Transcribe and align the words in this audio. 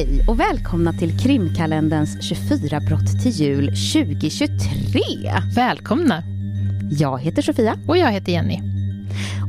Hej 0.00 0.24
och 0.28 0.40
välkomna 0.40 0.92
till 0.92 1.18
krimkalenderns 1.18 2.22
24 2.22 2.80
brott 2.80 3.22
till 3.22 3.30
jul 3.30 3.66
2023. 3.66 5.00
Välkomna! 5.54 6.22
Jag 6.90 7.18
heter 7.18 7.42
Sofia. 7.42 7.78
Och 7.88 7.98
jag 7.98 8.12
heter 8.12 8.32
Jenny. 8.32 8.60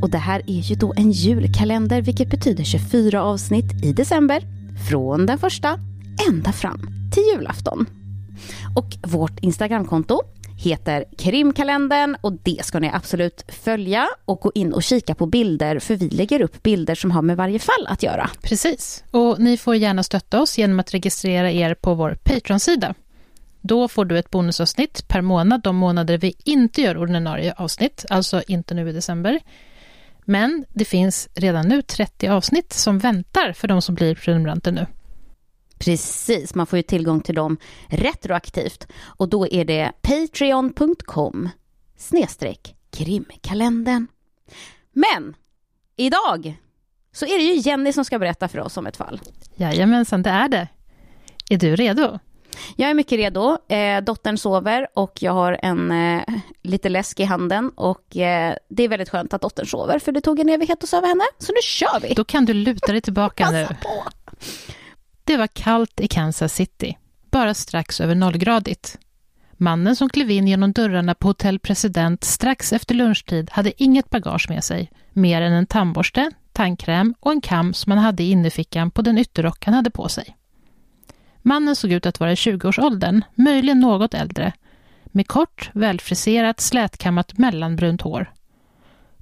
Och 0.02 0.10
det 0.10 0.18
här 0.18 0.42
är 0.48 0.62
ju 0.62 0.76
då 0.76 0.94
en 0.98 1.12
julkalender 1.12 2.02
vilket 2.02 2.30
betyder 2.30 2.64
24 2.64 3.24
avsnitt 3.24 3.84
i 3.84 3.94
december. 3.94 4.44
Från 4.90 5.26
den 5.26 5.40
första 5.40 5.80
ända 6.30 6.52
fram 6.52 6.80
till 7.14 7.24
julafton. 7.24 7.86
Och 8.76 8.98
vårt 9.12 9.40
Instagramkonto 9.40 10.22
heter 10.62 11.06
Krimkalendern 11.18 12.16
och 12.22 12.34
det 12.34 12.66
ska 12.66 12.80
ni 12.80 12.90
absolut 12.94 13.46
följa 13.48 14.08
och 14.26 14.40
gå 14.40 14.52
in 14.56 14.74
och 14.74 14.84
kika 14.84 15.16
på 15.16 15.26
bilder 15.26 15.80
för 15.80 15.96
vi 15.96 16.10
lägger 16.10 16.42
upp 16.42 16.64
bilder 16.64 16.96
som 16.96 17.12
har 17.12 17.22
med 17.22 17.38
varje 17.38 17.60
fall 17.60 17.88
att 17.88 18.04
göra. 18.04 18.30
Precis, 18.42 19.04
och 19.12 19.40
ni 19.40 19.58
får 19.58 19.76
gärna 19.76 20.04
stötta 20.04 20.42
oss 20.42 20.58
genom 20.58 20.80
att 20.80 20.94
registrera 20.94 21.52
er 21.52 21.74
på 21.74 21.94
vår 21.94 22.18
Patreon-sida. 22.24 22.94
Då 23.62 23.88
får 23.88 24.06
du 24.06 24.20
ett 24.20 24.30
bonusavsnitt 24.30 25.08
per 25.08 25.22
månad 25.22 25.62
de 25.62 25.76
månader 25.76 26.18
vi 26.18 26.34
inte 26.44 26.82
gör 26.82 26.98
ordinarie 26.98 27.54
avsnitt, 27.58 28.06
alltså 28.10 28.42
inte 28.48 28.74
nu 28.74 28.90
i 28.90 28.94
december. 28.94 29.40
Men 30.26 30.66
det 30.70 30.86
finns 30.86 31.30
redan 31.34 31.68
nu 31.68 31.82
30 31.82 32.28
avsnitt 32.28 32.74
som 32.74 33.00
väntar 33.00 33.54
för 33.54 33.68
de 33.68 33.82
som 33.82 33.96
blir 33.96 34.16
prenumeranter 34.16 34.72
nu. 34.72 34.86
Precis, 35.86 36.56
man 36.56 36.66
får 36.68 36.78
ju 36.78 36.84
tillgång 36.84 37.22
till 37.22 37.36
dem 37.36 37.58
retroaktivt 37.88 38.88
och 39.04 39.30
då 39.30 39.48
är 39.48 39.66
det 39.66 39.92
patreon.com 40.02 41.50
snedstreck 41.98 42.76
krimkalendern. 42.92 44.08
Men 44.94 45.36
idag 45.96 46.60
så 47.12 47.26
är 47.26 47.38
det 47.38 47.44
ju 47.44 47.56
Jenny 47.56 47.94
som 47.94 48.06
ska 48.06 48.20
berätta 48.20 48.48
för 48.48 48.60
oss 48.60 48.78
om 48.78 48.88
ett 48.88 48.98
fall. 48.98 49.22
Jajamensan, 49.56 50.22
det 50.24 50.30
är 50.30 50.48
det. 50.48 50.68
Är 51.50 51.58
du 51.58 51.76
redo? 51.76 52.20
Jag 52.76 52.90
är 52.90 52.94
mycket 52.94 53.18
redo. 53.18 53.58
Eh, 53.68 54.04
dottern 54.04 54.38
sover 54.38 54.88
och 54.94 55.14
jag 55.22 55.32
har 55.32 55.60
en 55.62 55.92
eh, 55.92 56.24
lite 56.62 56.90
läsk 56.90 57.20
i 57.20 57.24
handen 57.24 57.70
och 57.76 58.18
eh, 58.18 58.56
det 58.70 58.84
är 58.84 58.88
väldigt 58.88 59.10
skönt 59.10 59.34
att 59.34 59.42
dottern 59.42 59.66
sover 59.66 60.00
för 60.00 60.12
det 60.12 60.22
tog 60.22 60.40
en 60.40 60.50
evighet 60.50 60.84
att 60.84 60.90
sova 60.90 61.08
henne. 61.08 61.24
Så 61.38 61.52
nu 61.52 61.62
kör 61.64 62.00
vi! 62.02 62.14
Då 62.14 62.24
kan 62.24 62.46
du 62.46 62.54
luta 62.54 62.92
dig 62.92 63.02
tillbaka 63.02 63.52
nu. 63.52 63.68
På. 63.68 64.04
Det 65.24 65.38
var 65.38 65.48
kallt 65.48 66.00
i 66.00 66.08
Kansas 66.08 66.54
City, 66.54 66.98
bara 67.32 67.54
strax 67.54 68.02
över 68.02 68.16
nollgradigt. 68.16 68.98
Mannen 69.52 69.96
som 69.96 70.10
klev 70.10 70.32
in 70.32 70.48
genom 70.48 70.72
dörrarna 70.72 71.16
på 71.16 71.28
Hotell 71.28 71.60
President 71.60 72.24
strax 72.24 72.74
efter 72.74 72.96
lunchtid 72.96 73.50
hade 73.52 73.84
inget 73.84 74.10
bagage 74.10 74.50
med 74.50 74.64
sig, 74.64 74.92
mer 75.14 75.42
än 75.42 75.54
en 75.54 75.66
tandborste, 75.66 76.32
tandkräm 76.52 77.16
och 77.20 77.32
en 77.32 77.42
kam 77.42 77.74
som 77.74 77.92
han 77.92 78.02
hade 78.02 78.24
i 78.24 78.32
innerfickan 78.32 78.92
på 78.92 79.02
den 79.02 79.18
ytterrock 79.18 79.66
han 79.66 79.74
hade 79.74 79.90
på 79.90 80.10
sig. 80.10 80.36
Mannen 81.42 81.76
såg 81.76 81.92
ut 81.92 82.06
att 82.06 82.20
vara 82.20 82.32
i 82.32 82.36
20-årsåldern, 82.36 83.22
möjligen 83.36 83.80
något 83.80 84.14
äldre, 84.14 84.54
med 85.06 85.28
kort, 85.28 85.70
välfriserat, 85.74 86.60
slätkammat 86.60 87.38
mellanbrunt 87.38 88.02
hår. 88.02 88.32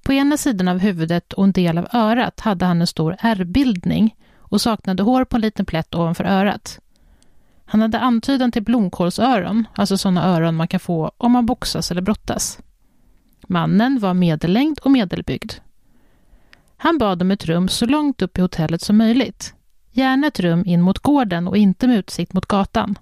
På 0.02 0.14
ena 0.14 0.38
sidan 0.38 0.68
av 0.68 0.78
huvudet 0.78 1.34
och 1.34 1.44
en 1.44 1.52
del 1.52 1.78
av 1.78 1.88
örat 1.94 2.40
hade 2.40 2.66
han 2.66 2.82
en 2.82 2.88
stor 2.88 3.16
ärrbildning 3.20 4.16
och 4.50 4.62
saknade 4.62 5.04
hår 5.04 5.26
på 5.26 5.38
en 5.38 5.42
liten 5.42 5.66
plätt 5.66 5.96
ovanför 5.96 6.24
örat. 6.24 6.80
Han 7.66 7.82
hade 7.82 8.00
antydan 8.00 8.52
till 8.52 8.64
blomkålsöron, 8.64 9.68
alltså 9.76 9.98
sådana 9.98 10.26
öron 10.26 10.56
man 10.56 10.68
kan 10.68 10.80
få 10.80 11.12
om 11.18 11.32
man 11.32 11.46
boxas 11.46 11.92
eller 11.92 12.02
brottas. 12.02 12.60
Mannen 13.48 14.00
var 14.00 14.14
medellängd 14.14 14.80
och 14.80 14.92
medelbyggd. 14.92 15.54
Han 16.78 16.98
bad 16.98 17.22
om 17.22 17.32
ett 17.32 17.46
rum 17.46 17.68
så 17.68 17.86
långt 17.86 18.22
upp 18.22 18.38
i 18.38 18.42
hotellet 18.42 18.82
som 18.82 18.98
möjligt. 18.98 19.54
Gärna 19.92 20.28
ett 20.28 20.40
rum 20.40 20.64
in 20.66 20.82
mot 20.82 21.00
gården 21.00 21.48
och 21.48 21.58
inte 21.58 21.88
med 21.88 21.98
utsikt 21.98 22.34
mot 22.34 22.46
gatan. 22.46 22.98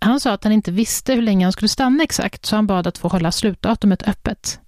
Han 0.00 0.20
sa 0.20 0.32
att 0.32 0.44
han 0.44 0.52
inte 0.52 0.72
visste 0.72 1.14
hur 1.14 1.22
länge 1.22 1.46
han 1.46 1.52
skulle 1.52 1.68
stanna 1.68 2.02
exakt, 2.02 2.46
så 2.46 2.56
han 2.56 2.66
bad 2.66 2.86
att 2.86 2.98
få 2.98 3.08
hålla 3.08 3.32
slutdatumet 3.32 4.08
öppet. 4.08 4.60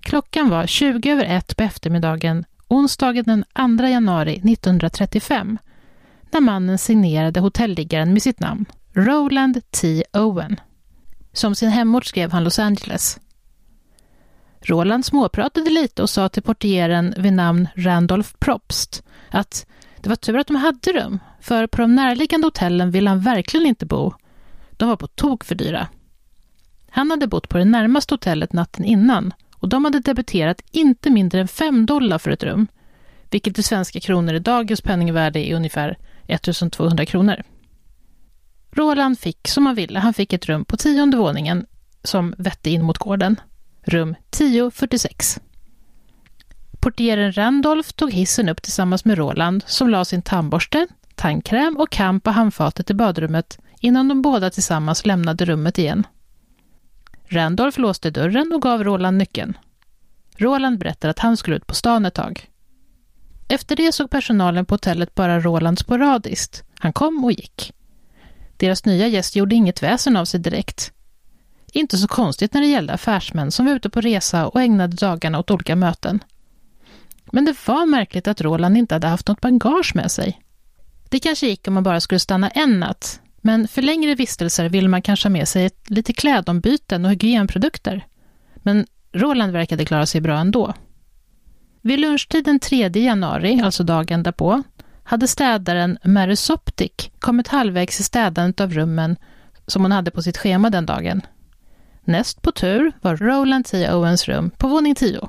Klockan 0.00 0.50
var 0.50 0.66
20 0.66 1.10
över 1.10 1.24
ett 1.24 1.56
på 1.56 1.62
eftermiddagen 1.62 2.44
onsdagen 2.74 3.24
den 3.24 3.44
2 3.78 3.86
januari 3.86 4.32
1935 4.52 5.58
när 6.30 6.40
mannen 6.40 6.78
signerade 6.78 7.40
hotelliggaren 7.40 8.12
med 8.12 8.22
sitt 8.22 8.40
namn, 8.40 8.64
Roland 8.92 9.70
T. 9.70 10.04
Owen. 10.12 10.60
Som 11.32 11.54
sin 11.54 11.70
hemort 11.70 12.04
skrev 12.04 12.32
han 12.32 12.44
Los 12.44 12.58
Angeles. 12.58 13.18
Roland 14.60 15.04
småpratade 15.04 15.70
lite 15.70 16.02
och 16.02 16.10
sa 16.10 16.28
till 16.28 16.42
portieren 16.42 17.14
vid 17.16 17.32
namn 17.32 17.68
Randolph 17.76 18.30
Probst 18.38 19.02
att 19.30 19.66
det 20.00 20.08
var 20.08 20.16
tur 20.16 20.38
att 20.38 20.46
de 20.46 20.56
hade 20.56 20.92
rum, 20.92 21.18
för 21.40 21.66
på 21.66 21.80
de 21.80 21.94
närliggande 21.94 22.46
hotellen 22.46 22.90
ville 22.90 23.10
han 23.10 23.20
verkligen 23.20 23.66
inte 23.66 23.86
bo. 23.86 24.12
De 24.70 24.88
var 24.88 24.96
på 24.96 25.06
tok 25.06 25.44
för 25.44 25.54
dyra. 25.54 25.88
Han 26.90 27.10
hade 27.10 27.26
bott 27.26 27.48
på 27.48 27.58
det 27.58 27.64
närmaste 27.64 28.14
hotellet 28.14 28.52
natten 28.52 28.84
innan 28.84 29.32
och 29.64 29.70
de 29.70 29.84
hade 29.84 30.00
debiterat 30.00 30.62
inte 30.70 31.10
mindre 31.10 31.40
än 31.40 31.48
5 31.48 31.86
dollar 31.86 32.18
för 32.18 32.30
ett 32.30 32.42
rum, 32.42 32.66
vilket 33.30 33.58
i 33.58 33.62
svenska 33.62 34.00
kronor 34.00 34.34
i 34.34 34.38
dagens 34.38 34.80
penningvärde 34.80 35.38
är 35.38 35.56
ungefär 35.56 35.98
1200 36.26 37.06
kronor. 37.06 37.42
Roland 38.70 39.18
fick 39.18 39.48
som 39.48 39.66
han 39.66 39.74
ville. 39.74 39.98
Han 39.98 40.14
fick 40.14 40.32
ett 40.32 40.46
rum 40.46 40.64
på 40.64 40.76
tionde 40.76 41.16
våningen 41.16 41.66
som 42.02 42.34
vette 42.38 42.70
in 42.70 42.82
mot 42.82 42.98
gården. 42.98 43.40
Rum 43.82 44.14
1046. 44.30 45.40
Portieren 46.80 47.32
Randolph 47.32 47.90
tog 47.90 48.12
hissen 48.12 48.48
upp 48.48 48.62
tillsammans 48.62 49.04
med 49.04 49.18
Roland 49.18 49.64
som 49.66 49.88
la 49.88 50.04
sin 50.04 50.22
tandborste, 50.22 50.86
tandkräm 51.14 51.76
och 51.76 51.90
kam 51.90 52.20
på 52.20 52.30
handfatet 52.30 52.90
i 52.90 52.94
badrummet 52.94 53.58
innan 53.80 54.08
de 54.08 54.22
båda 54.22 54.50
tillsammans 54.50 55.06
lämnade 55.06 55.44
rummet 55.44 55.78
igen. 55.78 56.06
Randolph 57.34 57.80
låste 57.80 58.10
dörren 58.10 58.52
och 58.54 58.62
gav 58.62 58.84
Roland 58.84 59.18
nyckeln. 59.18 59.58
Roland 60.36 60.78
berättade 60.78 61.10
att 61.10 61.18
han 61.18 61.36
skulle 61.36 61.56
ut 61.56 61.66
på 61.66 61.74
stan 61.74 62.06
ett 62.06 62.14
tag. 62.14 62.48
Efter 63.48 63.76
det 63.76 63.92
såg 63.92 64.10
personalen 64.10 64.66
på 64.66 64.74
hotellet 64.74 65.14
bara 65.14 65.40
Roland 65.40 65.78
sporadiskt. 65.78 66.62
Han 66.78 66.92
kom 66.92 67.24
och 67.24 67.32
gick. 67.32 67.72
Deras 68.56 68.84
nya 68.84 69.06
gäst 69.06 69.36
gjorde 69.36 69.54
inget 69.54 69.82
väsen 69.82 70.16
av 70.16 70.24
sig 70.24 70.40
direkt. 70.40 70.92
Inte 71.72 71.98
så 71.98 72.08
konstigt 72.08 72.54
när 72.54 72.60
det 72.60 72.66
gällde 72.66 72.92
affärsmän 72.92 73.50
som 73.50 73.66
var 73.66 73.72
ute 73.72 73.90
på 73.90 74.00
resa 74.00 74.46
och 74.46 74.60
ägnade 74.60 74.96
dagarna 74.96 75.38
åt 75.38 75.50
olika 75.50 75.76
möten. 75.76 76.24
Men 77.32 77.44
det 77.44 77.66
var 77.66 77.86
märkligt 77.86 78.28
att 78.28 78.40
Roland 78.40 78.76
inte 78.76 78.94
hade 78.94 79.06
haft 79.06 79.28
något 79.28 79.40
bagage 79.40 79.92
med 79.94 80.10
sig. 80.10 80.40
Det 81.08 81.18
kanske 81.18 81.46
gick 81.46 81.68
om 81.68 81.74
man 81.74 81.82
bara 81.82 82.00
skulle 82.00 82.18
stanna 82.18 82.48
en 82.48 82.80
natt, 82.80 83.20
men 83.46 83.68
för 83.68 83.82
längre 83.82 84.14
vistelser 84.14 84.68
vill 84.68 84.88
man 84.88 85.02
kanske 85.02 85.26
ha 85.26 85.30
med 85.30 85.48
sig 85.48 85.70
lite 85.86 86.12
klädombyten 86.12 87.04
och 87.04 87.10
hygienprodukter. 87.10 88.06
Men 88.54 88.86
Roland 89.12 89.52
verkade 89.52 89.84
klara 89.84 90.06
sig 90.06 90.20
bra 90.20 90.38
ändå. 90.38 90.74
Vid 91.82 92.00
lunchtid 92.00 92.44
den 92.44 92.60
3 92.60 92.88
januari, 92.88 93.60
alltså 93.64 93.84
dagen 93.84 94.22
därpå, 94.22 94.62
hade 95.02 95.28
städaren 95.28 95.98
Mary 96.04 96.36
Soptic 96.36 97.10
kommit 97.18 97.48
halvvägs 97.48 98.00
i 98.00 98.02
städandet 98.02 98.60
av 98.60 98.72
rummen 98.72 99.16
som 99.66 99.82
hon 99.82 99.92
hade 99.92 100.10
på 100.10 100.22
sitt 100.22 100.38
schema 100.38 100.70
den 100.70 100.86
dagen. 100.86 101.20
Näst 102.04 102.42
på 102.42 102.52
tur 102.52 102.92
var 103.00 103.16
Roland 103.16 103.64
T. 103.64 103.92
Owens 103.92 104.28
rum 104.28 104.50
på 104.50 104.68
våning 104.68 104.94
10. 104.94 105.28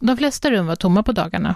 De 0.00 0.16
flesta 0.16 0.50
rum 0.50 0.66
var 0.66 0.76
tomma 0.76 1.02
på 1.02 1.12
dagarna. 1.12 1.54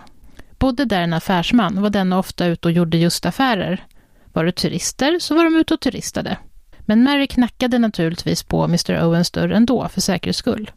Bodde 0.58 0.84
där 0.84 1.00
en 1.00 1.12
affärsman 1.12 1.82
var 1.82 1.90
denna 1.90 2.18
ofta 2.18 2.46
ute 2.46 2.68
och 2.68 2.72
gjorde 2.72 2.96
just 2.96 3.26
affärer. 3.26 3.84
Var 4.32 4.44
det 4.44 4.52
turister 4.52 5.18
så 5.18 5.34
var 5.34 5.44
de 5.44 5.56
ute 5.56 5.74
och 5.74 5.80
turistade. 5.80 6.38
Men 6.80 7.02
Mary 7.02 7.26
knackade 7.26 7.78
naturligtvis 7.78 8.42
på 8.42 8.64
Mr. 8.64 9.04
Owens 9.04 9.30
dörr 9.30 9.50
ändå 9.50 9.88
för 9.88 10.00
säkerhets 10.00 10.38
skull. 10.38 10.70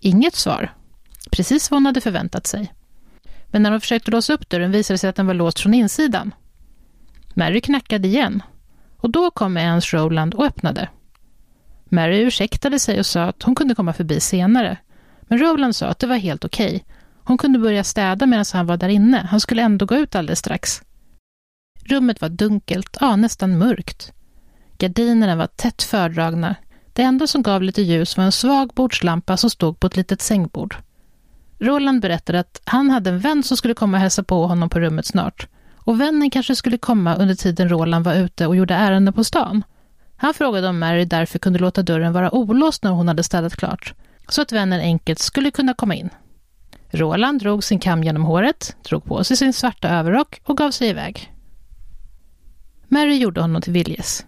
Inget 0.00 0.34
svar. 0.34 0.74
Precis 1.30 1.70
vad 1.70 1.76
hon 1.76 1.86
hade 1.86 2.00
förväntat 2.00 2.46
sig. 2.46 2.72
Men 3.46 3.62
när 3.62 3.70
hon 3.70 3.80
försökte 3.80 4.10
låsa 4.10 4.32
upp 4.32 4.48
dörren 4.48 4.72
visade 4.72 4.94
det 4.94 4.98
sig 4.98 5.10
att 5.10 5.16
den 5.16 5.26
var 5.26 5.34
låst 5.34 5.60
från 5.60 5.74
insidan. 5.74 6.34
Mary 7.34 7.60
knackade 7.60 8.08
igen 8.08 8.42
och 8.96 9.10
då 9.10 9.30
kom 9.30 9.56
Ernst 9.56 9.92
Rowland 9.92 10.34
och 10.34 10.44
öppnade. 10.44 10.88
Mary 11.84 12.18
ursäktade 12.18 12.78
sig 12.78 12.98
och 12.98 13.06
sa 13.06 13.22
att 13.22 13.42
hon 13.42 13.54
kunde 13.54 13.74
komma 13.74 13.92
förbi 13.92 14.20
senare. 14.20 14.76
Men 15.22 15.38
Rowland 15.38 15.76
sa 15.76 15.86
att 15.86 15.98
det 15.98 16.06
var 16.06 16.16
helt 16.16 16.44
okej. 16.44 16.66
Okay. 16.66 16.80
Hon 17.24 17.38
kunde 17.38 17.58
börja 17.58 17.84
städa 17.84 18.26
medan 18.26 18.44
han 18.52 18.66
var 18.66 18.76
där 18.76 18.88
inne. 18.88 19.26
Han 19.30 19.40
skulle 19.40 19.62
ändå 19.62 19.86
gå 19.86 19.94
ut 19.94 20.14
alldeles 20.14 20.38
strax. 20.38 20.82
Rummet 21.84 22.20
var 22.20 22.28
dunkelt, 22.28 22.96
ja 23.00 23.16
nästan 23.16 23.58
mörkt. 23.58 24.12
Gardinerna 24.78 25.36
var 25.36 25.46
tätt 25.46 25.82
fördragna. 25.82 26.54
Det 26.92 27.02
enda 27.02 27.26
som 27.26 27.42
gav 27.42 27.62
lite 27.62 27.82
ljus 27.82 28.16
var 28.16 28.24
en 28.24 28.32
svag 28.32 28.70
bordslampa 28.74 29.36
som 29.36 29.50
stod 29.50 29.80
på 29.80 29.86
ett 29.86 29.96
litet 29.96 30.22
sängbord. 30.22 30.76
Roland 31.58 32.00
berättade 32.00 32.40
att 32.40 32.60
han 32.64 32.90
hade 32.90 33.10
en 33.10 33.18
vän 33.18 33.42
som 33.42 33.56
skulle 33.56 33.74
komma 33.74 33.96
och 33.96 34.00
hälsa 34.00 34.22
på 34.22 34.46
honom 34.46 34.68
på 34.70 34.80
rummet 34.80 35.06
snart. 35.06 35.48
Och 35.76 36.00
vännen 36.00 36.30
kanske 36.30 36.56
skulle 36.56 36.78
komma 36.78 37.14
under 37.14 37.34
tiden 37.34 37.68
Roland 37.68 38.04
var 38.04 38.14
ute 38.14 38.46
och 38.46 38.56
gjorde 38.56 38.74
ärenden 38.74 39.14
på 39.14 39.24
stan. 39.24 39.64
Han 40.16 40.34
frågade 40.34 40.68
om 40.68 40.78
Mary 40.78 41.04
därför 41.04 41.38
kunde 41.38 41.58
låta 41.58 41.82
dörren 41.82 42.12
vara 42.12 42.34
olåst 42.34 42.84
när 42.84 42.90
hon 42.90 43.08
hade 43.08 43.22
städat 43.22 43.56
klart, 43.56 43.94
så 44.28 44.42
att 44.42 44.52
vännen 44.52 44.80
enkelt 44.80 45.18
skulle 45.18 45.50
kunna 45.50 45.74
komma 45.74 45.94
in. 45.94 46.10
Roland 46.90 47.40
drog 47.40 47.64
sin 47.64 47.78
kam 47.78 48.04
genom 48.04 48.24
håret, 48.24 48.76
drog 48.82 49.04
på 49.04 49.24
sig 49.24 49.36
sin 49.36 49.52
svarta 49.52 49.88
överrock 49.88 50.40
och 50.44 50.56
gav 50.56 50.70
sig 50.70 50.88
iväg. 50.88 51.33
Mary 52.88 53.16
gjorde 53.16 53.40
honom 53.40 53.62
till 53.62 53.72
viljes. 53.72 54.26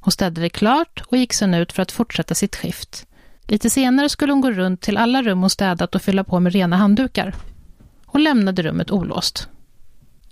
Hon 0.00 0.12
städade 0.12 0.48
klart 0.48 1.02
och 1.06 1.16
gick 1.16 1.32
sen 1.32 1.54
ut 1.54 1.72
för 1.72 1.82
att 1.82 1.92
fortsätta 1.92 2.34
sitt 2.34 2.56
skift. 2.56 3.06
Lite 3.46 3.70
senare 3.70 4.08
skulle 4.08 4.32
hon 4.32 4.40
gå 4.40 4.50
runt 4.50 4.80
till 4.80 4.96
alla 4.96 5.22
rum 5.22 5.40
hon 5.40 5.50
städat 5.50 5.94
och 5.94 6.02
fylla 6.02 6.24
på 6.24 6.40
med 6.40 6.52
rena 6.52 6.76
handdukar. 6.76 7.34
Hon 8.06 8.22
lämnade 8.22 8.62
rummet 8.62 8.90
olåst. 8.90 9.48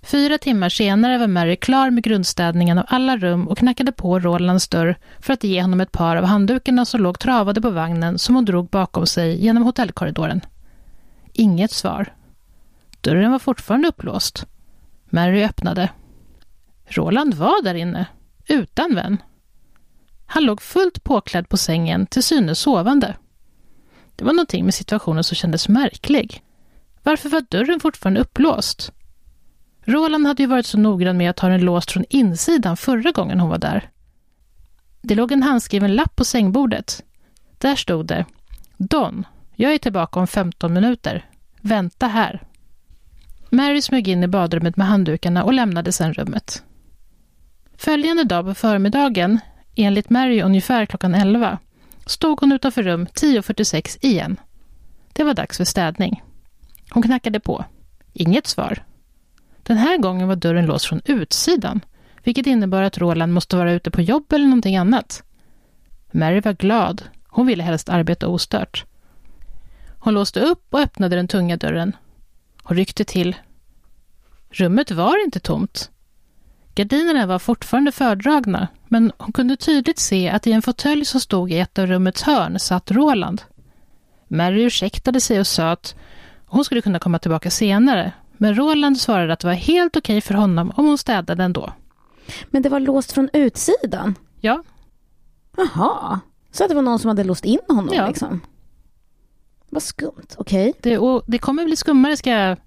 Fyra 0.03 0.37
timmar 0.37 0.69
senare 0.69 1.17
var 1.17 1.27
Mary 1.27 1.55
klar 1.55 1.89
med 1.89 2.03
grundstädningen 2.03 2.77
av 2.77 2.85
alla 2.87 3.17
rum 3.17 3.47
och 3.47 3.57
knackade 3.57 3.91
på 3.91 4.19
Rolands 4.19 4.67
dörr 4.67 4.95
för 5.19 5.33
att 5.33 5.43
ge 5.43 5.61
honom 5.61 5.81
ett 5.81 5.91
par 5.91 6.15
av 6.15 6.23
handdukarna 6.25 6.85
som 6.85 7.01
låg 7.01 7.19
travade 7.19 7.61
på 7.61 7.69
vagnen 7.69 8.19
som 8.19 8.35
hon 8.35 8.45
drog 8.45 8.69
bakom 8.69 9.07
sig 9.07 9.43
genom 9.43 9.63
hotellkorridoren. 9.63 10.41
Inget 11.33 11.71
svar. 11.71 12.13
Dörren 13.01 13.31
var 13.31 13.39
fortfarande 13.39 13.87
upplåst. 13.87 14.45
Mary 15.09 15.43
öppnade. 15.43 15.89
Roland 16.97 17.33
var 17.33 17.63
där 17.63 17.75
inne, 17.75 18.05
utan 18.47 18.95
vän. 18.95 19.17
Han 20.25 20.45
låg 20.45 20.61
fullt 20.61 21.03
påklädd 21.03 21.49
på 21.49 21.57
sängen, 21.57 22.05
till 22.05 22.23
synes 22.23 22.59
sovande. 22.59 23.15
Det 24.15 24.25
var 24.25 24.33
någonting 24.33 24.65
med 24.65 24.73
situationen 24.73 25.23
som 25.23 25.35
kändes 25.35 25.67
märklig. 25.67 26.43
Varför 27.03 27.29
var 27.29 27.45
dörren 27.49 27.79
fortfarande 27.79 28.21
upplåst? 28.21 28.91
Roland 29.85 30.27
hade 30.27 30.43
ju 30.43 30.47
varit 30.47 30.65
så 30.65 30.77
noggrann 30.77 31.17
med 31.17 31.29
att 31.29 31.39
ha 31.39 31.49
den 31.49 31.65
låst 31.65 31.91
från 31.91 32.05
insidan 32.09 32.77
förra 32.77 33.11
gången 33.11 33.39
hon 33.39 33.49
var 33.49 33.57
där. 33.57 33.89
Det 35.01 35.15
låg 35.15 35.31
en 35.31 35.43
handskriven 35.43 35.95
lapp 35.95 36.15
på 36.15 36.25
sängbordet. 36.25 37.03
Där 37.57 37.75
stod 37.75 38.05
det 38.05 38.25
Don, 38.77 39.25
jag 39.55 39.73
är 39.73 39.77
tillbaka 39.77 40.19
om 40.19 40.27
15 40.27 40.73
minuter. 40.73 41.29
Vänta 41.61 42.07
här. 42.07 42.43
Mary 43.49 43.81
smög 43.81 44.07
in 44.07 44.23
i 44.23 44.27
badrummet 44.27 44.77
med 44.77 44.87
handdukarna 44.87 45.43
och 45.43 45.53
lämnade 45.53 45.91
sedan 45.91 46.13
rummet. 46.13 46.63
Följande 47.77 48.23
dag 48.23 48.45
på 48.45 48.53
förmiddagen, 48.53 49.39
enligt 49.75 50.09
Mary 50.09 50.41
ungefär 50.41 50.85
klockan 50.85 51.15
11, 51.15 51.59
stod 52.05 52.39
hon 52.39 52.51
utanför 52.51 52.83
rum 52.83 53.05
10.46 53.05 53.97
igen. 54.01 54.39
Det 55.13 55.23
var 55.23 55.33
dags 55.33 55.57
för 55.57 55.65
städning. 55.65 56.23
Hon 56.89 57.03
knackade 57.03 57.39
på. 57.39 57.65
Inget 58.13 58.47
svar. 58.47 58.83
Den 59.63 59.77
här 59.77 59.97
gången 59.97 60.27
var 60.27 60.35
dörren 60.35 60.65
låst 60.65 60.85
från 60.85 61.01
utsidan, 61.05 61.81
vilket 62.23 62.47
innebar 62.47 62.81
att 62.81 62.97
Roland 62.97 63.33
måste 63.33 63.55
vara 63.55 63.71
ute 63.71 63.91
på 63.91 64.01
jobb 64.01 64.33
eller 64.33 64.45
någonting 64.45 64.77
annat. 64.77 65.23
Mary 66.11 66.41
var 66.41 66.53
glad. 66.53 67.03
Hon 67.27 67.47
ville 67.47 67.63
helst 67.63 67.89
arbeta 67.89 68.27
ostört. 68.27 68.85
Hon 69.99 70.13
låste 70.13 70.39
upp 70.39 70.73
och 70.73 70.79
öppnade 70.79 71.15
den 71.15 71.27
tunga 71.27 71.57
dörren. 71.57 71.95
Hon 72.63 72.77
ryckte 72.77 73.05
till. 73.05 73.35
Rummet 74.49 74.91
var 74.91 75.23
inte 75.23 75.39
tomt. 75.39 75.91
Gardinerna 76.75 77.25
var 77.25 77.39
fortfarande 77.39 77.91
fördragna, 77.91 78.67
men 78.87 79.11
hon 79.17 79.33
kunde 79.33 79.55
tydligt 79.55 79.99
se 79.99 80.29
att 80.29 80.47
i 80.47 80.51
en 80.51 80.61
fåtölj 80.61 81.05
som 81.05 81.19
stod 81.21 81.51
i 81.51 81.59
ett 81.59 81.79
av 81.79 81.87
rummets 81.87 82.21
hörn 82.23 82.59
satt 82.59 82.91
Roland. 82.91 83.41
Mary 84.27 84.63
ursäktade 84.63 85.21
sig 85.21 85.39
och 85.39 85.47
sa 85.47 85.71
att 85.71 85.95
hon 86.45 86.65
skulle 86.65 86.81
kunna 86.81 86.99
komma 86.99 87.19
tillbaka 87.19 87.51
senare, 87.51 88.11
men 88.37 88.55
Roland 88.57 88.97
svarade 88.97 89.33
att 89.33 89.39
det 89.39 89.47
var 89.47 89.53
helt 89.53 89.95
okej 89.97 90.21
för 90.21 90.33
honom 90.33 90.71
om 90.75 90.85
hon 90.85 90.97
städade 90.97 91.43
ändå. 91.43 91.73
Men 92.45 92.61
det 92.61 92.69
var 92.69 92.79
låst 92.79 93.11
från 93.11 93.29
utsidan? 93.33 94.15
Ja. 94.41 94.63
Jaha, 95.57 96.19
så 96.51 96.63
att 96.63 96.69
det 96.69 96.75
var 96.75 96.81
någon 96.81 96.99
som 96.99 97.07
hade 97.07 97.23
låst 97.23 97.45
in 97.45 97.59
honom 97.67 97.89
Ja. 97.93 98.07
liksom? 98.07 98.41
Vad 99.69 99.83
skumt, 99.83 100.27
okej. 100.37 100.73
Det, 100.81 100.97
och 100.97 101.23
det 101.27 101.37
kommer 101.37 101.65
bli 101.65 101.75
skummare 101.75 102.17
ska 102.17 102.29
jag 102.29 102.57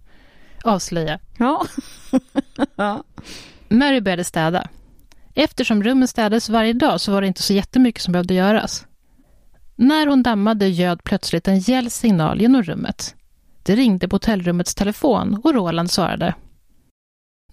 avslöja. 0.64 1.18
Ja. 1.38 1.66
Mary 3.68 4.00
började 4.00 4.24
städa. 4.24 4.68
Eftersom 5.34 5.82
rummen 5.82 6.08
städades 6.08 6.48
varje 6.48 6.72
dag 6.72 7.00
så 7.00 7.12
var 7.12 7.20
det 7.20 7.26
inte 7.26 7.42
så 7.42 7.52
jättemycket 7.52 8.02
som 8.02 8.12
behövde 8.12 8.34
göras. 8.34 8.86
När 9.76 10.06
hon 10.06 10.22
dammade 10.22 10.68
ljöd 10.68 11.04
plötsligt 11.04 11.48
en 11.48 11.58
gäll 11.58 11.90
signal 11.90 12.40
genom 12.40 12.62
rummet. 12.62 13.14
Det 13.62 13.76
ringde 13.76 14.08
på 14.08 14.14
hotellrummets 14.14 14.74
telefon 14.74 15.40
och 15.44 15.54
Roland 15.54 15.90
svarade. 15.90 16.34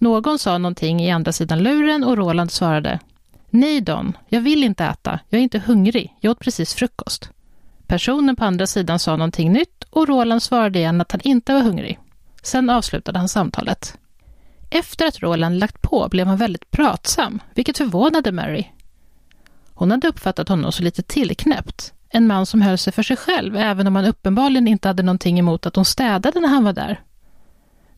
Någon 0.00 0.38
sa 0.38 0.58
någonting 0.58 1.00
i 1.00 1.10
andra 1.10 1.32
sidan 1.32 1.62
luren 1.62 2.04
och 2.04 2.16
Roland 2.16 2.52
svarade. 2.52 3.00
Nej 3.50 3.80
Don, 3.80 4.16
jag 4.28 4.40
vill 4.40 4.64
inte 4.64 4.84
äta. 4.84 5.20
Jag 5.28 5.38
är 5.38 5.42
inte 5.42 5.58
hungrig. 5.58 6.14
Jag 6.20 6.30
åt 6.30 6.40
precis 6.40 6.74
frukost. 6.74 7.30
Personen 7.86 8.36
på 8.36 8.44
andra 8.44 8.66
sidan 8.66 8.98
sa 8.98 9.16
någonting 9.16 9.52
nytt 9.52 9.84
och 9.90 10.08
Roland 10.08 10.42
svarade 10.42 10.78
igen 10.78 11.00
att 11.00 11.12
han 11.12 11.20
inte 11.24 11.54
var 11.54 11.60
hungrig. 11.60 11.98
Sen 12.42 12.70
avslutade 12.70 13.18
han 13.18 13.28
samtalet. 13.28 13.98
Efter 14.74 15.06
att 15.06 15.22
Roland 15.22 15.58
lagt 15.58 15.82
på 15.82 16.08
blev 16.08 16.26
han 16.26 16.36
väldigt 16.36 16.70
pratsam, 16.70 17.42
vilket 17.54 17.78
förvånade 17.78 18.32
Mary. 18.32 18.64
Hon 19.74 19.90
hade 19.90 20.08
uppfattat 20.08 20.48
honom 20.48 20.72
så 20.72 20.82
lite 20.82 21.02
tillknäppt. 21.02 21.92
En 22.08 22.26
man 22.26 22.46
som 22.46 22.62
höll 22.62 22.78
sig 22.78 22.92
för 22.92 23.02
sig 23.02 23.16
själv, 23.16 23.56
även 23.56 23.86
om 23.86 23.96
han 23.96 24.04
uppenbarligen 24.04 24.68
inte 24.68 24.88
hade 24.88 25.02
någonting 25.02 25.38
emot 25.38 25.66
att 25.66 25.76
hon 25.76 25.84
städade 25.84 26.40
när 26.40 26.48
han 26.48 26.64
var 26.64 26.72
där. 26.72 27.00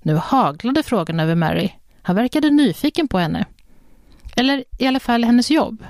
Nu 0.02 0.14
haglade 0.14 0.82
frågan 0.82 1.20
över 1.20 1.34
Mary. 1.34 1.70
Han 2.02 2.16
verkade 2.16 2.50
nyfiken 2.50 3.08
på 3.08 3.18
henne. 3.18 3.46
Eller 4.36 4.64
i 4.78 4.86
alla 4.86 5.00
fall 5.00 5.24
hennes 5.24 5.50
jobb. 5.50 5.84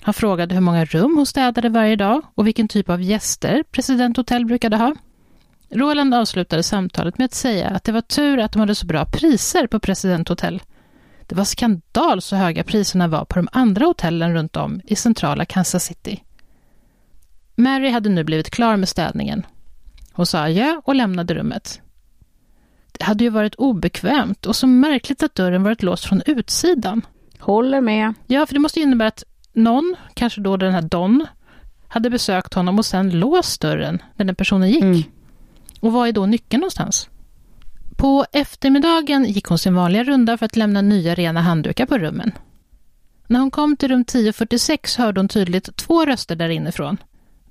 Han 0.00 0.14
frågade 0.14 0.54
hur 0.54 0.62
många 0.62 0.84
rum 0.84 1.16
hon 1.16 1.26
städade 1.26 1.68
varje 1.68 1.96
dag 1.96 2.22
och 2.34 2.46
vilken 2.46 2.68
typ 2.68 2.90
av 2.90 3.02
gäster 3.02 3.64
President 3.70 4.16
Hotel 4.16 4.46
brukade 4.46 4.76
ha. 4.76 4.94
Roland 5.70 6.14
avslutade 6.14 6.62
samtalet 6.62 7.18
med 7.18 7.24
att 7.24 7.34
säga 7.34 7.68
att 7.68 7.84
det 7.84 7.92
var 7.92 8.00
tur 8.00 8.38
att 8.38 8.52
de 8.52 8.58
hade 8.58 8.74
så 8.74 8.86
bra 8.86 9.04
priser 9.04 9.66
på 9.66 9.80
President 9.80 10.28
Hotel. 10.28 10.62
Det 11.26 11.34
var 11.34 11.44
skandal 11.44 12.22
så 12.22 12.36
höga 12.36 12.64
priserna 12.64 13.08
var 13.08 13.24
på 13.24 13.34
de 13.34 13.48
andra 13.52 13.86
hotellen 13.86 14.34
runt 14.34 14.56
om 14.56 14.80
i 14.84 14.96
centrala 14.96 15.44
Kansas 15.44 15.84
City. 15.84 16.22
Mary 17.56 17.90
hade 17.90 18.08
nu 18.08 18.24
blivit 18.24 18.50
klar 18.50 18.76
med 18.76 18.88
städningen. 18.88 19.46
Hon 20.12 20.26
sa 20.26 20.38
adjö 20.38 20.80
och 20.84 20.94
lämnade 20.94 21.34
rummet. 21.34 21.80
Det 22.92 23.04
hade 23.04 23.24
ju 23.24 23.30
varit 23.30 23.54
obekvämt 23.54 24.46
och 24.46 24.56
så 24.56 24.66
märkligt 24.66 25.22
att 25.22 25.34
dörren 25.34 25.62
varit 25.62 25.82
låst 25.82 26.04
från 26.04 26.22
utsidan. 26.26 27.02
Håller 27.38 27.80
med. 27.80 28.14
Ja, 28.26 28.46
för 28.46 28.54
det 28.54 28.60
måste 28.60 28.80
innebära 28.80 29.08
att 29.08 29.24
någon, 29.52 29.96
kanske 30.14 30.40
då 30.40 30.56
den 30.56 30.72
här 30.72 30.82
Don, 30.82 31.26
hade 31.88 32.10
besökt 32.10 32.54
honom 32.54 32.78
och 32.78 32.86
sen 32.86 33.10
låst 33.10 33.60
dörren 33.60 34.02
när 34.14 34.24
den 34.26 34.34
personen 34.34 34.70
gick. 34.70 34.82
Mm. 34.82 35.02
Och 35.86 35.92
var 35.92 36.06
är 36.06 36.12
då 36.12 36.26
nyckeln 36.26 36.60
någonstans? 36.60 37.08
På 37.96 38.26
eftermiddagen 38.32 39.24
gick 39.24 39.46
hon 39.46 39.58
sin 39.58 39.74
vanliga 39.74 40.04
runda 40.04 40.38
för 40.38 40.46
att 40.46 40.56
lämna 40.56 40.82
nya 40.82 41.14
rena 41.14 41.40
handdukar 41.40 41.86
på 41.86 41.98
rummen. 41.98 42.32
När 43.26 43.40
hon 43.40 43.50
kom 43.50 43.76
till 43.76 43.88
rum 43.88 44.00
1046 44.00 44.96
hörde 44.96 45.20
hon 45.20 45.28
tydligt 45.28 45.76
två 45.76 46.06
röster 46.06 46.36
där 46.36 46.48
inifrån. 46.48 46.96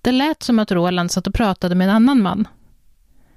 Det 0.02 0.12
lät 0.12 0.44
som 0.44 0.60
att 0.60 0.72
Roland 0.72 1.12
satt 1.12 1.28
och 1.28 1.34
pratade 1.34 1.76
med 1.76 1.90
en 1.90 1.96
annan 1.96 2.22
man. 2.22 2.48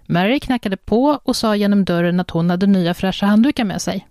Mary 0.07 0.40
knackade 0.40 0.76
på 0.76 1.21
och 1.25 1.37
sa 1.37 1.57
genom 1.57 1.85
dörren 1.85 2.21
att 2.21 2.31
hon 2.31 2.50
hade 2.50 2.67
nya 2.67 2.95
fräscha 2.95 3.26
handdukar 3.26 3.64
med 3.64 3.83
sig. 3.83 4.09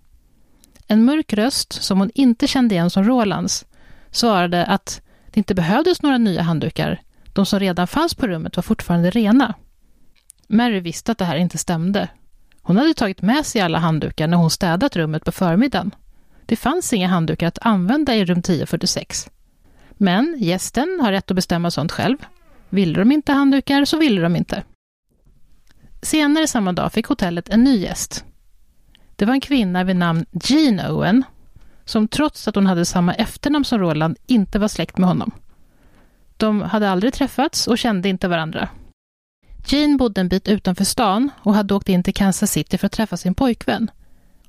En 0.88 1.06
mörk 1.06 1.34
röst, 1.34 1.74
som 1.74 2.00
hon 2.00 2.12
inte 2.14 2.48
kände 2.48 2.76
igen 2.76 2.90
som 2.90 3.04
Rolands, 3.04 3.66
svarade 4.12 4.66
att 4.66 5.02
det 5.32 5.38
inte 5.38 5.56
behövdes 5.56 6.02
några 6.02 6.18
nya 6.18 6.42
handdukar. 6.42 7.02
De 7.34 7.46
som 7.46 7.60
redan 7.60 7.88
fanns 7.88 8.16
på 8.16 8.28
rummet 8.28 8.56
var 8.56 8.64
fortfarande 8.64 9.10
rena. 9.10 9.54
Mary 10.48 10.80
visste 10.80 11.12
att 11.12 11.18
det 11.18 11.26
här 11.26 11.38
inte 11.38 11.58
stämde. 11.58 12.10
Hon 12.62 12.78
hade 12.78 12.94
tagit 12.94 13.22
med 13.22 13.46
sig 13.46 13.62
alla 13.62 13.80
handdukar 13.80 14.28
när 14.28 14.38
hon 14.38 14.50
städat 14.50 14.96
rummet 14.96 15.26
på 15.26 15.32
förmiddagen. 15.32 15.96
Det 16.46 16.56
fanns 16.56 16.94
inga 16.94 17.08
handdukar 17.08 17.48
att 17.48 17.58
använda 17.62 18.16
i 18.16 18.26
rum 18.26 18.40
1046. 18.40 19.30
Men 19.92 20.36
gästen 20.40 21.00
har 21.02 21.12
rätt 21.12 21.32
att 21.32 21.36
bestämma 21.36 21.72
sånt 21.72 21.92
själv. 21.92 22.18
Ville 22.70 23.00
de 23.00 23.12
inte 23.12 23.32
handdukar 23.32 23.86
så 23.86 23.98
ville 23.98 24.22
de 24.22 24.36
inte. 24.36 24.64
Senare 26.02 26.48
samma 26.48 26.74
dag 26.74 26.94
fick 26.94 27.06
hotellet 27.06 27.50
en 27.50 27.64
ny 27.64 27.78
gäst. 27.78 28.26
Det 29.16 29.26
var 29.26 29.34
en 29.34 29.42
kvinna 29.42 29.84
vid 29.84 29.96
namn 29.96 30.26
Jean 30.32 30.80
Owen 30.80 31.24
som 31.86 32.08
trots 32.08 32.48
att 32.48 32.56
hon 32.56 32.68
hade 32.68 32.86
samma 32.86 33.14
efternamn 33.14 33.66
som 33.66 33.80
Roland 33.80 34.18
inte 34.28 34.60
var 34.60 34.68
släkt 34.68 34.98
med 34.98 35.10
honom. 35.10 35.32
De 36.38 36.62
hade 36.62 36.90
aldrig 36.90 37.14
träffats 37.14 37.68
och 37.68 37.78
kände 37.78 38.10
inte 38.10 38.28
varandra. 38.28 38.70
Jean 39.70 39.98
bodde 39.98 40.22
en 40.22 40.30
bit 40.30 40.48
utanför 40.48 40.84
stan 40.84 41.30
och 41.40 41.56
hade 41.56 41.74
åkt 41.74 41.90
in 41.90 42.04
till 42.04 42.14
Kansas 42.14 42.52
City 42.52 42.78
för 42.78 42.86
att 42.86 42.92
träffa 42.92 43.18
sin 43.18 43.36
pojkvän. 43.36 43.92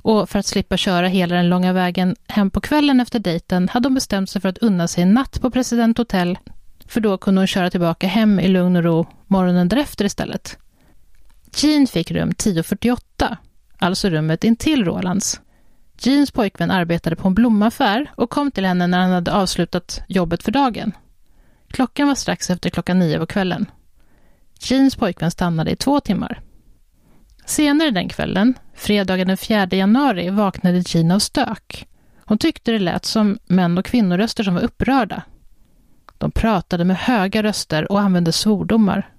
Och 0.02 0.30
för 0.30 0.38
att 0.38 0.46
slippa 0.46 0.76
köra 0.76 1.08
hela 1.08 1.34
den 1.34 1.48
långa 1.48 1.72
vägen 1.72 2.16
hem 2.26 2.50
på 2.50 2.60
kvällen 2.60 3.00
efter 3.00 3.18
dejten 3.18 3.68
hade 3.68 3.86
hon 3.86 3.94
bestämt 3.94 4.30
sig 4.30 4.42
för 4.42 4.48
att 4.48 4.58
unna 4.58 4.88
sig 4.88 5.02
en 5.02 5.14
natt 5.14 5.40
på 5.40 5.50
President 5.50 5.98
Hotel, 5.98 6.38
för 6.86 7.00
då 7.00 7.18
kunde 7.18 7.40
hon 7.40 7.46
köra 7.46 7.70
tillbaka 7.70 8.06
hem 8.06 8.40
i 8.40 8.48
lugn 8.48 8.76
och 8.76 8.84
ro 8.84 9.06
morgonen 9.26 9.68
därefter 9.68 10.04
istället. 10.04 10.58
Jean 11.56 11.86
fick 11.86 12.10
rum 12.10 12.30
1048, 12.30 13.36
alltså 13.78 14.08
rummet 14.08 14.44
intill 14.44 14.84
Rolands. 14.84 15.40
Jeans 16.00 16.30
pojkvän 16.30 16.70
arbetade 16.70 17.16
på 17.16 17.28
en 17.28 17.34
blomaffär 17.34 18.10
och 18.14 18.30
kom 18.30 18.50
till 18.50 18.64
henne 18.64 18.86
när 18.86 18.98
han 18.98 19.10
hade 19.10 19.32
avslutat 19.32 20.00
jobbet 20.08 20.42
för 20.42 20.52
dagen. 20.52 20.92
Klockan 21.70 22.08
var 22.08 22.14
strax 22.14 22.50
efter 22.50 22.70
klockan 22.70 22.98
nio 22.98 23.18
på 23.18 23.26
kvällen. 23.26 23.66
Jeans 24.58 24.96
pojkvän 24.96 25.30
stannade 25.30 25.70
i 25.70 25.76
två 25.76 26.00
timmar. 26.00 26.40
Senare 27.46 27.90
den 27.90 28.08
kvällen, 28.08 28.54
fredagen 28.74 29.28
den 29.28 29.36
4 29.36 29.68
januari, 29.70 30.30
vaknade 30.30 30.82
Jean 30.86 31.10
av 31.10 31.18
stök. 31.18 31.88
Hon 32.24 32.38
tyckte 32.38 32.72
det 32.72 32.78
lät 32.78 33.04
som 33.04 33.38
män 33.46 33.78
och 33.78 33.84
kvinnoröster 33.84 34.44
som 34.44 34.54
var 34.54 34.62
upprörda. 34.62 35.22
De 36.18 36.30
pratade 36.30 36.84
med 36.84 36.96
höga 36.96 37.42
röster 37.42 37.92
och 37.92 38.00
använde 38.00 38.32
svordomar. 38.32 39.12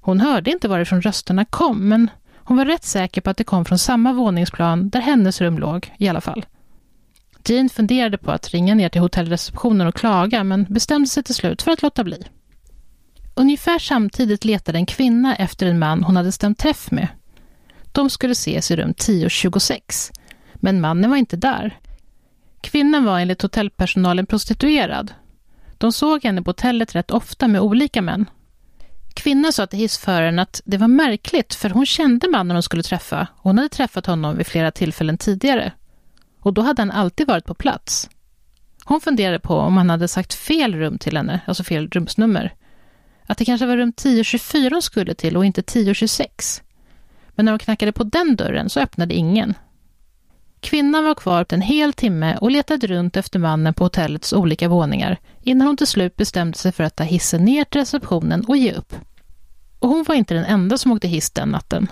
Hon 0.00 0.20
hörde 0.20 0.50
inte 0.50 0.68
varifrån 0.68 1.02
rösterna 1.02 1.44
kom, 1.44 1.88
men 1.88 2.10
hon 2.36 2.56
var 2.56 2.64
rätt 2.64 2.84
säker 2.84 3.20
på 3.20 3.30
att 3.30 3.36
det 3.36 3.44
kom 3.44 3.64
från 3.64 3.78
samma 3.78 4.12
våningsplan 4.12 4.88
där 4.90 5.00
hennes 5.00 5.40
rum 5.40 5.58
låg, 5.58 5.92
i 5.98 6.08
alla 6.08 6.20
fall. 6.20 6.46
Jean 7.44 7.68
funderade 7.68 8.18
på 8.18 8.30
att 8.30 8.48
ringa 8.48 8.74
ner 8.74 8.88
till 8.88 9.00
hotellreceptionen 9.00 9.86
och 9.86 9.94
klaga, 9.94 10.44
men 10.44 10.64
bestämde 10.64 11.08
sig 11.08 11.22
till 11.22 11.34
slut 11.34 11.62
för 11.62 11.70
att 11.70 11.82
låta 11.82 12.04
bli. 12.04 12.24
Ungefär 13.34 13.78
samtidigt 13.78 14.44
letade 14.44 14.78
en 14.78 14.86
kvinna 14.86 15.36
efter 15.36 15.66
en 15.66 15.78
man 15.78 16.04
hon 16.04 16.16
hade 16.16 16.32
stämt 16.32 16.58
träff 16.58 16.90
med. 16.90 17.08
De 17.92 18.10
skulle 18.10 18.32
ses 18.32 18.70
i 18.70 18.76
rum 18.76 18.90
1026, 18.90 20.12
men 20.54 20.80
mannen 20.80 21.10
var 21.10 21.16
inte 21.16 21.36
där. 21.36 21.78
Kvinnan 22.60 23.04
var 23.04 23.20
enligt 23.20 23.42
hotellpersonalen 23.42 24.26
prostituerad. 24.26 25.14
De 25.78 25.92
såg 25.92 26.24
henne 26.24 26.42
på 26.42 26.48
hotellet 26.48 26.94
rätt 26.94 27.10
ofta 27.10 27.48
med 27.48 27.60
olika 27.60 28.02
män. 28.02 28.30
Kvinnan 29.14 29.52
sa 29.52 29.66
till 29.66 29.78
hissföraren 29.78 30.38
att 30.38 30.60
det 30.64 30.76
var 30.76 30.88
märkligt 30.88 31.54
för 31.54 31.70
hon 31.70 31.86
kände 31.86 32.28
mannen 32.28 32.56
hon 32.56 32.62
skulle 32.62 32.82
träffa. 32.82 33.26
Hon 33.36 33.58
hade 33.58 33.68
träffat 33.68 34.06
honom 34.06 34.36
vid 34.36 34.46
flera 34.46 34.70
tillfällen 34.70 35.18
tidigare. 35.18 35.72
Och 36.40 36.54
då 36.54 36.62
hade 36.62 36.82
han 36.82 36.90
alltid 36.90 37.26
varit 37.26 37.44
på 37.44 37.54
plats. 37.54 38.10
Hon 38.84 39.00
funderade 39.00 39.38
på 39.38 39.56
om 39.56 39.76
han 39.76 39.90
hade 39.90 40.08
sagt 40.08 40.34
fel 40.34 40.74
rum 40.74 40.98
till 40.98 41.16
henne, 41.16 41.40
alltså 41.46 41.64
fel 41.64 41.88
rumsnummer. 41.88 42.54
Att 43.26 43.38
det 43.38 43.44
kanske 43.44 43.66
var 43.66 43.76
rum 43.76 43.88
1024 43.88 44.70
hon 44.72 44.82
skulle 44.82 45.14
till 45.14 45.36
och 45.36 45.44
inte 45.44 45.60
1026. 45.60 46.62
Men 47.34 47.44
när 47.44 47.52
hon 47.52 47.58
knackade 47.58 47.92
på 47.92 48.04
den 48.04 48.36
dörren 48.36 48.70
så 48.70 48.80
öppnade 48.80 49.14
ingen. 49.14 49.54
Kvinnan 50.60 51.04
var 51.04 51.14
kvar 51.14 51.46
en 51.48 51.60
hel 51.60 51.92
timme 51.92 52.36
och 52.40 52.50
letade 52.50 52.86
runt 52.86 53.16
efter 53.16 53.38
mannen 53.38 53.74
på 53.74 53.84
hotellets 53.84 54.32
olika 54.32 54.68
våningar 54.68 55.18
innan 55.42 55.66
hon 55.66 55.76
till 55.76 55.86
slut 55.86 56.16
bestämde 56.16 56.58
sig 56.58 56.72
för 56.72 56.84
att 56.84 56.96
ta 56.96 57.04
hissen 57.04 57.44
ner 57.44 57.64
till 57.64 57.80
receptionen 57.80 58.44
och 58.44 58.56
ge 58.56 58.72
upp. 58.72 58.94
Och 59.78 59.88
hon 59.88 60.04
var 60.04 60.14
inte 60.14 60.34
den 60.34 60.44
enda 60.44 60.78
som 60.78 60.92
åkte 60.92 61.08
hiss 61.08 61.30
den 61.30 61.48
natten. 61.48 61.88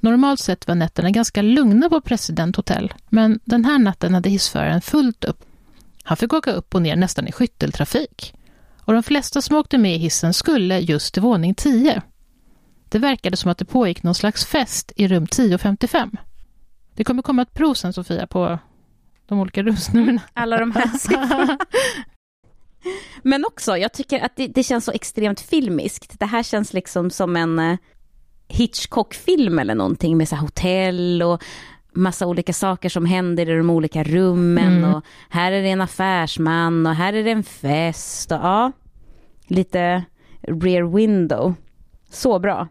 Normalt 0.00 0.40
sett 0.40 0.68
var 0.68 0.74
nätterna 0.74 1.10
ganska 1.10 1.42
lugna 1.42 1.88
på 1.88 2.00
President 2.00 2.56
Hotel, 2.56 2.94
men 3.08 3.40
den 3.44 3.64
här 3.64 3.78
natten 3.78 4.14
hade 4.14 4.30
hissföraren 4.30 4.80
fullt 4.80 5.24
upp. 5.24 5.44
Han 6.02 6.16
fick 6.16 6.32
åka 6.32 6.52
upp 6.52 6.74
och 6.74 6.82
ner 6.82 6.96
nästan 6.96 7.28
i 7.28 7.32
skytteltrafik. 7.32 8.34
Och 8.88 8.94
de 8.94 9.02
flesta 9.02 9.42
som 9.42 9.56
åkte 9.56 9.78
med 9.78 9.94
i 9.94 9.98
hissen 9.98 10.34
skulle 10.34 10.78
just 10.78 11.14
till 11.14 11.22
våning 11.22 11.54
10. 11.54 12.02
Det 12.88 12.98
verkade 12.98 13.36
som 13.36 13.50
att 13.50 13.58
det 13.58 13.64
pågick 13.64 14.02
någon 14.02 14.14
slags 14.14 14.46
fest 14.46 14.92
i 14.96 15.08
rum 15.08 15.24
1055. 15.24 16.10
Det 16.94 17.04
kommer 17.04 17.22
komma 17.22 17.42
ett 17.42 17.54
prov 17.54 17.74
sen, 17.74 17.92
Sofia, 17.92 18.26
på 18.26 18.58
de 19.26 19.40
olika 19.40 19.62
rumsnumren. 19.62 20.20
Alla 20.32 20.58
de 20.58 20.72
här 20.72 20.98
siffrorna. 20.98 21.58
Men 23.22 23.44
också, 23.44 23.76
jag 23.76 23.92
tycker 23.92 24.20
att 24.20 24.36
det, 24.36 24.46
det, 24.46 24.62
känns 24.62 24.84
så 24.84 24.92
extremt 24.92 25.40
filmiskt. 25.40 26.18
Det 26.18 26.26
här 26.26 26.42
känns 26.42 26.72
liksom 26.72 27.10
som 27.10 27.36
en 27.36 27.58
uh, 27.58 27.76
Hitchcock-film 28.48 29.58
eller 29.58 29.74
någonting 29.74 30.16
med 30.16 30.28
så 30.28 30.36
hotell 30.36 31.22
och 31.22 31.42
massa 31.92 32.26
olika 32.26 32.52
saker 32.52 32.88
som 32.88 33.06
händer 33.06 33.50
i 33.50 33.56
de 33.56 33.70
olika 33.70 34.04
rummen 34.04 34.78
mm. 34.78 34.94
och 34.94 35.04
här 35.30 35.52
är 35.52 35.62
det 35.62 35.70
en 35.70 35.80
affärsman 35.80 36.86
och 36.86 36.94
här 36.94 37.12
är 37.12 37.24
det 37.24 37.30
en 37.30 37.42
fest 37.42 38.32
och 38.32 38.38
ja, 38.38 38.72
lite 39.46 40.04
rear 40.42 40.94
window. 40.96 41.54
Så 42.10 42.38
bra. 42.38 42.68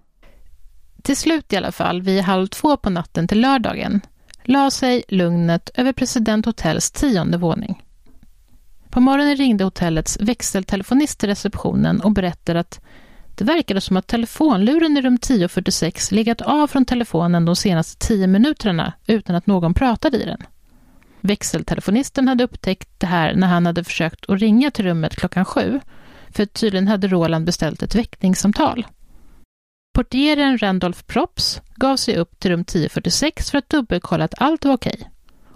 Till 1.03 1.17
slut 1.17 1.53
i 1.53 1.57
alla 1.57 1.71
fall, 1.71 2.01
vid 2.01 2.21
halv 2.21 2.47
två 2.47 2.77
på 2.77 2.89
natten 2.89 3.27
till 3.27 3.41
lördagen, 3.41 4.01
la 4.43 4.71
sig 4.71 5.03
lugnet 5.07 5.69
över 5.73 5.93
President 5.93 6.45
Hotels 6.45 6.91
tionde 6.91 7.37
våning. 7.37 7.83
På 8.89 8.99
morgonen 8.99 9.35
ringde 9.35 9.63
hotellets 9.63 10.17
växeltelefonist 10.21 11.19
till 11.19 11.29
receptionen 11.29 12.01
och 12.01 12.11
berättade 12.11 12.59
att 12.59 12.81
det 13.37 13.43
verkade 13.43 13.81
som 13.81 13.97
att 13.97 14.07
telefonluren 14.07 14.97
i 14.97 15.01
rum 15.01 15.15
1046 15.15 16.11
legat 16.11 16.41
av 16.41 16.67
från 16.67 16.85
telefonen 16.85 17.45
de 17.45 17.55
senaste 17.55 18.07
tio 18.07 18.27
minuterna 18.27 18.93
utan 19.07 19.35
att 19.35 19.47
någon 19.47 19.73
pratade 19.73 20.17
i 20.17 20.25
den. 20.25 20.43
Växeltelefonisten 21.21 22.27
hade 22.27 22.43
upptäckt 22.43 22.89
det 22.97 23.07
här 23.07 23.35
när 23.35 23.47
han 23.47 23.65
hade 23.65 23.83
försökt 23.83 24.29
att 24.29 24.39
ringa 24.39 24.71
till 24.71 24.85
rummet 24.85 25.15
klockan 25.15 25.45
sju, 25.45 25.79
för 26.29 26.45
tydligen 26.45 26.87
hade 26.87 27.07
Roland 27.07 27.45
beställt 27.45 27.83
ett 27.83 27.95
väckningssamtal. 27.95 28.87
Portieren 29.93 30.57
Randolph 30.57 31.03
Props 31.03 31.61
gav 31.75 31.95
sig 31.97 32.17
upp 32.17 32.39
till 32.39 32.51
rum 32.51 32.61
1046 32.61 33.51
för 33.51 33.57
att 33.57 33.69
dubbelkolla 33.69 34.25
att 34.25 34.41
allt 34.41 34.65
var 34.65 34.73
okej 34.73 35.09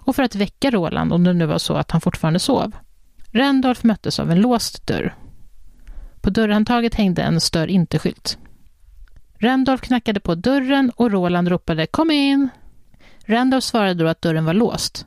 och 0.04 0.16
för 0.16 0.22
att 0.22 0.34
väcka 0.34 0.70
Roland 0.70 1.12
om 1.12 1.24
det 1.24 1.32
nu 1.32 1.46
var 1.46 1.58
så 1.58 1.74
att 1.74 1.90
han 1.90 2.00
fortfarande 2.00 2.38
sov. 2.38 2.72
Randolph 3.32 3.86
möttes 3.86 4.20
av 4.20 4.30
en 4.30 4.40
låst 4.40 4.86
dörr. 4.86 5.14
På 6.22 6.30
dörrhandtaget 6.30 6.94
hängde 6.94 7.22
en 7.22 7.40
stör 7.40 7.66
inte-skylt. 7.66 8.38
Randolph 9.38 9.82
knackade 9.82 10.20
på 10.20 10.34
dörren 10.34 10.92
och 10.96 11.10
Roland 11.10 11.48
ropade 11.48 11.86
”Kom 11.86 12.10
in!”. 12.10 12.48
Randolph 13.24 13.64
svarade 13.64 13.94
då 13.94 14.06
att 14.08 14.22
dörren 14.22 14.44
var 14.44 14.54
låst. 14.54 15.06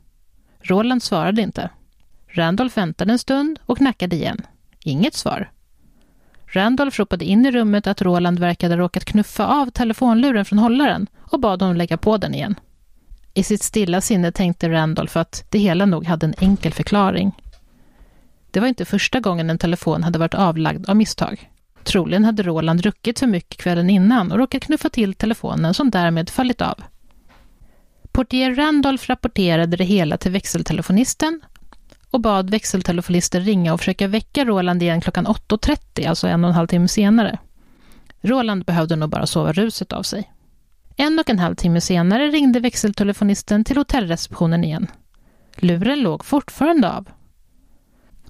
Roland 0.62 1.04
svarade 1.04 1.42
inte. 1.42 1.70
Randolph 2.28 2.78
väntade 2.78 3.12
en 3.12 3.20
stund 3.20 3.60
och 3.66 3.78
knackade 3.78 4.16
igen. 4.16 4.42
Inget 4.84 5.14
svar. 5.14 5.52
Randolph 6.46 7.00
ropade 7.00 7.26
in 7.26 7.46
i 7.46 7.52
rummet 7.52 7.88
att 7.88 8.02
Roland 8.02 8.40
verkade 8.40 8.74
ha 8.74 8.80
råkat 8.80 9.06
knuffa 9.06 9.46
av 9.48 9.70
telefonluren 9.70 10.46
från 10.46 10.60
hållaren 10.60 11.08
och 11.20 11.40
bad 11.40 11.62
honom 11.62 11.78
lägga 11.78 11.98
på 11.98 12.18
den 12.18 12.36
igen. 12.36 12.56
I 13.34 13.44
sitt 13.44 13.64
stilla 13.64 14.02
sinne 14.02 14.32
tänkte 14.32 14.70
Randolph 14.70 15.18
att 15.18 15.46
det 15.50 15.60
hela 15.60 15.86
nog 15.86 16.06
hade 16.06 16.26
en 16.26 16.34
enkel 16.38 16.74
förklaring. 16.74 17.32
Det 18.56 18.62
var 18.62 18.68
inte 18.68 18.86
första 18.86 19.20
gången 19.20 19.50
en 19.50 19.58
telefon 19.58 20.04
hade 20.04 20.20
varit 20.20 20.34
avlagd 20.34 20.90
av 20.90 20.96
misstag. 20.96 21.50
Troligen 21.84 22.26
hade 22.26 22.44
Roland 22.44 22.82
druckit 22.82 23.20
för 23.20 23.28
mycket 23.28 23.62
kvällen 23.62 23.90
innan 23.90 24.32
och 24.32 24.38
råkat 24.38 24.64
knuffa 24.64 24.90
till 24.90 25.14
telefonen 25.14 25.74
som 25.74 25.90
därmed 25.90 26.30
fallit 26.30 26.62
av. 26.62 26.84
Portier 28.12 28.56
Randolph 28.56 29.08
rapporterade 29.08 29.78
det 29.78 29.84
hela 29.84 30.18
till 30.18 30.32
växeltelefonisten 30.32 31.42
och 32.12 32.22
bad 32.22 32.50
växeltelefonisten 32.50 33.42
ringa 33.42 33.74
och 33.74 33.80
försöka 33.80 34.08
väcka 34.08 34.46
Roland 34.46 34.84
igen 34.84 35.02
klockan 35.02 35.28
8.30, 35.28 36.10
alltså 36.10 36.28
en 36.28 36.44
och 36.44 36.50
en 36.50 36.56
halv 36.56 36.68
timme 36.68 36.88
senare. 36.88 37.40
Roland 38.22 38.66
behövde 38.66 38.96
nog 38.96 39.10
bara 39.10 39.28
sova 39.28 39.54
ruset 39.54 39.94
av 39.94 40.04
sig. 40.04 40.32
En 40.96 41.20
och 41.20 41.30
en 41.30 41.40
halv 41.40 41.56
timme 41.56 41.82
senare 41.82 42.28
ringde 42.28 42.60
växeltelefonisten 42.60 43.64
till 43.64 43.78
hotellreceptionen 43.78 44.64
igen. 44.64 44.88
Luren 45.56 46.00
låg 46.00 46.26
fortfarande 46.26 46.92
av. 46.92 47.08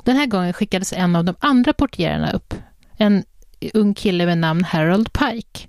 Den 0.05 0.15
här 0.15 0.25
gången 0.25 0.53
skickades 0.53 0.93
en 0.93 1.15
av 1.15 1.25
de 1.25 1.35
andra 1.39 1.73
portierarna 1.73 2.31
upp, 2.31 2.53
en 2.97 3.23
ung 3.73 3.93
kille 3.93 4.25
med 4.25 4.37
namn 4.37 4.63
Harold 4.63 5.13
Pike. 5.13 5.67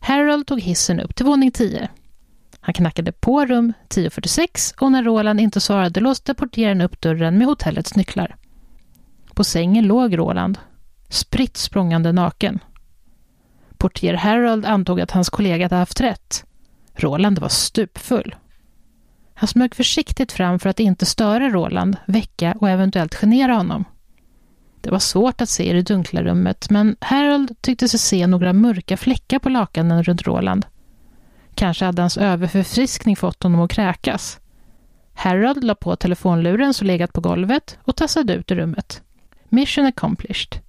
Harold 0.00 0.46
tog 0.46 0.60
hissen 0.60 1.00
upp 1.00 1.14
till 1.14 1.26
våning 1.26 1.50
10. 1.50 1.88
Han 2.60 2.74
knackade 2.74 3.12
på 3.12 3.46
rum 3.46 3.72
1046 3.84 4.74
och 4.80 4.92
när 4.92 5.02
Roland 5.02 5.40
inte 5.40 5.60
svarade 5.60 6.00
låste 6.00 6.34
portieren 6.34 6.80
upp 6.80 7.00
dörren 7.00 7.38
med 7.38 7.46
hotellets 7.46 7.96
nycklar. 7.96 8.36
På 9.34 9.44
sängen 9.44 9.86
låg 9.86 10.18
Roland, 10.18 10.58
spritt 11.08 11.56
språngande 11.56 12.12
naken. 12.12 12.58
Portier 13.76 14.14
Harold 14.14 14.66
antog 14.66 15.00
att 15.00 15.10
hans 15.10 15.30
kollega 15.30 15.64
hade 15.64 15.76
haft 15.76 16.00
rätt. 16.00 16.44
Roland 16.94 17.38
var 17.38 17.48
stupfull. 17.48 18.34
Han 19.42 19.48
smög 19.48 19.74
försiktigt 19.74 20.32
fram 20.32 20.58
för 20.58 20.68
att 20.68 20.80
inte 20.80 21.06
störa 21.06 21.48
Roland, 21.50 21.96
väcka 22.06 22.54
och 22.60 22.70
eventuellt 22.70 23.14
genera 23.14 23.54
honom. 23.54 23.84
Det 24.80 24.90
var 24.90 24.98
svårt 24.98 25.40
att 25.40 25.48
se 25.48 25.70
i 25.70 25.72
det 25.72 25.82
dunkla 25.82 26.22
rummet, 26.22 26.70
men 26.70 26.96
Harold 27.00 27.62
tyckte 27.62 27.88
sig 27.88 28.00
se 28.00 28.26
några 28.26 28.52
mörka 28.52 28.96
fläckar 28.96 29.38
på 29.38 29.48
lakanen 29.48 30.02
runt 30.02 30.22
Roland. 30.22 30.66
Kanske 31.54 31.84
hade 31.84 32.02
hans 32.02 32.16
överförfriskning 32.16 33.16
fått 33.16 33.42
honom 33.42 33.60
att 33.60 33.70
kräkas. 33.70 34.40
Harold 35.14 35.64
la 35.64 35.74
på 35.74 35.96
telefonluren 35.96 36.74
som 36.74 36.86
legat 36.86 37.12
på 37.12 37.20
golvet 37.20 37.78
och 37.84 37.96
tassade 37.96 38.34
ut 38.34 38.50
ur 38.50 38.56
rummet. 38.56 39.02
Mission 39.48 39.86
accomplished. 39.86 40.60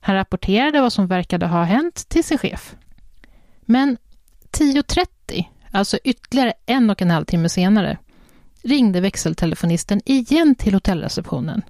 Han 0.00 0.14
rapporterade 0.14 0.80
vad 0.80 0.92
som 0.92 1.06
verkade 1.06 1.46
ha 1.46 1.64
hänt 1.64 2.08
till 2.08 2.24
sin 2.24 2.38
chef. 2.38 2.74
Men 3.60 3.96
10.30, 4.50 5.06
alltså 5.70 5.98
ytterligare 6.04 6.52
en 6.66 6.90
och 6.90 7.02
en 7.02 7.10
halv 7.10 7.24
timme 7.24 7.48
senare, 7.48 7.98
ringde 8.62 9.00
växeltelefonisten 9.00 10.00
igen 10.04 10.54
till 10.54 10.74
hotellreceptionen. 10.74 11.62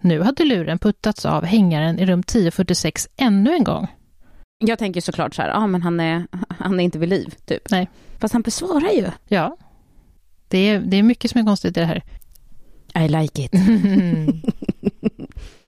Nu 0.00 0.22
hade 0.22 0.44
luren 0.44 0.78
puttats 0.78 1.24
av 1.24 1.44
hängaren 1.44 1.98
i 1.98 2.06
rum 2.06 2.20
1046 2.20 3.08
ännu 3.16 3.52
en 3.52 3.64
gång. 3.64 3.86
Jag 4.58 4.78
tänker 4.78 5.00
såklart 5.00 5.34
så 5.34 5.42
här, 5.42 5.48
ja 5.48 5.54
ah, 5.54 5.66
men 5.66 5.82
han 5.82 6.00
är, 6.00 6.26
han 6.58 6.80
är 6.80 6.84
inte 6.84 6.98
vid 6.98 7.08
liv, 7.08 7.34
typ. 7.44 7.70
Nej. 7.70 7.88
Fast 8.18 8.32
han 8.32 8.42
besvarar 8.42 8.90
ju. 8.90 9.10
Ja. 9.28 9.56
Det 10.48 10.58
är, 10.58 10.80
det 10.80 10.96
är 10.96 11.02
mycket 11.02 11.30
som 11.30 11.40
är 11.40 11.44
konstigt 11.44 11.76
i 11.76 11.80
det 11.80 11.86
här. 11.86 12.02
I 13.04 13.08
like 13.08 13.42
it. 13.42 13.52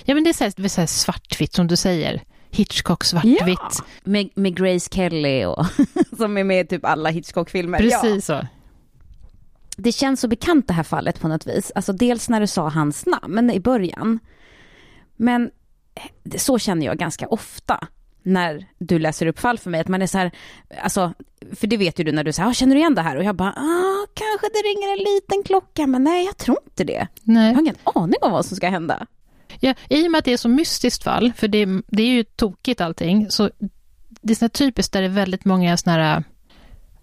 ja, 0.05 0.15
men 0.15 0.25
det 0.25 0.31
är 0.31 0.35
så 0.35 0.45
här, 0.45 0.53
det 0.57 0.65
är 0.65 0.69
så 0.69 0.81
här 0.81 0.87
svartvitt 0.87 1.53
som 1.53 1.67
du 1.67 1.77
säger. 1.77 2.23
Hitchcock 2.51 3.05
svartvitt. 3.05 3.59
Ja, 3.59 3.85
med, 4.05 4.31
med 4.35 4.57
Grace 4.57 4.89
Kelly 4.93 5.45
och 5.45 5.67
som 6.17 6.39
är 6.39 6.45
med 6.45 6.65
i 6.65 6.69
typ 6.69 6.85
alla 6.85 7.11
Hitchcock-filmer. 7.11 7.79
Precis 7.79 8.29
ja. 8.29 8.41
så. 8.41 8.47
Det 9.77 9.93
känns 9.93 10.21
så 10.21 10.29
bekant 10.29 10.69
det 10.69 10.75
här 10.75 10.83
fallet 10.83 11.21
på 11.21 11.29
något 11.29 11.47
vis. 11.47 11.73
Alltså 11.75 11.93
dels 11.93 12.29
när 12.29 12.41
du 12.41 12.47
sa 12.47 12.69
hans 12.69 13.07
namn 13.07 13.51
i 13.51 13.61
början. 13.61 14.19
Men 15.17 15.51
så 16.37 16.59
känner 16.59 16.87
jag 16.87 16.99
ganska 16.99 17.29
ofta 17.29 17.89
när 18.23 18.67
du 18.79 18.99
läser 18.99 19.27
upp 19.27 19.39
fall 19.39 19.59
för 19.59 19.71
mig, 19.71 19.81
att 19.81 19.89
man 19.89 20.03
är 20.03 20.07
så 20.07 20.19
här, 20.19 20.31
alltså, 20.83 21.13
för 21.55 21.67
det 21.67 21.77
vet 21.77 22.01
ju 22.01 22.05
du 22.05 22.13
när 22.13 22.25
du 22.25 22.33
säger, 22.33 22.49
ah, 22.49 22.53
känner 22.53 22.75
du 22.75 22.81
igen 22.81 22.95
det 22.95 23.03
här? 23.03 23.17
Och 23.17 23.25
jag 23.25 23.37
bara, 23.37 23.53
ah, 23.53 24.07
kanske 24.15 24.47
det 24.47 24.69
ringer 24.69 24.93
en 24.93 25.15
liten 25.15 25.43
klocka, 25.45 25.87
men 25.87 26.05
nej, 26.05 26.25
jag 26.25 26.37
tror 26.37 26.59
inte 26.65 26.85
det. 26.85 27.09
Nej. 27.23 27.49
Jag 27.49 27.55
har 27.55 27.63
ingen 27.63 27.77
aning 27.85 28.19
om 28.23 28.33
vad 28.33 28.47
som 28.47 28.57
ska 28.57 28.69
hända. 28.69 29.07
Ja, 29.61 29.75
I 29.89 30.07
och 30.07 30.11
med 30.11 30.19
att 30.19 30.25
det 30.25 30.33
är 30.33 30.37
så 30.37 30.49
mystiskt 30.49 31.05
fall, 31.05 31.33
för 31.37 31.49
det, 31.49 31.69
det 31.89 32.03
är 32.03 32.07
ju 32.07 32.25
tokigt 32.25 32.81
allting, 32.81 33.31
så 33.31 33.51
det 34.21 34.33
är 34.33 34.35
sådana 34.35 34.49
typiskt 34.49 34.93
där 34.93 35.01
det 35.01 35.07
är 35.07 35.11
väldigt 35.11 35.45
många 35.45 35.77
sådana 35.77 36.03
här, 36.03 36.25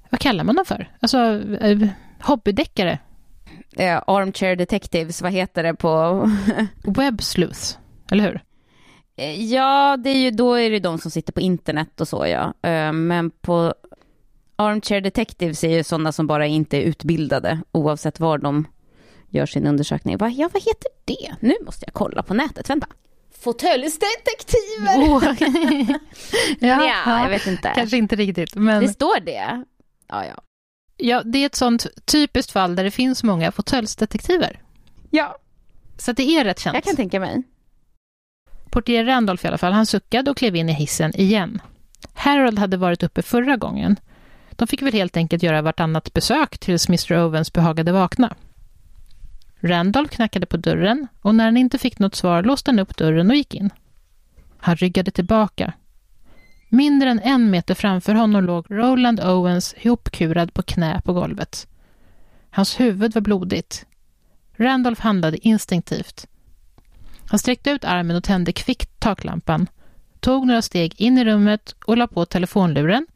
vad 0.09 0.19
kallar 0.19 0.43
man 0.43 0.55
dem 0.55 0.65
för? 0.65 0.91
Alltså, 0.99 1.17
eh, 1.61 1.87
hobbydeckare. 2.21 2.99
Eh, 3.77 4.01
armchair 4.07 4.55
detectives, 4.55 5.21
vad 5.21 5.31
heter 5.31 5.63
det 5.63 5.73
på... 5.73 6.21
Web 6.83 7.23
sleuths, 7.23 7.79
eller 8.11 8.23
hur? 8.23 8.41
Eh, 9.17 9.43
ja, 9.43 9.97
det 9.97 10.09
är 10.09 10.17
ju, 10.17 10.31
då 10.31 10.53
är 10.53 10.69
det 10.69 10.79
de 10.79 10.97
som 10.97 11.11
sitter 11.11 11.33
på 11.33 11.41
internet 11.41 12.01
och 12.01 12.07
så 12.07 12.25
ja. 12.27 12.69
Eh, 12.69 12.93
men 12.93 13.29
på 13.29 13.73
Armchair 14.55 15.01
Detectives 15.01 15.63
är 15.63 15.69
ju 15.69 15.83
sådana 15.83 16.11
som 16.11 16.27
bara 16.27 16.45
inte 16.45 16.77
är 16.77 16.81
utbildade 16.81 17.59
oavsett 17.71 18.19
var 18.19 18.37
de 18.37 18.67
gör 19.29 19.45
sin 19.45 19.67
undersökning. 19.67 20.17
Va, 20.17 20.29
ja, 20.29 20.49
vad 20.53 20.63
heter 20.63 20.91
det? 21.05 21.35
Nu 21.39 21.55
måste 21.65 21.85
jag 21.87 21.93
kolla 21.93 22.23
på 22.23 22.33
nätet, 22.33 22.69
vänta. 22.69 22.87
Fåtöljsdetektiver! 23.39 24.97
Oh. 24.97 25.23
ja, 26.59 26.85
ja, 27.05 27.23
jag 27.23 27.29
vet 27.29 27.47
inte. 27.47 27.71
Kanske 27.75 27.97
inte 27.97 28.15
riktigt, 28.15 28.55
men... 28.55 28.83
Det 28.83 28.89
står 28.89 29.19
det. 29.19 29.63
Ja, 30.07 30.25
ja. 30.25 30.41
Ja, 30.97 31.23
det 31.23 31.37
är 31.37 31.45
ett 31.45 31.55
sånt 31.55 31.87
typiskt 32.05 32.51
fall 32.51 32.75
där 32.75 32.83
det 32.83 32.91
finns 32.91 33.23
många 33.23 33.51
fåtöljsdetektiver. 33.51 34.61
Ja. 35.09 35.37
Så 35.97 36.11
det 36.11 36.23
är 36.23 36.43
rätt 36.43 36.59
känt. 36.59 36.73
Jag 36.73 36.83
kan 36.83 36.95
tänka 36.95 37.19
mig. 37.19 37.43
Portier 38.69 39.05
Randolph 39.05 39.45
i 39.45 39.47
alla 39.47 39.57
fall, 39.57 39.73
han 39.73 39.85
suckade 39.85 40.31
och 40.31 40.37
klev 40.37 40.55
in 40.55 40.69
i 40.69 40.73
hissen 40.73 41.15
igen. 41.15 41.61
Harold 42.13 42.59
hade 42.59 42.77
varit 42.77 43.03
uppe 43.03 43.21
förra 43.21 43.57
gången. 43.57 43.99
De 44.51 44.67
fick 44.67 44.81
väl 44.81 44.93
helt 44.93 45.17
enkelt 45.17 45.43
göra 45.43 45.61
vartannat 45.61 46.13
besök 46.13 46.57
tills 46.57 46.89
Mr 46.89 47.13
Owens 47.13 47.53
behagade 47.53 47.91
vakna. 47.91 48.35
Randolph 49.59 50.15
knackade 50.15 50.45
på 50.45 50.57
dörren 50.57 51.07
och 51.21 51.35
när 51.35 51.45
han 51.45 51.57
inte 51.57 51.77
fick 51.77 51.99
något 51.99 52.15
svar 52.15 52.43
låste 52.43 52.71
han 52.71 52.79
upp 52.79 52.97
dörren 52.97 53.29
och 53.29 53.35
gick 53.35 53.55
in. 53.55 53.69
Han 54.57 54.75
ryggade 54.75 55.11
tillbaka. 55.11 55.73
Mindre 56.69 57.09
än 57.09 57.19
en 57.19 57.49
meter 57.49 57.73
framför 57.73 58.13
honom 58.13 58.43
låg 58.43 58.65
Roland 58.69 59.19
Owens 59.19 59.75
ihopkurad 59.81 60.53
på 60.53 60.63
knä 60.63 61.01
på 61.05 61.13
golvet. 61.13 61.67
Hans 62.49 62.79
huvud 62.79 63.13
var 63.13 63.21
blodigt. 63.21 63.85
Randolph 64.57 65.01
handlade 65.01 65.47
instinktivt. 65.47 66.27
Han 67.29 67.39
sträckte 67.39 67.71
ut 67.71 67.85
armen 67.85 68.15
och 68.15 68.23
tände 68.23 68.51
kvickt 68.51 68.99
taklampan, 68.99 69.67
tog 70.19 70.47
några 70.47 70.61
steg 70.61 71.01
in 71.01 71.17
i 71.17 71.25
rummet 71.25 71.75
och 71.85 71.97
la 71.97 72.07
på 72.07 72.25
telefonluren 72.25 73.07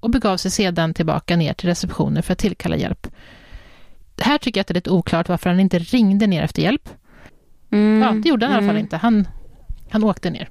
och 0.00 0.10
begav 0.10 0.36
sig 0.36 0.50
sedan 0.50 0.94
tillbaka 0.94 1.36
ner 1.36 1.52
till 1.52 1.68
receptionen 1.68 2.22
för 2.22 2.32
att 2.32 2.38
tillkalla 2.38 2.76
hjälp. 2.76 3.06
Här 4.20 4.38
tycker 4.38 4.58
jag 4.58 4.62
att 4.62 4.66
det 4.68 4.72
är 4.72 4.74
lite 4.74 4.90
oklart 4.90 5.28
varför 5.28 5.50
han 5.50 5.60
inte 5.60 5.78
ringde 5.78 6.26
ner 6.26 6.42
efter 6.42 6.62
hjälp. 6.62 6.88
Mm. 7.70 8.02
Ja, 8.02 8.22
det 8.22 8.28
gjorde 8.28 8.46
han 8.46 8.52
mm. 8.54 8.64
i 8.64 8.66
alla 8.66 8.68
fall 8.68 8.76
mm. 8.76 8.84
inte. 8.84 8.96
Han, 8.96 9.28
han 9.90 10.04
åkte 10.04 10.30
ner. 10.30 10.48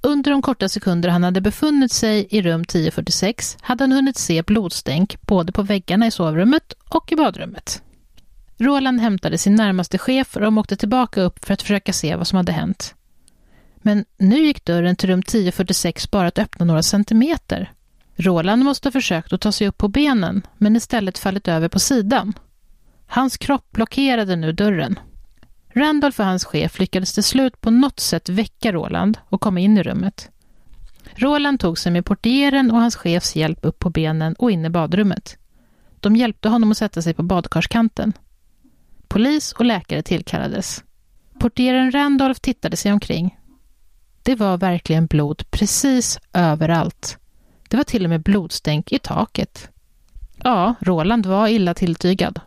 Under 0.00 0.30
de 0.30 0.42
korta 0.42 0.68
sekunder 0.68 1.08
han 1.08 1.24
hade 1.24 1.40
befunnit 1.40 1.92
sig 1.92 2.26
i 2.30 2.42
rum 2.42 2.60
1046 2.60 3.56
hade 3.60 3.84
han 3.84 3.92
hunnit 3.92 4.16
se 4.16 4.42
blodstänk 4.42 5.22
både 5.22 5.52
på 5.52 5.62
väggarna 5.62 6.06
i 6.06 6.10
sovrummet 6.10 6.72
och 6.88 7.12
i 7.12 7.16
badrummet. 7.16 7.82
Roland 8.58 9.00
hämtade 9.00 9.38
sin 9.38 9.54
närmaste 9.54 9.98
chef 9.98 10.36
och 10.36 10.42
de 10.42 10.58
åkte 10.58 10.76
tillbaka 10.76 11.20
upp 11.20 11.44
för 11.44 11.54
att 11.54 11.62
försöka 11.62 11.92
se 11.92 12.16
vad 12.16 12.26
som 12.26 12.36
hade 12.36 12.52
hänt. 12.52 12.94
Men 13.76 14.04
nu 14.18 14.38
gick 14.38 14.64
dörren 14.64 14.96
till 14.96 15.08
rum 15.08 15.20
1046 15.20 16.10
bara 16.10 16.28
att 16.28 16.38
öppna 16.38 16.66
några 16.66 16.82
centimeter. 16.82 17.72
Roland 18.16 18.64
måste 18.64 18.86
ha 18.86 18.92
försökt 18.92 19.32
att 19.32 19.40
ta 19.40 19.52
sig 19.52 19.68
upp 19.68 19.78
på 19.78 19.88
benen, 19.88 20.46
men 20.58 20.76
istället 20.76 21.18
fallit 21.18 21.48
över 21.48 21.68
på 21.68 21.78
sidan. 21.78 22.32
Hans 23.06 23.36
kropp 23.36 23.72
blockerade 23.72 24.36
nu 24.36 24.52
dörren. 24.52 24.98
Randolph 25.74 26.20
och 26.20 26.26
hans 26.26 26.44
chef 26.44 26.78
lyckades 26.78 27.12
till 27.12 27.24
slut 27.24 27.60
på 27.60 27.70
något 27.70 28.00
sätt 28.00 28.28
väcka 28.28 28.72
Roland 28.72 29.18
och 29.28 29.40
komma 29.40 29.60
in 29.60 29.78
i 29.78 29.82
rummet. 29.82 30.30
Roland 31.14 31.60
tog 31.60 31.78
sig 31.78 31.92
med 31.92 32.04
portieren 32.04 32.70
och 32.70 32.80
hans 32.80 32.96
chefs 32.96 33.36
hjälp 33.36 33.58
upp 33.62 33.78
på 33.78 33.90
benen 33.90 34.34
och 34.34 34.50
in 34.50 34.64
i 34.64 34.70
badrummet. 34.70 35.38
De 36.00 36.16
hjälpte 36.16 36.48
honom 36.48 36.70
att 36.70 36.78
sätta 36.78 37.02
sig 37.02 37.14
på 37.14 37.22
badkarskanten. 37.22 38.12
Polis 39.08 39.52
och 39.52 39.64
läkare 39.64 40.02
tillkallades. 40.02 40.84
Portieren 41.38 41.92
Randolph 41.92 42.40
tittade 42.40 42.76
sig 42.76 42.92
omkring. 42.92 43.38
Det 44.22 44.34
var 44.34 44.58
verkligen 44.58 45.06
blod 45.06 45.50
precis 45.50 46.18
överallt. 46.32 47.18
Det 47.68 47.76
var 47.76 47.84
till 47.84 48.04
och 48.04 48.10
med 48.10 48.22
blodstänk 48.22 48.92
i 48.92 48.98
taket. 48.98 49.70
Ja, 50.36 50.74
Roland 50.80 51.26
var 51.26 51.48
illa 51.48 51.74
tilltygad. 51.74 52.40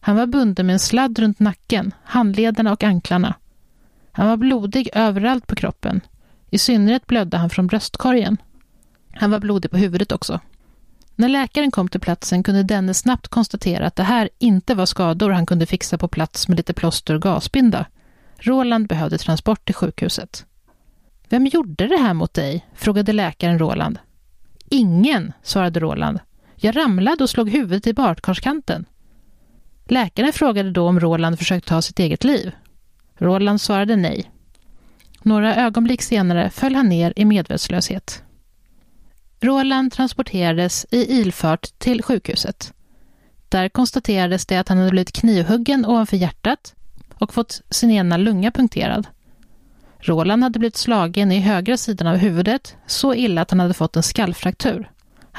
Han 0.00 0.16
var 0.16 0.26
bunden 0.26 0.66
med 0.66 0.72
en 0.72 0.80
sladd 0.80 1.18
runt 1.18 1.40
nacken, 1.40 1.94
handlederna 2.04 2.72
och 2.72 2.84
anklarna. 2.84 3.34
Han 4.12 4.26
var 4.28 4.36
blodig 4.36 4.88
överallt 4.92 5.46
på 5.46 5.54
kroppen. 5.54 6.00
I 6.50 6.58
synnerhet 6.58 7.06
blödde 7.06 7.36
han 7.36 7.50
från 7.50 7.66
bröstkorgen. 7.66 8.36
Han 9.12 9.30
var 9.30 9.38
blodig 9.38 9.70
på 9.70 9.76
huvudet 9.76 10.12
också. 10.12 10.40
När 11.16 11.28
läkaren 11.28 11.70
kom 11.70 11.88
till 11.88 12.00
platsen 12.00 12.42
kunde 12.42 12.62
denne 12.62 12.94
snabbt 12.94 13.28
konstatera 13.28 13.86
att 13.86 13.96
det 13.96 14.02
här 14.02 14.28
inte 14.38 14.74
var 14.74 14.86
skador 14.86 15.30
han 15.30 15.46
kunde 15.46 15.66
fixa 15.66 15.98
på 15.98 16.08
plats 16.08 16.48
med 16.48 16.56
lite 16.56 16.72
plåster 16.72 17.14
och 17.14 17.22
gasbinda. 17.22 17.86
Roland 18.38 18.86
behövde 18.88 19.18
transport 19.18 19.64
till 19.64 19.74
sjukhuset. 19.74 20.46
Vem 21.28 21.46
gjorde 21.46 21.86
det 21.86 21.96
här 21.96 22.14
mot 22.14 22.34
dig? 22.34 22.66
frågade 22.74 23.12
läkaren 23.12 23.58
Roland. 23.58 23.98
Ingen, 24.68 25.32
svarade 25.42 25.80
Roland. 25.80 26.18
Jag 26.56 26.76
ramlade 26.76 27.24
och 27.24 27.30
slog 27.30 27.50
huvudet 27.50 27.86
i 27.86 27.92
badkarskanten. 27.92 28.84
Läkaren 29.90 30.32
frågade 30.32 30.70
då 30.70 30.88
om 30.88 31.00
Roland 31.00 31.38
försökt 31.38 31.66
ta 31.66 31.82
sitt 31.82 31.98
eget 31.98 32.24
liv. 32.24 32.52
Roland 33.18 33.60
svarade 33.60 33.96
nej. 33.96 34.30
Några 35.22 35.56
ögonblick 35.56 36.02
senare 36.02 36.50
föll 36.50 36.74
han 36.74 36.88
ner 36.88 37.12
i 37.16 37.24
medvetslöshet. 37.24 38.22
Roland 39.40 39.92
transporterades 39.92 40.86
i 40.90 41.20
ilfart 41.20 41.78
till 41.78 42.02
sjukhuset. 42.02 42.72
Där 43.48 43.68
konstaterades 43.68 44.46
det 44.46 44.56
att 44.56 44.68
han 44.68 44.78
hade 44.78 44.90
blivit 44.90 45.12
knivhuggen 45.12 45.86
ovanför 45.86 46.16
hjärtat 46.16 46.74
och 47.14 47.34
fått 47.34 47.62
sin 47.70 47.90
ena 47.90 48.16
lunga 48.16 48.50
punkterad. 48.50 49.06
Roland 49.98 50.42
hade 50.42 50.58
blivit 50.58 50.76
slagen 50.76 51.32
i 51.32 51.40
högra 51.40 51.76
sidan 51.76 52.06
av 52.06 52.16
huvudet 52.16 52.76
så 52.86 53.14
illa 53.14 53.42
att 53.42 53.50
han 53.50 53.60
hade 53.60 53.74
fått 53.74 53.96
en 53.96 54.02
skallfraktur. 54.02 54.90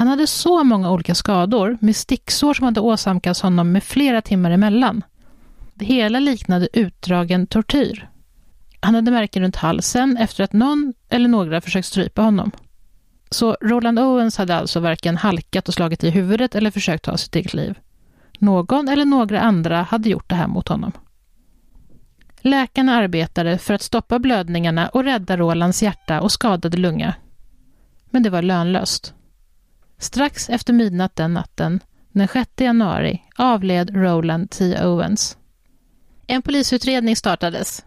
Han 0.01 0.07
hade 0.07 0.27
så 0.27 0.63
många 0.63 0.91
olika 0.91 1.15
skador 1.15 1.77
med 1.81 1.95
sticksår 1.95 2.53
som 2.53 2.65
hade 2.65 2.79
åsamkats 2.79 3.41
honom 3.41 3.71
med 3.71 3.83
flera 3.83 4.21
timmar 4.21 4.51
emellan. 4.51 5.03
Det 5.73 5.85
hela 5.85 6.19
liknade 6.19 6.67
utdragen 6.73 7.47
tortyr. 7.47 8.09
Han 8.79 8.95
hade 8.95 9.11
märken 9.11 9.43
runt 9.43 9.55
halsen 9.55 10.17
efter 10.17 10.43
att 10.43 10.53
någon 10.53 10.93
eller 11.09 11.27
några 11.27 11.61
försökt 11.61 11.87
strypa 11.87 12.21
honom. 12.21 12.51
Så 13.29 13.57
Roland 13.61 13.99
Owens 13.99 14.37
hade 14.37 14.55
alltså 14.55 14.79
varken 14.79 15.17
halkat 15.17 15.67
och 15.67 15.73
slagit 15.73 16.03
i 16.03 16.09
huvudet 16.09 16.55
eller 16.55 16.71
försökt 16.71 17.03
ta 17.03 17.17
sitt 17.17 17.35
eget 17.35 17.53
liv. 17.53 17.79
Någon 18.39 18.89
eller 18.89 19.05
några 19.05 19.41
andra 19.41 19.81
hade 19.81 20.09
gjort 20.09 20.29
det 20.29 20.35
här 20.35 20.47
mot 20.47 20.67
honom. 20.67 20.91
Läkarna 22.41 22.95
arbetade 22.95 23.57
för 23.57 23.73
att 23.73 23.81
stoppa 23.81 24.19
blödningarna 24.19 24.89
och 24.89 25.03
rädda 25.03 25.37
Rolands 25.37 25.83
hjärta 25.83 26.21
och 26.21 26.31
skadade 26.31 26.77
lunga. 26.77 27.13
Men 28.09 28.23
det 28.23 28.29
var 28.29 28.41
lönlöst. 28.41 29.13
Strax 30.01 30.49
efter 30.49 30.73
midnatt 30.73 31.15
den 31.15 31.33
natten, 31.33 31.79
den 32.11 32.27
6 32.27 32.51
januari, 32.57 33.23
avled 33.35 33.95
Roland 33.95 34.49
T. 34.49 34.85
Owens. 34.85 35.37
En 36.27 36.41
polisutredning 36.41 37.15
startades 37.15 37.85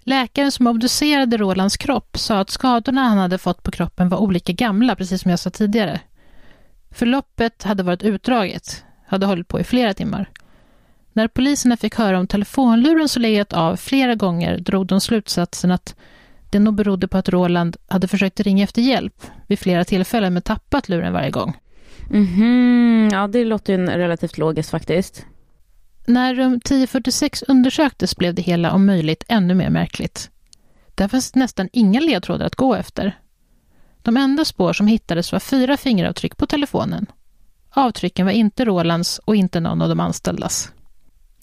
Läkaren 0.00 0.52
som 0.52 0.66
obducerade 0.66 1.36
Rolands 1.36 1.76
kropp 1.76 2.18
sa 2.18 2.38
att 2.40 2.50
skadorna 2.50 3.02
han 3.02 3.18
hade 3.18 3.38
fått 3.38 3.62
på 3.62 3.70
kroppen 3.70 4.08
var 4.08 4.18
olika 4.18 4.52
gamla, 4.52 4.96
precis 4.96 5.22
som 5.22 5.30
jag 5.30 5.40
sa 5.40 5.50
tidigare. 5.50 6.00
Förloppet 6.90 7.62
hade 7.62 7.82
varit 7.82 8.02
utdraget, 8.02 8.84
hade 9.06 9.26
hållit 9.26 9.48
på 9.48 9.60
i 9.60 9.64
flera 9.64 9.94
timmar. 9.94 10.30
När 11.12 11.28
poliserna 11.28 11.76
fick 11.76 11.94
höra 11.94 12.18
om 12.18 12.26
telefonluren 12.26 13.08
som 13.08 13.22
legat 13.22 13.52
av 13.52 13.76
flera 13.76 14.14
gånger 14.14 14.58
drog 14.58 14.86
de 14.86 15.00
slutsatsen 15.00 15.70
att 15.70 15.96
det 16.50 16.58
nog 16.58 16.74
berodde 16.74 17.08
på 17.08 17.18
att 17.18 17.28
Roland 17.28 17.76
hade 17.88 18.08
försökt 18.08 18.40
ringa 18.40 18.64
efter 18.64 18.82
hjälp 18.82 19.22
vid 19.46 19.58
flera 19.58 19.84
tillfällen 19.84 20.32
men 20.32 20.42
tappat 20.42 20.88
luren 20.88 21.12
varje 21.12 21.30
gång. 21.30 21.56
-hmm. 22.10 23.12
Ja, 23.12 23.26
det 23.28 23.44
låter 23.44 23.78
ju 23.78 23.86
relativt 23.86 24.38
logiskt 24.38 24.70
faktiskt. 24.70 25.26
När 26.06 26.34
rum 26.34 26.54
1046 26.54 27.42
undersöktes 27.48 28.16
blev 28.16 28.34
det 28.34 28.42
hela 28.42 28.72
om 28.72 28.86
möjligt 28.86 29.24
ännu 29.28 29.54
mer 29.54 29.70
märkligt. 29.70 30.30
Där 30.94 31.08
fanns 31.08 31.34
nästan 31.34 31.68
inga 31.72 32.00
ledtrådar 32.00 32.46
att 32.46 32.56
gå 32.56 32.74
efter. 32.74 33.18
De 34.02 34.16
enda 34.16 34.44
spår 34.44 34.72
som 34.72 34.86
hittades 34.86 35.32
var 35.32 35.40
fyra 35.40 35.76
fingeravtryck 35.76 36.36
på 36.36 36.46
telefonen. 36.46 37.06
Avtrycken 37.70 38.26
var 38.26 38.32
inte 38.32 38.64
Rolands 38.64 39.18
och 39.18 39.36
inte 39.36 39.60
någon 39.60 39.82
av 39.82 39.88
de 39.88 40.00
anställdas. 40.00 40.72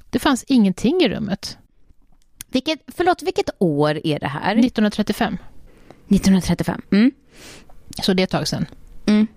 Det 0.10 0.20
fanns 0.20 0.43
ingenting 0.43 1.02
i 1.02 1.10
rummet. 1.10 1.58
Vilket, 2.52 2.80
förlåt, 2.88 3.22
vilket 3.24 3.50
år 3.60 4.02
är 4.08 4.20
det 4.20 4.28
här? 4.28 4.52
1935. 4.52 5.38
1935. 6.10 6.82
Mm. 6.92 7.12
Så 8.02 8.14
det 8.14 8.22
är 8.22 8.24
ett 8.24 8.30
tag 8.30 8.48
sedan. 8.48 8.66
Mm. 9.06 9.28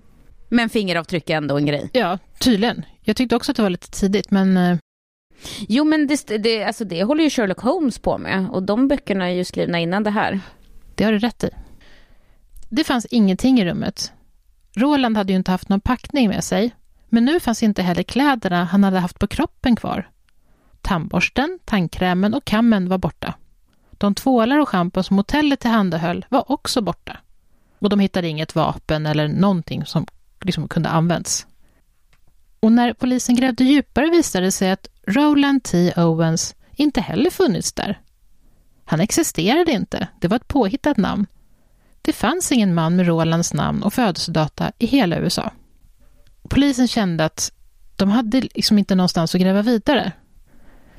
Men 0.49 0.69
fingeravtryck 0.69 1.29
är 1.29 1.37
ändå 1.37 1.57
en 1.57 1.65
grej. 1.65 1.89
Ja, 1.93 2.17
tydligen. 2.39 2.85
Jag 3.01 3.15
tyckte 3.15 3.35
också 3.35 3.51
att 3.51 3.55
det 3.55 3.63
var 3.63 3.69
lite 3.69 3.91
tidigt, 3.91 4.31
men... 4.31 4.57
eh, 4.57 4.77
Jo, 5.67 5.83
men 5.83 6.07
det, 6.07 6.27
det, 6.37 6.63
alltså 6.63 6.85
det 6.85 7.03
håller 7.03 7.23
ju 7.23 7.29
Sherlock 7.29 7.59
Holmes 7.59 7.99
på 7.99 8.17
med. 8.17 8.49
Och 8.49 8.63
de 8.63 8.87
böckerna 8.87 9.25
är 9.29 9.33
ju 9.33 9.43
skrivna 9.43 9.79
innan 9.79 10.03
det 10.03 10.09
här. 10.09 10.39
Det 10.95 11.03
har 11.03 11.11
du 11.11 11.19
rätt 11.19 11.43
i. 11.43 11.49
Det 12.69 12.83
fanns 12.83 13.05
ingenting 13.05 13.59
i 13.59 13.65
rummet. 13.65 14.11
Roland 14.75 15.17
hade 15.17 15.33
ju 15.33 15.37
inte 15.37 15.51
haft 15.51 15.69
någon 15.69 15.81
packning 15.81 16.29
med 16.29 16.43
sig, 16.43 16.75
men 17.09 17.25
nu 17.25 17.39
fanns 17.39 17.63
inte 17.63 17.81
heller 17.81 18.03
kläderna 18.03 18.63
han 18.63 18.83
hade 18.83 18.99
haft 18.99 19.19
på 19.19 19.27
kroppen 19.27 19.75
kvar. 19.75 20.09
Tandborsten, 20.81 21.59
tandkrämen 21.65 22.33
och 22.33 22.45
kammen 22.45 22.89
var 22.89 22.97
borta. 22.97 23.33
De 23.91 24.15
tvålar 24.15 24.59
och 24.59 24.69
schampon 24.69 25.03
som 25.03 25.17
hotellet 25.17 25.59
tillhandahöll 25.59 26.25
var 26.29 26.51
också 26.51 26.81
borta. 26.81 27.17
Och 27.79 27.89
de 27.89 27.99
hittade 27.99 28.27
inget 28.27 28.55
vapen 28.55 29.05
eller 29.05 29.27
någonting 29.27 29.85
som 29.85 30.05
liksom 30.41 30.67
kunde 30.67 30.89
använts. 30.89 31.47
Och 32.59 32.71
när 32.71 32.93
polisen 32.93 33.35
grävde 33.35 33.63
djupare 33.63 34.09
visade 34.09 34.45
det 34.45 34.51
sig 34.51 34.71
att 34.71 34.87
Roland 35.07 35.63
T. 35.63 35.93
Owens 35.97 36.55
inte 36.75 37.01
heller 37.01 37.29
funnits 37.29 37.73
där. 37.73 37.99
Han 38.85 38.99
existerade 38.99 39.71
inte, 39.71 40.07
det 40.19 40.27
var 40.27 40.35
ett 40.35 40.47
påhittat 40.47 40.97
namn. 40.97 41.25
Det 42.01 42.13
fanns 42.13 42.51
ingen 42.51 42.73
man 42.73 42.95
med 42.95 43.07
Rolands 43.07 43.53
namn 43.53 43.83
och 43.83 43.93
födelsedata 43.93 44.71
i 44.77 44.85
hela 44.85 45.19
USA. 45.19 45.51
Polisen 46.49 46.87
kände 46.87 47.25
att 47.25 47.51
de 47.95 48.09
hade 48.09 48.41
liksom 48.41 48.77
inte 48.77 48.95
någonstans 48.95 49.35
att 49.35 49.41
gräva 49.41 49.61
vidare. 49.61 50.11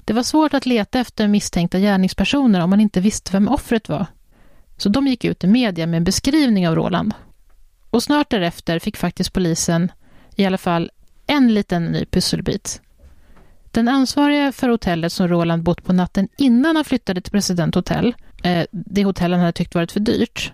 Det 0.04 0.12
var 0.12 0.22
svårt 0.22 0.54
att 0.54 0.66
leta 0.66 1.00
efter 1.00 1.28
misstänkta 1.28 1.78
gärningspersoner 1.78 2.60
om 2.60 2.70
man 2.70 2.80
inte 2.80 3.00
visste 3.00 3.32
vem 3.32 3.48
offret 3.48 3.88
var. 3.88 4.06
Så 4.76 4.88
de 4.88 5.06
gick 5.06 5.24
ut 5.24 5.44
i 5.44 5.46
media 5.46 5.86
med 5.86 5.96
en 5.96 6.04
beskrivning 6.04 6.68
av 6.68 6.74
Roland. 6.74 7.14
Och 7.90 8.02
snart 8.02 8.30
därefter 8.30 8.78
fick 8.78 8.96
faktiskt 8.96 9.32
polisen 9.32 9.92
i 10.36 10.46
alla 10.46 10.58
fall 10.58 10.90
en 11.26 11.54
liten 11.54 11.84
ny 11.84 12.04
pusselbit. 12.04 12.80
Den 13.70 13.88
ansvariga 13.88 14.52
för 14.52 14.68
hotellet 14.68 15.12
som 15.12 15.28
Roland 15.28 15.62
bott 15.62 15.84
på 15.84 15.92
natten 15.92 16.28
innan 16.38 16.76
han 16.76 16.84
flyttade 16.84 17.20
till 17.20 17.32
President 17.32 17.74
Hotel, 17.74 18.14
eh, 18.42 18.64
det 18.70 19.04
hotell 19.04 19.32
han 19.32 19.40
hade 19.40 19.52
tyckt 19.52 19.74
varit 19.74 19.92
för 19.92 20.00
dyrt, 20.00 20.52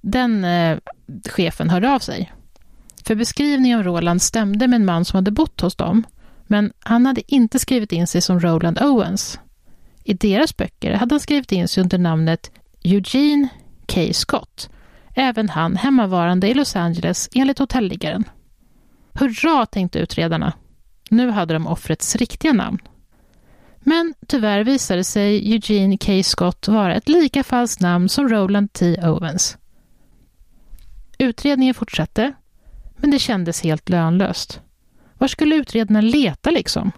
den 0.00 0.44
eh, 0.44 0.78
chefen 1.30 1.70
hörde 1.70 1.90
av 1.90 1.98
sig. 1.98 2.32
För 3.04 3.14
beskrivningen 3.14 3.78
av 3.78 3.84
Roland 3.84 4.22
stämde 4.22 4.68
med 4.68 4.76
en 4.76 4.84
man 4.84 5.04
som 5.04 5.16
hade 5.16 5.30
bott 5.30 5.60
hos 5.60 5.76
dem, 5.76 6.04
men 6.52 6.72
han 6.78 7.06
hade 7.06 7.34
inte 7.34 7.58
skrivit 7.58 7.92
in 7.92 8.06
sig 8.06 8.20
som 8.20 8.40
Roland 8.40 8.78
Owens. 8.82 9.40
I 10.04 10.14
deras 10.14 10.56
böcker 10.56 10.92
hade 10.92 11.14
han 11.14 11.20
skrivit 11.20 11.52
in 11.52 11.68
sig 11.68 11.82
under 11.82 11.98
namnet 11.98 12.50
Eugene 12.84 13.48
K. 13.86 14.12
Scott, 14.12 14.70
även 15.14 15.48
han 15.48 15.76
hemmavarande 15.76 16.48
i 16.48 16.54
Los 16.54 16.76
Angeles 16.76 17.28
enligt 17.34 17.58
hotelliggaren. 17.58 18.24
Hurra, 19.12 19.66
tänkte 19.66 19.98
utredarna. 19.98 20.52
Nu 21.10 21.30
hade 21.30 21.54
de 21.54 21.66
offrets 21.66 22.16
riktiga 22.16 22.52
namn. 22.52 22.78
Men 23.80 24.14
tyvärr 24.26 24.64
visade 24.64 25.04
sig 25.04 25.52
Eugene 25.52 25.96
K. 25.96 26.22
Scott 26.22 26.68
vara 26.68 26.94
ett 26.94 27.08
lika 27.08 27.44
falskt 27.44 27.80
namn 27.80 28.08
som 28.08 28.28
Roland 28.28 28.72
T. 28.72 28.96
Owens. 29.02 29.56
Utredningen 31.18 31.74
fortsatte, 31.74 32.32
men 32.96 33.10
det 33.10 33.18
kändes 33.18 33.62
helt 33.62 33.88
lönlöst. 33.88 34.60
Var 35.22 35.28
skulle 35.28 35.54
utredarna 35.54 36.00
leta 36.00 36.50
liksom? 36.50 36.92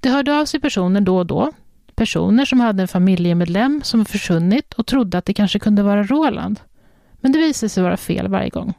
Det 0.00 0.08
hörde 0.08 0.38
av 0.40 0.44
sig 0.44 0.60
personer 0.60 1.00
då 1.00 1.18
och 1.18 1.26
då. 1.26 1.52
Personer 1.94 2.44
som 2.44 2.60
hade 2.60 2.82
en 2.82 2.88
familjemedlem 2.88 3.80
som 3.84 4.04
försvunnit 4.04 4.72
och 4.72 4.86
trodde 4.86 5.18
att 5.18 5.24
det 5.24 5.34
kanske 5.34 5.58
kunde 5.58 5.82
vara 5.82 6.02
Roland. 6.02 6.60
Men 7.20 7.32
det 7.32 7.38
visade 7.38 7.70
sig 7.70 7.82
vara 7.82 7.96
fel 7.96 8.28
varje 8.28 8.48
gång. 8.48 8.74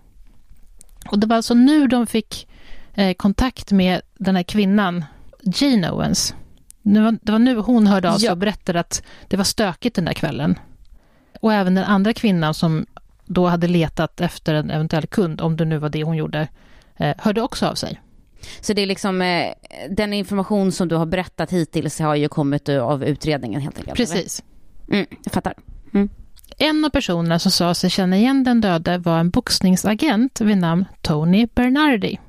Och 1.12 1.19
det 1.19 1.28
var 1.28 1.36
alltså 1.36 1.54
nu 1.54 1.88
de 1.88 2.08
fick 2.08 2.47
eh, 2.93 3.13
kontakt 3.13 3.71
med 3.71 4.02
den 4.17 4.36
här 4.36 4.43
kvinnan, 4.43 5.06
Jane 5.41 5.91
Owens. 5.91 6.36
Det 6.82 6.99
var, 6.99 7.17
det 7.21 7.32
var 7.32 7.39
nu 7.39 7.56
hon 7.56 7.88
hörde 7.88 8.12
av 8.12 8.17
sig 8.17 8.26
Ja. 8.26 8.32
och 8.32 8.38
berättade 8.38 8.80
att 8.80 9.04
det 9.28 9.38
var 9.38 9.43
stökigt 9.43 9.95
den 9.95 10.06
där 10.06 10.13
kvällen. 10.13 10.60
Och 11.41 11.54
även 11.54 11.76
den 11.76 11.86
andra 11.86 12.13
kvinnan 12.13 12.54
som 12.54 12.86
då 13.26 13.47
hade 13.47 13.67
letat 13.67 14.21
efter 14.21 14.54
en 14.54 14.69
eventuell 14.69 15.08
kund, 15.08 15.41
om 15.41 15.58
det 15.58 15.65
nu 15.65 15.78
var 15.78 15.89
det 15.89 16.04
hon 16.04 16.17
gjorde, 16.17 16.47
eh, 16.97 17.15
hörde 17.17 17.41
också 17.41 17.67
av 17.67 17.76
sig. 17.76 17.99
Så 18.62 18.73
det 18.73 18.82
är 18.82 18.86
liksom 18.86 19.21
eh, 19.21 19.53
den 19.89 20.13
information 20.13 20.71
som 20.71 20.88
du 20.88 20.95
har 20.95 21.06
berättat 21.06 21.51
hittills 21.51 21.99
har 21.99 22.15
ju 22.15 22.27
kommit 22.27 22.69
eh, 22.69 22.84
av 22.84 23.03
utredningen 23.03 23.62
helt 23.62 23.77
enkelt. 23.77 23.97
Precis. 23.97 24.43
Mm, 24.89 25.06
jag 25.23 25.34
fattar. 25.34 25.53
En 26.58 26.86
av 26.86 26.89
personerna 26.89 27.39
som 27.39 27.51
sa 27.51 27.73
sig 27.73 27.89
känna 27.89 28.17
igen 28.17 28.43
den 28.43 28.62
döde 28.62 28.97
var 28.97 29.19
en 29.19 29.29
boxningsagent 29.29 30.41
vid 30.41 30.58
namn 30.58 30.86
Tony 31.01 31.47
Bernardi. 31.56 32.19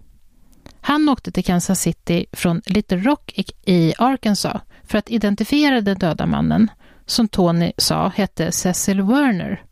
Han 0.81 1.09
åkte 1.09 1.33
till 1.33 1.45
Kansas 1.45 1.81
City 1.81 2.27
från 2.33 2.63
Little 2.67 2.99
Rock 2.99 3.33
i 3.65 3.95
Arkansas 3.99 4.63
för 4.83 4.99
att 4.99 5.11
identifiera 5.11 5.81
den 5.81 5.99
döda 5.99 6.27
mannen, 6.27 6.71
som 7.07 7.29
Tony 7.29 7.73
sa 7.77 8.09
hette 8.09 8.53
Cecil 8.53 9.03
Werner. 9.03 9.63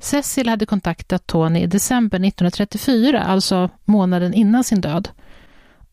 Cecil 0.00 0.48
hade 0.48 0.66
kontaktat 0.66 1.26
Tony 1.26 1.60
i 1.60 1.66
december 1.66 2.18
1934, 2.18 3.22
alltså 3.22 3.70
månaden 3.84 4.34
innan 4.34 4.64
sin 4.64 4.80
död, 4.80 5.08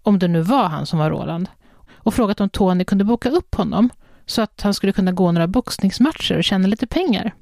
om 0.04 0.20
det 0.20 0.28
nu 0.28 0.42
var 0.42 0.68
han 0.68 0.86
som 0.86 1.00
var 1.00 1.10
Roland, 1.10 1.50
och 1.94 2.14
frågat 2.14 2.42
om 2.42 2.50
Tony 2.50 2.84
kunde 2.84 3.04
boka 3.04 3.30
upp 3.30 3.56
honom 3.56 3.90
så 4.26 4.42
att 4.42 4.62
han 4.62 4.74
skulle 4.74 4.94
kunna 4.94 5.12
gå 5.12 5.32
några 5.32 5.48
boxningsmatcher 5.48 6.38
och 6.38 6.44
tjäna 6.44 6.68
lite 6.68 6.88
pengar. 6.88 7.34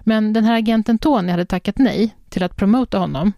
Men 0.00 0.32
den 0.32 0.44
här 0.44 0.58
agenten 0.58 0.98
Tony 0.98 1.30
hade 1.30 1.44
tackat 1.44 1.78
nej 1.78 2.16
till 2.28 2.42
att 2.42 2.56
promota 2.56 2.98
honom. 2.98 3.32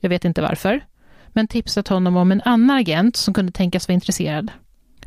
Jag 0.00 0.08
vet 0.08 0.24
inte 0.24 0.42
varför. 0.42 0.84
Men 1.28 1.48
tipsat 1.48 1.88
honom 1.88 2.16
om 2.16 2.32
en 2.32 2.42
annan 2.44 2.76
agent 2.76 3.16
som 3.16 3.34
kunde 3.34 3.52
tänkas 3.52 3.88
vara 3.88 3.94
intresserad. 3.94 4.50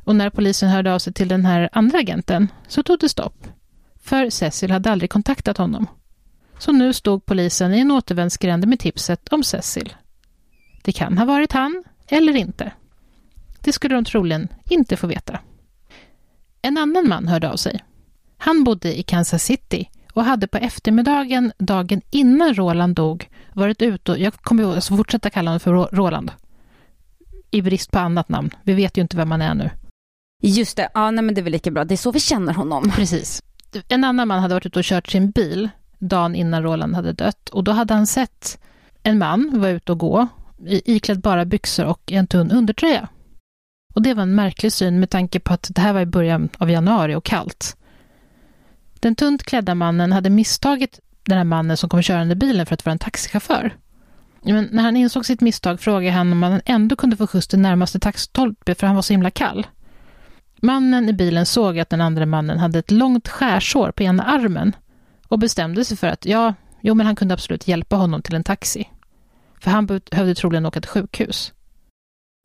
Och 0.04 0.16
när 0.16 0.30
polisen 0.30 0.70
hörde 0.70 0.94
av 0.94 1.00
sig 1.00 1.14
till 1.14 1.28
den 1.28 1.46
här 1.46 1.70
andra 1.72 2.00
agenten 2.00 2.48
så 2.68 2.84
tog 2.84 3.00
det 3.00 3.10
stopp. 3.10 3.48
För 4.02 4.30
Cecil 4.30 4.72
hade 4.72 4.92
aldrig 4.92 5.10
kontaktat 5.10 5.58
honom. 5.58 5.88
Så 6.60 6.72
nu 6.72 6.94
stod 6.94 7.26
polisen 7.26 7.74
i 7.74 7.80
en 7.80 7.92
återvändsgränd 7.92 8.68
med 8.68 8.80
tipset 8.80 9.34
om 9.34 9.44
Cecil. 9.44 9.94
Det 10.84 10.92
kan 10.92 11.18
ha 11.18 11.26
varit 11.26 11.52
han, 11.52 11.84
eller 12.10 12.36
inte. 12.36 12.72
Det 13.62 13.74
skulle 13.74 13.96
de 13.96 14.06
troligen 14.06 14.48
inte 14.70 14.98
få 14.98 15.08
veta. 15.08 15.40
En 16.62 16.78
annan 16.78 17.08
man 17.10 17.28
hörde 17.28 17.50
av 17.52 17.56
sig. 17.56 17.84
Han 18.38 18.64
bodde 18.64 19.00
i 19.00 19.04
Kansas 19.04 19.44
City 19.44 19.90
och 20.14 20.24
hade 20.24 20.48
på 20.48 20.58
eftermiddagen 20.58 21.52
dagen 21.58 22.02
innan 22.10 22.54
Roland 22.56 22.96
dog 22.96 23.30
varit 23.54 23.82
ute 23.82 24.12
och, 24.12 24.20
jag 24.20 24.34
kommer 24.34 24.76
alltså 24.76 24.98
fortsätta 24.98 25.30
kalla 25.30 25.50
honom 25.52 25.60
för 25.60 25.72
Ro- 25.74 25.90
Roland. 25.92 26.32
I 27.52 27.62
brist 27.62 27.92
på 27.92 28.00
annat 28.00 28.30
namn. 28.30 28.50
Vi 28.64 28.74
vet 28.74 28.98
ju 28.98 29.02
inte 29.02 29.18
vem 29.18 29.32
han 29.32 29.42
är 29.42 29.54
nu. 29.56 29.70
Just 30.44 30.78
det, 30.78 30.90
ja 30.94 31.12
nej 31.12 31.24
men 31.24 31.36
det 31.36 31.42
är 31.42 31.44
väl 31.44 31.52
lika 31.52 31.72
bra. 31.72 31.86
Det 31.86 31.96
är 31.96 31.98
så 31.98 32.12
vi 32.12 32.20
känner 32.20 32.54
honom. 32.54 32.92
Precis. 32.96 33.44
En 33.88 34.04
annan 34.04 34.28
man 34.28 34.40
hade 34.40 34.54
varit 34.54 34.66
ute 34.66 34.80
och 34.80 34.86
kört 34.86 35.08
sin 35.08 35.32
bil 35.32 35.70
dagen 36.00 36.36
innan 36.36 36.64
Roland 36.64 36.96
hade 36.96 37.14
dött 37.14 37.50
och 37.50 37.64
då 37.64 37.72
hade 37.72 37.94
han 37.94 38.08
sett 38.08 38.60
en 39.04 39.18
man 39.18 39.60
vara 39.60 39.72
ute 39.72 39.92
och 39.92 39.98
gå 40.00 40.28
iklädd 40.66 41.22
bara 41.22 41.46
byxor 41.46 41.86
och 41.86 42.12
en 42.12 42.28
tunn 42.28 42.52
undertröja. 42.52 43.08
Och 43.94 44.02
det 44.02 44.14
var 44.14 44.24
en 44.24 44.36
märklig 44.36 44.74
syn 44.74 45.00
med 45.00 45.10
tanke 45.10 45.40
på 45.40 45.54
att 45.54 45.70
det 45.76 45.82
här 45.82 45.94
var 45.94 46.02
i 46.02 46.06
början 46.06 46.50
av 46.58 46.72
januari 46.72 47.16
och 47.16 47.26
kallt. 47.26 47.78
Den 49.00 49.16
tunt 49.16 49.44
klädda 49.44 49.76
mannen 49.76 50.12
hade 50.12 50.30
misstagit 50.30 51.00
den 51.24 51.38
här 51.38 51.44
mannen 51.44 51.78
som 51.78 51.90
kom 51.90 52.02
körande 52.02 52.36
bilen 52.36 52.66
för 52.66 52.74
att 52.74 52.86
vara 52.86 52.92
en 52.92 53.00
taxichaufför. 53.00 53.76
Men 54.44 54.70
när 54.72 54.84
han 54.84 54.98
insåg 54.98 55.26
sitt 55.26 55.42
misstag 55.42 55.80
frågade 55.80 56.12
han 56.12 56.32
om 56.32 56.44
han 56.44 56.62
ändå 56.66 56.96
kunde 56.96 57.18
få 57.18 57.28
skjuts 57.28 57.48
till 57.48 57.60
närmaste 57.60 58.00
taxitolpe 58.00 58.76
för 58.76 58.88
han 58.88 58.96
var 58.96 59.04
så 59.04 59.14
himla 59.14 59.32
kall. 59.32 59.68
Mannen 60.62 61.10
i 61.10 61.14
bilen 61.14 61.46
såg 61.46 61.80
att 61.80 61.90
den 61.90 62.02
andra 62.02 62.26
mannen 62.26 62.60
hade 62.60 62.80
ett 62.80 62.92
långt 62.92 63.28
skärsår 63.28 63.92
på 63.92 64.04
ena 64.04 64.24
armen 64.24 64.76
och 65.28 65.40
bestämde 65.40 65.86
sig 65.86 65.98
för 65.98 66.08
att 66.08 66.26
ja, 66.26 66.54
jo 66.82 66.94
men 66.94 67.06
han 67.06 67.16
kunde 67.16 67.34
absolut 67.34 67.68
hjälpa 67.68 67.96
honom 67.96 68.22
till 68.22 68.36
en 68.36 68.44
taxi. 68.44 68.90
För 69.60 69.72
han 69.72 69.86
behövde 69.86 70.36
troligen 70.36 70.66
åka 70.66 70.82
till 70.82 70.90
sjukhus. 70.90 71.54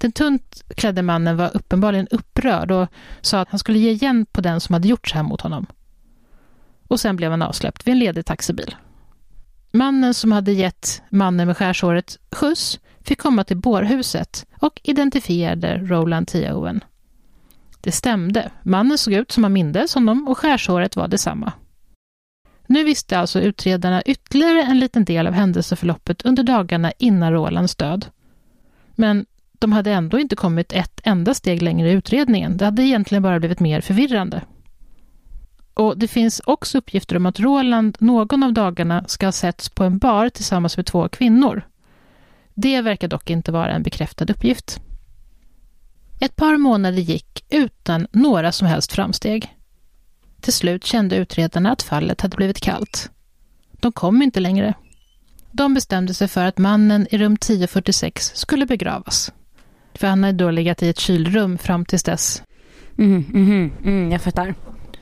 Den 0.00 0.12
tunt 0.12 0.62
klädde 0.76 1.02
mannen 1.02 1.36
var 1.36 1.56
uppenbarligen 1.56 2.08
upprörd 2.10 2.70
och 2.70 2.88
sa 3.20 3.40
att 3.40 3.48
han 3.48 3.58
skulle 3.58 3.78
ge 3.78 3.90
igen 3.90 4.26
på 4.26 4.40
den 4.40 4.60
som 4.60 4.72
hade 4.72 4.88
gjort 4.88 5.08
så 5.08 5.14
här 5.14 5.22
mot 5.22 5.40
honom. 5.40 5.66
Och 6.88 7.00
sen 7.00 7.16
blev 7.16 7.30
han 7.30 7.42
avsläppt 7.42 7.86
vid 7.86 7.92
en 7.92 7.98
ledig 7.98 8.26
taxibil. 8.26 8.76
Mannen 9.72 10.14
som 10.14 10.32
hade 10.32 10.52
gett 10.52 11.02
mannen 11.10 11.46
med 11.46 11.56
skärsåret 11.56 12.18
skjuts 12.32 12.80
fick 13.00 13.20
komma 13.20 13.44
till 13.44 13.56
bårhuset 13.56 14.46
och 14.60 14.80
identifierade 14.82 15.78
Roland 15.78 16.28
T. 16.28 16.52
Owen. 16.52 16.84
Det 17.80 17.92
stämde. 17.92 18.50
Mannen 18.62 18.98
såg 18.98 19.14
ut 19.14 19.32
som 19.32 19.44
han 19.44 19.52
mindes 19.52 19.94
honom 19.94 20.28
och 20.28 20.38
skärsåret 20.38 20.96
var 20.96 21.08
detsamma. 21.08 21.52
Nu 22.72 22.84
visste 22.84 23.18
alltså 23.18 23.40
utredarna 23.40 24.02
ytterligare 24.02 24.62
en 24.62 24.78
liten 24.78 25.04
del 25.04 25.26
av 25.26 25.32
händelseförloppet 25.32 26.22
under 26.22 26.42
dagarna 26.42 26.92
innan 26.98 27.32
Rolands 27.32 27.76
död. 27.76 28.06
Men 28.94 29.26
de 29.52 29.72
hade 29.72 29.92
ändå 29.92 30.18
inte 30.18 30.36
kommit 30.36 30.72
ett 30.72 31.00
enda 31.04 31.34
steg 31.34 31.62
längre 31.62 31.90
i 31.90 31.92
utredningen. 31.92 32.56
Det 32.56 32.64
hade 32.64 32.82
egentligen 32.82 33.22
bara 33.22 33.38
blivit 33.38 33.60
mer 33.60 33.80
förvirrande. 33.80 34.42
Och 35.74 35.98
Det 35.98 36.08
finns 36.08 36.40
också 36.44 36.78
uppgifter 36.78 37.16
om 37.16 37.26
att 37.26 37.40
Roland 37.40 37.96
någon 38.00 38.42
av 38.42 38.52
dagarna 38.52 39.04
ska 39.08 39.26
ha 39.26 39.32
setts 39.32 39.68
på 39.68 39.84
en 39.84 39.98
bar 39.98 40.28
tillsammans 40.28 40.76
med 40.76 40.86
två 40.86 41.08
kvinnor. 41.08 41.62
Det 42.54 42.80
verkar 42.80 43.08
dock 43.08 43.30
inte 43.30 43.52
vara 43.52 43.70
en 43.70 43.82
bekräftad 43.82 44.32
uppgift. 44.32 44.80
Ett 46.20 46.36
par 46.36 46.56
månader 46.56 46.98
gick 46.98 47.44
utan 47.50 48.06
några 48.12 48.52
som 48.52 48.68
helst 48.68 48.92
framsteg. 48.92 49.56
Till 50.42 50.52
slut 50.52 50.84
kände 50.84 51.16
utredarna 51.16 51.72
att 51.72 51.82
fallet 51.82 52.20
hade 52.20 52.36
blivit 52.36 52.60
kallt. 52.60 53.10
De 53.72 53.92
kom 53.92 54.22
inte 54.22 54.40
längre. 54.40 54.74
De 55.52 55.74
bestämde 55.74 56.14
sig 56.14 56.28
för 56.28 56.44
att 56.44 56.58
mannen 56.58 57.06
i 57.10 57.18
rum 57.18 57.34
1046 57.34 58.32
skulle 58.34 58.66
begravas. 58.66 59.32
För 59.94 60.06
han 60.06 60.24
hade 60.24 60.44
då 60.44 60.50
legat 60.50 60.82
i 60.82 60.88
ett 60.88 60.98
kylrum 60.98 61.58
fram 61.58 61.84
tills 61.84 62.02
dess. 62.02 62.42
Mm, 62.98 63.24
mm, 63.34 63.72
mm, 63.84 64.12
jag 64.12 64.22
fattar. 64.22 64.54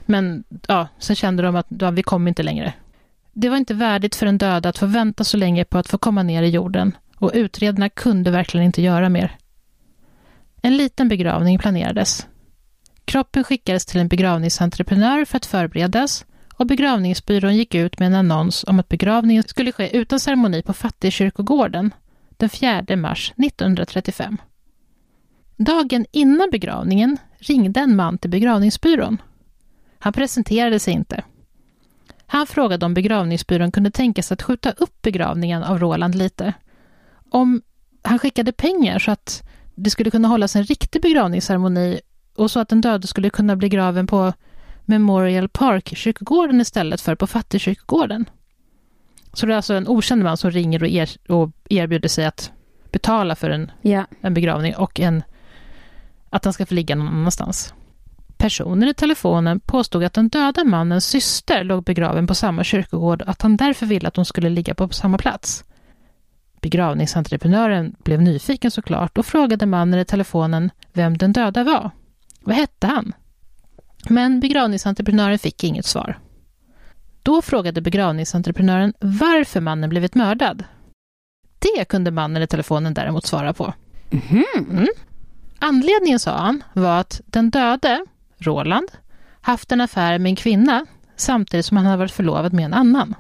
Men 0.06 0.44
ja, 0.66 0.88
sen 0.98 1.16
kände 1.16 1.42
de 1.42 1.56
att 1.56 1.66
ja, 1.68 1.90
vi 1.90 2.02
kom 2.02 2.28
inte 2.28 2.42
längre. 2.42 2.72
Det 3.32 3.48
var 3.48 3.56
inte 3.56 3.74
värdigt 3.74 4.16
för 4.16 4.26
en 4.26 4.38
död 4.38 4.66
att 4.66 4.78
få 4.78 4.86
vänta 4.86 5.24
så 5.24 5.36
länge 5.36 5.64
på 5.64 5.78
att 5.78 5.88
få 5.88 5.98
komma 5.98 6.22
ner 6.22 6.42
i 6.42 6.48
jorden 6.48 6.96
och 7.16 7.30
utredarna 7.34 7.88
kunde 7.88 8.30
verkligen 8.30 8.66
inte 8.66 8.82
göra 8.82 9.08
mer. 9.08 9.36
En 10.62 10.76
liten 10.76 11.08
begravning 11.08 11.58
planerades. 11.58 12.26
Kroppen 13.10 13.44
skickades 13.44 13.86
till 13.86 14.00
en 14.00 14.08
begravningsentreprenör 14.08 15.24
för 15.24 15.36
att 15.36 15.46
förberedas 15.46 16.26
och 16.54 16.66
begravningsbyrån 16.66 17.56
gick 17.56 17.74
ut 17.74 17.98
med 17.98 18.06
en 18.06 18.14
annons 18.14 18.64
om 18.64 18.80
att 18.80 18.88
begravningen 18.88 19.42
skulle 19.42 19.72
ske 19.72 19.96
utan 19.96 20.20
ceremoni 20.20 20.62
på 20.62 20.72
Fattigkyrkogården 20.72 21.94
den 22.30 22.48
4 22.48 22.96
mars 22.96 23.32
1935. 23.36 24.36
Dagen 25.56 26.06
innan 26.10 26.50
begravningen 26.50 27.16
ringde 27.38 27.80
en 27.80 27.96
man 27.96 28.18
till 28.18 28.30
begravningsbyrån. 28.30 29.22
Han 29.98 30.12
presenterade 30.12 30.78
sig 30.78 30.94
inte. 30.94 31.24
Han 32.26 32.46
frågade 32.46 32.86
om 32.86 32.94
begravningsbyrån 32.94 33.72
kunde 33.72 33.90
tänka 33.90 34.22
sig 34.22 34.34
att 34.34 34.42
skjuta 34.42 34.70
upp 34.70 35.02
begravningen 35.02 35.62
av 35.62 35.78
Roland 35.78 36.14
lite. 36.14 36.52
Om 37.30 37.62
han 38.02 38.18
skickade 38.18 38.52
pengar 38.52 38.98
så 38.98 39.10
att 39.10 39.42
det 39.74 39.90
skulle 39.90 40.10
kunna 40.10 40.28
hållas 40.28 40.56
en 40.56 40.64
riktig 40.64 41.02
begravningsceremoni 41.02 42.00
och 42.36 42.50
så 42.50 42.60
att 42.60 42.68
den 42.68 42.80
döde 42.80 43.06
skulle 43.06 43.30
kunna 43.30 43.56
bli 43.56 43.68
graven 43.68 44.06
på 44.06 44.32
Memorial 44.84 45.48
Park-kyrkogården 45.48 46.60
istället 46.60 47.00
för 47.00 47.14
på 47.14 47.26
Fattigkyrkogården. 47.26 48.24
Så 49.32 49.46
det 49.46 49.52
är 49.52 49.56
alltså 49.56 49.74
en 49.74 49.88
okänd 49.88 50.22
man 50.22 50.36
som 50.36 50.50
ringer 50.50 50.82
och, 50.82 50.88
er, 50.88 51.10
och 51.28 51.50
erbjuder 51.70 52.08
sig 52.08 52.24
att 52.24 52.52
betala 52.92 53.36
för 53.36 53.50
en, 53.50 53.70
ja. 53.82 54.06
en 54.20 54.34
begravning 54.34 54.76
och 54.76 55.00
en, 55.00 55.22
att 56.30 56.44
han 56.44 56.52
ska 56.52 56.66
få 56.66 56.74
ligga 56.74 56.94
någon 56.94 57.08
annanstans. 57.08 57.74
Personen 58.36 58.88
i 58.88 58.94
telefonen 58.94 59.60
påstod 59.60 60.04
att 60.04 60.12
den 60.12 60.28
döda 60.28 60.64
mannens 60.64 61.06
syster 61.06 61.64
låg 61.64 61.84
begraven 61.84 62.26
på 62.26 62.34
samma 62.34 62.64
kyrkogård 62.64 63.22
och 63.22 63.28
att 63.28 63.42
han 63.42 63.56
därför 63.56 63.86
ville 63.86 64.08
att 64.08 64.16
hon 64.16 64.24
skulle 64.24 64.48
ligga 64.48 64.74
på 64.74 64.88
samma 64.88 65.18
plats. 65.18 65.64
Begravningsentreprenören 66.60 67.96
blev 68.04 68.22
nyfiken 68.22 68.70
såklart 68.70 69.18
och 69.18 69.26
frågade 69.26 69.66
mannen 69.66 70.00
i 70.00 70.04
telefonen 70.04 70.70
vem 70.92 71.18
den 71.18 71.32
döda 71.32 71.64
var. 71.64 71.90
Vad 72.40 72.56
hette 72.56 72.86
han? 72.86 73.12
Men 74.08 74.40
begravningsentreprenören 74.40 75.38
fick 75.38 75.64
inget 75.64 75.86
svar. 75.86 76.18
Då 77.22 77.42
frågade 77.42 77.80
begravningsentreprenören 77.80 78.94
varför 79.00 79.60
mannen 79.60 79.90
blivit 79.90 80.14
mördad. 80.14 80.64
Det 81.58 81.84
kunde 81.84 82.10
mannen 82.10 82.42
i 82.42 82.46
telefonen 82.46 82.94
däremot 82.94 83.26
svara 83.26 83.52
på. 83.52 83.74
Mm. 84.10 84.44
Mm. 84.70 84.88
Anledningen, 85.58 86.18
sa 86.18 86.36
han, 86.36 86.64
var 86.72 87.00
att 87.00 87.20
den 87.26 87.50
döde, 87.50 88.06
Roland, 88.38 88.88
haft 89.40 89.72
en 89.72 89.80
affär 89.80 90.18
med 90.18 90.30
en 90.30 90.36
kvinna 90.36 90.86
samtidigt 91.16 91.66
som 91.66 91.76
han 91.76 91.86
hade 91.86 91.98
varit 91.98 92.10
förlovad 92.10 92.52
med 92.52 92.64
en 92.64 92.74
annan. 92.74 93.14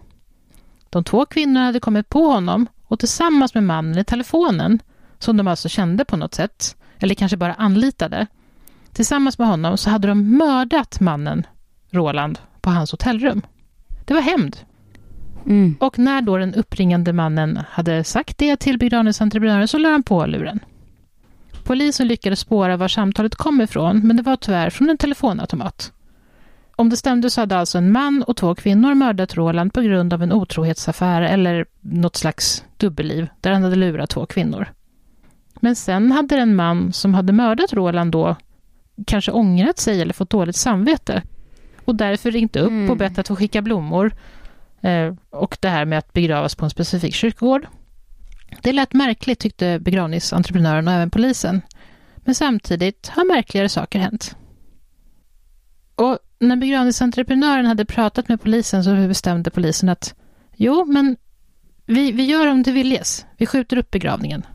De 0.90 1.04
två 1.04 1.26
kvinnorna 1.26 1.66
hade 1.66 1.80
kommit 1.80 2.08
på 2.08 2.24
honom 2.24 2.66
och 2.86 2.98
tillsammans 2.98 3.54
med 3.54 3.64
mannen 3.64 3.98
i 3.98 4.04
telefonen, 4.04 4.82
som 5.18 5.36
de 5.36 5.48
alltså 5.48 5.68
kände 5.68 6.04
på 6.04 6.16
något 6.16 6.34
sätt, 6.34 6.76
eller 6.98 7.14
kanske 7.14 7.36
bara 7.36 7.54
anlitade, 7.54 8.26
tillsammans 9.00 9.38
med 9.38 9.48
honom 9.48 9.78
så 9.78 9.90
hade 9.90 10.08
de 10.08 10.36
mördat 10.36 11.00
mannen, 11.00 11.46
Roland, 11.90 12.38
på 12.60 12.70
hans 12.70 12.90
hotellrum. 12.90 13.42
Det 14.04 14.14
var 14.14 14.20
hämnd. 14.20 14.56
Mm. 15.46 15.76
Och 15.80 15.98
när 15.98 16.22
då 16.22 16.36
den 16.36 16.54
uppringande 16.54 17.12
mannen 17.12 17.60
hade 17.70 18.04
sagt 18.04 18.38
det 18.38 18.56
till 18.56 18.78
begravningsentreprenören 18.78 19.68
så 19.68 19.78
lade 19.78 19.94
han 19.94 20.02
på 20.02 20.26
luren. 20.26 20.60
Polisen 21.64 22.08
lyckades 22.08 22.40
spåra 22.40 22.76
var 22.76 22.88
samtalet 22.88 23.34
kom 23.34 23.60
ifrån, 23.60 24.06
men 24.06 24.16
det 24.16 24.22
var 24.22 24.36
tyvärr 24.36 24.70
från 24.70 24.90
en 24.90 24.98
telefonautomat. 24.98 25.92
Om 26.76 26.90
det 26.90 26.96
stämde 26.96 27.30
så 27.30 27.40
hade 27.40 27.56
alltså 27.56 27.78
en 27.78 27.92
man 27.92 28.22
och 28.22 28.36
två 28.36 28.54
kvinnor 28.54 28.94
mördat 28.94 29.36
Roland 29.36 29.72
på 29.72 29.80
grund 29.80 30.12
av 30.12 30.22
en 30.22 30.32
otrohetsaffär 30.32 31.22
eller 31.22 31.66
något 31.80 32.16
slags 32.16 32.64
dubbelliv 32.76 33.28
där 33.40 33.52
han 33.52 33.62
hade 33.62 33.76
lurat 33.76 34.10
två 34.10 34.26
kvinnor. 34.26 34.68
Men 35.60 35.76
sen 35.76 36.12
hade 36.12 36.36
en 36.36 36.56
man 36.56 36.92
som 36.92 37.14
hade 37.14 37.32
mördat 37.32 37.72
Roland 37.72 38.12
då 38.12 38.36
kanske 39.06 39.32
ångrat 39.32 39.78
sig 39.78 40.00
eller 40.00 40.12
fått 40.14 40.30
dåligt 40.30 40.56
samvete 40.56 41.22
och 41.84 41.94
därför 41.94 42.30
ringt 42.30 42.56
upp 42.56 42.68
Mm. 42.70 42.90
och 42.90 42.96
bett 42.96 43.18
att 43.18 43.28
få 43.28 43.36
skicka 43.36 43.62
blommor 43.62 44.12
eh, 44.82 45.14
och 45.30 45.58
det 45.60 45.68
här 45.68 45.84
med 45.84 45.98
att 45.98 46.12
begravas 46.12 46.54
på 46.54 46.64
en 46.64 46.70
specifik 46.70 47.14
kyrkogård. 47.14 47.66
Det 48.62 48.72
lät 48.72 48.92
märkligt 48.92 49.38
tyckte 49.38 49.78
begravningsentreprenören 49.78 50.88
och 50.88 50.94
även 50.94 51.10
polisen. 51.10 51.60
Men 52.16 52.34
samtidigt 52.34 53.08
har 53.08 53.24
märkligare 53.24 53.68
saker 53.68 53.98
hänt. 53.98 54.36
Och 55.94 56.18
när 56.38 56.56
begravningsentreprenören 56.56 57.66
hade 57.66 57.84
pratat 57.84 58.28
med 58.28 58.40
polisen 58.42 58.84
så 58.84 58.94
bestämde 58.94 59.50
polisen 59.50 59.88
att 59.88 60.14
jo, 60.56 60.84
men 60.84 61.16
vi, 61.86 62.12
vi 62.12 62.24
gör 62.24 62.46
om 62.46 62.62
det 62.62 62.72
viljes. 62.72 63.26
Vi 63.36 63.46
skjuter 63.46 63.76
upp 63.76 63.90
begravningen. 63.90 64.46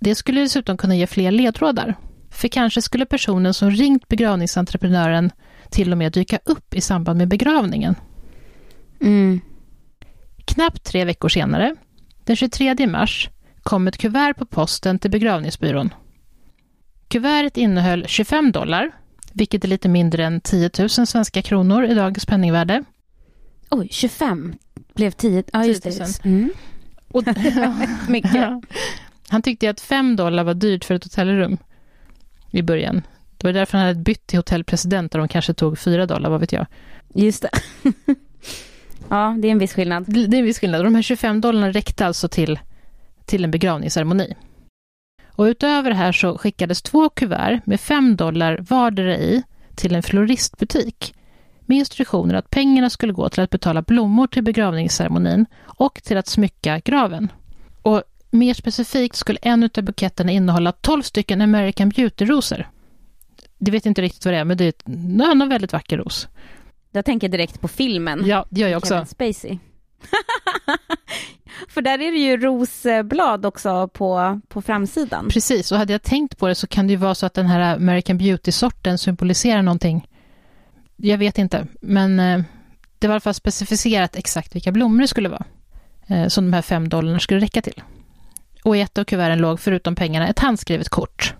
Det 0.00 0.14
skulle 0.14 0.40
dessutom 0.40 0.76
kunna 0.76 0.96
ge 0.96 1.06
fler 1.06 1.30
ledtrådar. 1.30 1.94
För 2.30 2.48
kanske 2.48 2.82
skulle 2.82 3.06
personen 3.06 3.54
som 3.54 3.70
ringt 3.70 4.08
begravningsentreprenören 4.08 5.30
till 5.70 5.92
och 5.92 5.98
med 5.98 6.12
dyka 6.12 6.38
upp 6.44 6.74
i 6.74 6.80
samband 6.80 7.18
med 7.18 7.28
begravningen. 7.28 7.94
Mm. 9.00 9.40
Knappt 10.44 10.84
tre 10.84 11.04
veckor 11.04 11.28
senare, 11.28 11.76
den 12.24 12.36
23 12.36 12.86
mars, 12.86 13.30
kom 13.62 13.88
ett 13.88 13.98
kuvert 13.98 14.34
på 14.34 14.46
posten 14.46 14.98
till 14.98 15.10
begravningsbyrån. 15.10 15.94
Kuvertet 17.08 17.56
innehöll 17.56 18.06
25 18.06 18.52
dollar, 18.52 18.90
vilket 19.32 19.64
är 19.64 19.68
lite 19.68 19.88
mindre 19.88 20.24
än 20.24 20.40
10 20.40 20.70
000 20.78 20.88
svenska 20.88 21.42
kronor 21.42 21.84
i 21.84 21.94
dagens 21.94 22.26
penningvärde. 22.26 22.84
Oj, 23.70 23.88
25 23.90 24.54
blev 24.94 25.10
10. 25.10 25.44
Ja, 25.52 25.64
just 25.64 25.82
10 25.82 25.92
000. 25.98 26.08
det. 26.22 26.28
Mm. 26.28 26.50
Och, 27.08 27.24
Mycket. 28.08 28.48
Han 29.28 29.42
tyckte 29.42 29.70
att 29.70 29.80
5 29.80 30.16
dollar 30.16 30.44
var 30.44 30.54
dyrt 30.54 30.84
för 30.84 30.94
ett 30.94 31.04
hotellrum 31.04 31.58
i 32.50 32.62
början. 32.62 33.02
Det 33.36 33.46
var 33.46 33.52
därför 33.52 33.78
han 33.78 33.86
hade 33.86 34.00
bytt 34.00 34.26
till 34.26 34.38
hotellpresident 34.38 35.14
och 35.14 35.18
de 35.18 35.28
kanske 35.28 35.54
tog 35.54 35.78
4 35.78 36.06
dollar, 36.06 36.30
vad 36.30 36.40
vet 36.40 36.52
jag. 36.52 36.66
Just 37.14 37.42
det. 37.42 37.50
ja, 39.08 39.36
det 39.38 39.48
är 39.48 39.52
en 39.52 39.58
viss 39.58 39.74
skillnad. 39.74 40.04
Det 40.06 40.26
det 40.26 40.36
är 40.36 40.38
en 40.38 40.44
viss 40.44 40.58
skillnad. 40.58 40.84
De 40.84 40.94
här 40.94 41.02
25 41.02 41.40
dollarna 41.40 41.70
räckte 41.70 42.06
alltså 42.06 42.28
till, 42.28 42.58
till 43.24 43.44
en 43.44 43.50
begravningsceremoni. 43.50 44.34
Och 45.26 45.44
utöver 45.44 45.90
det 45.90 45.96
här 45.96 46.12
så 46.12 46.38
skickades 46.38 46.82
två 46.82 47.08
kuvert 47.08 47.60
med 47.64 47.80
5 47.80 48.16
dollar 48.16 48.58
vardera 48.68 49.16
i 49.16 49.42
till 49.74 49.94
en 49.94 50.02
floristbutik 50.02 51.14
med 51.60 51.78
instruktioner 51.78 52.34
att 52.34 52.50
pengarna 52.50 52.90
skulle 52.90 53.12
gå 53.12 53.28
till 53.28 53.42
att 53.42 53.50
betala 53.50 53.82
blommor 53.82 54.26
till 54.26 54.44
begravningsceremonin 54.44 55.46
och 55.64 56.02
till 56.02 56.16
att 56.16 56.26
smycka 56.26 56.78
graven. 56.78 57.28
Mer 58.30 58.54
specifikt 58.54 59.16
skulle 59.16 59.38
en 59.42 59.62
av 59.62 59.82
buketterna 59.82 60.32
innehålla 60.32 60.72
12 60.72 61.02
stycken 61.02 61.40
American 61.40 61.90
Beauty-rosor. 61.90 62.68
Det 63.58 63.70
vet 63.70 63.86
inte 63.86 64.02
riktigt 64.02 64.24
vad 64.24 64.34
det 64.34 64.38
är, 64.38 64.44
men 64.44 64.56
det 64.56 64.64
är 64.64 64.72
en 65.30 65.48
väldigt 65.48 65.72
vacker 65.72 65.98
ros. 65.98 66.28
Jag 66.92 67.04
tänker 67.04 67.28
direkt 67.28 67.60
på 67.60 67.68
filmen. 67.68 68.22
Ja, 68.26 68.46
det 68.50 68.60
gör 68.60 68.68
jag 68.68 68.78
också. 68.78 68.94
Kevin 68.94 69.06
Spacey. 69.06 69.58
För 71.68 71.82
där 71.82 72.00
är 72.00 72.12
det 72.12 72.18
ju 72.18 72.36
rosblad 72.36 73.46
också 73.46 73.88
på, 73.88 74.40
på 74.48 74.62
framsidan. 74.62 75.28
Precis, 75.28 75.72
och 75.72 75.78
hade 75.78 75.92
jag 75.92 76.02
tänkt 76.02 76.38
på 76.38 76.48
det 76.48 76.54
så 76.54 76.66
kan 76.66 76.86
det 76.86 76.90
ju 76.90 76.96
vara 76.96 77.14
så 77.14 77.26
att 77.26 77.34
den 77.34 77.46
här 77.46 77.76
American 77.76 78.18
Beauty-sorten 78.18 78.98
symboliserar 78.98 79.62
någonting. 79.62 80.08
Jag 80.96 81.18
vet 81.18 81.38
inte, 81.38 81.66
men 81.80 82.20
eh, 82.20 82.42
det 82.98 83.06
var 83.06 83.12
i 83.12 83.14
alla 83.14 83.20
fall 83.20 83.34
specificerat 83.34 84.16
exakt 84.16 84.54
vilka 84.54 84.72
blommor 84.72 85.00
det 85.00 85.08
skulle 85.08 85.28
vara. 85.28 85.44
Eh, 86.06 86.28
som 86.28 86.44
de 86.44 86.52
här 86.52 86.62
fem 86.62 86.88
dollarna 86.88 87.18
skulle 87.18 87.40
räcka 87.40 87.62
till. 87.62 87.82
Och 88.64 88.76
i 88.76 88.80
ett 88.80 88.98
av 88.98 89.04
kuverten 89.04 89.38
låg 89.38 89.60
förutom 89.60 89.94
pengarna 89.94 90.28
ett 90.28 90.38
handskrivet 90.38 90.88
kort. 90.88 91.34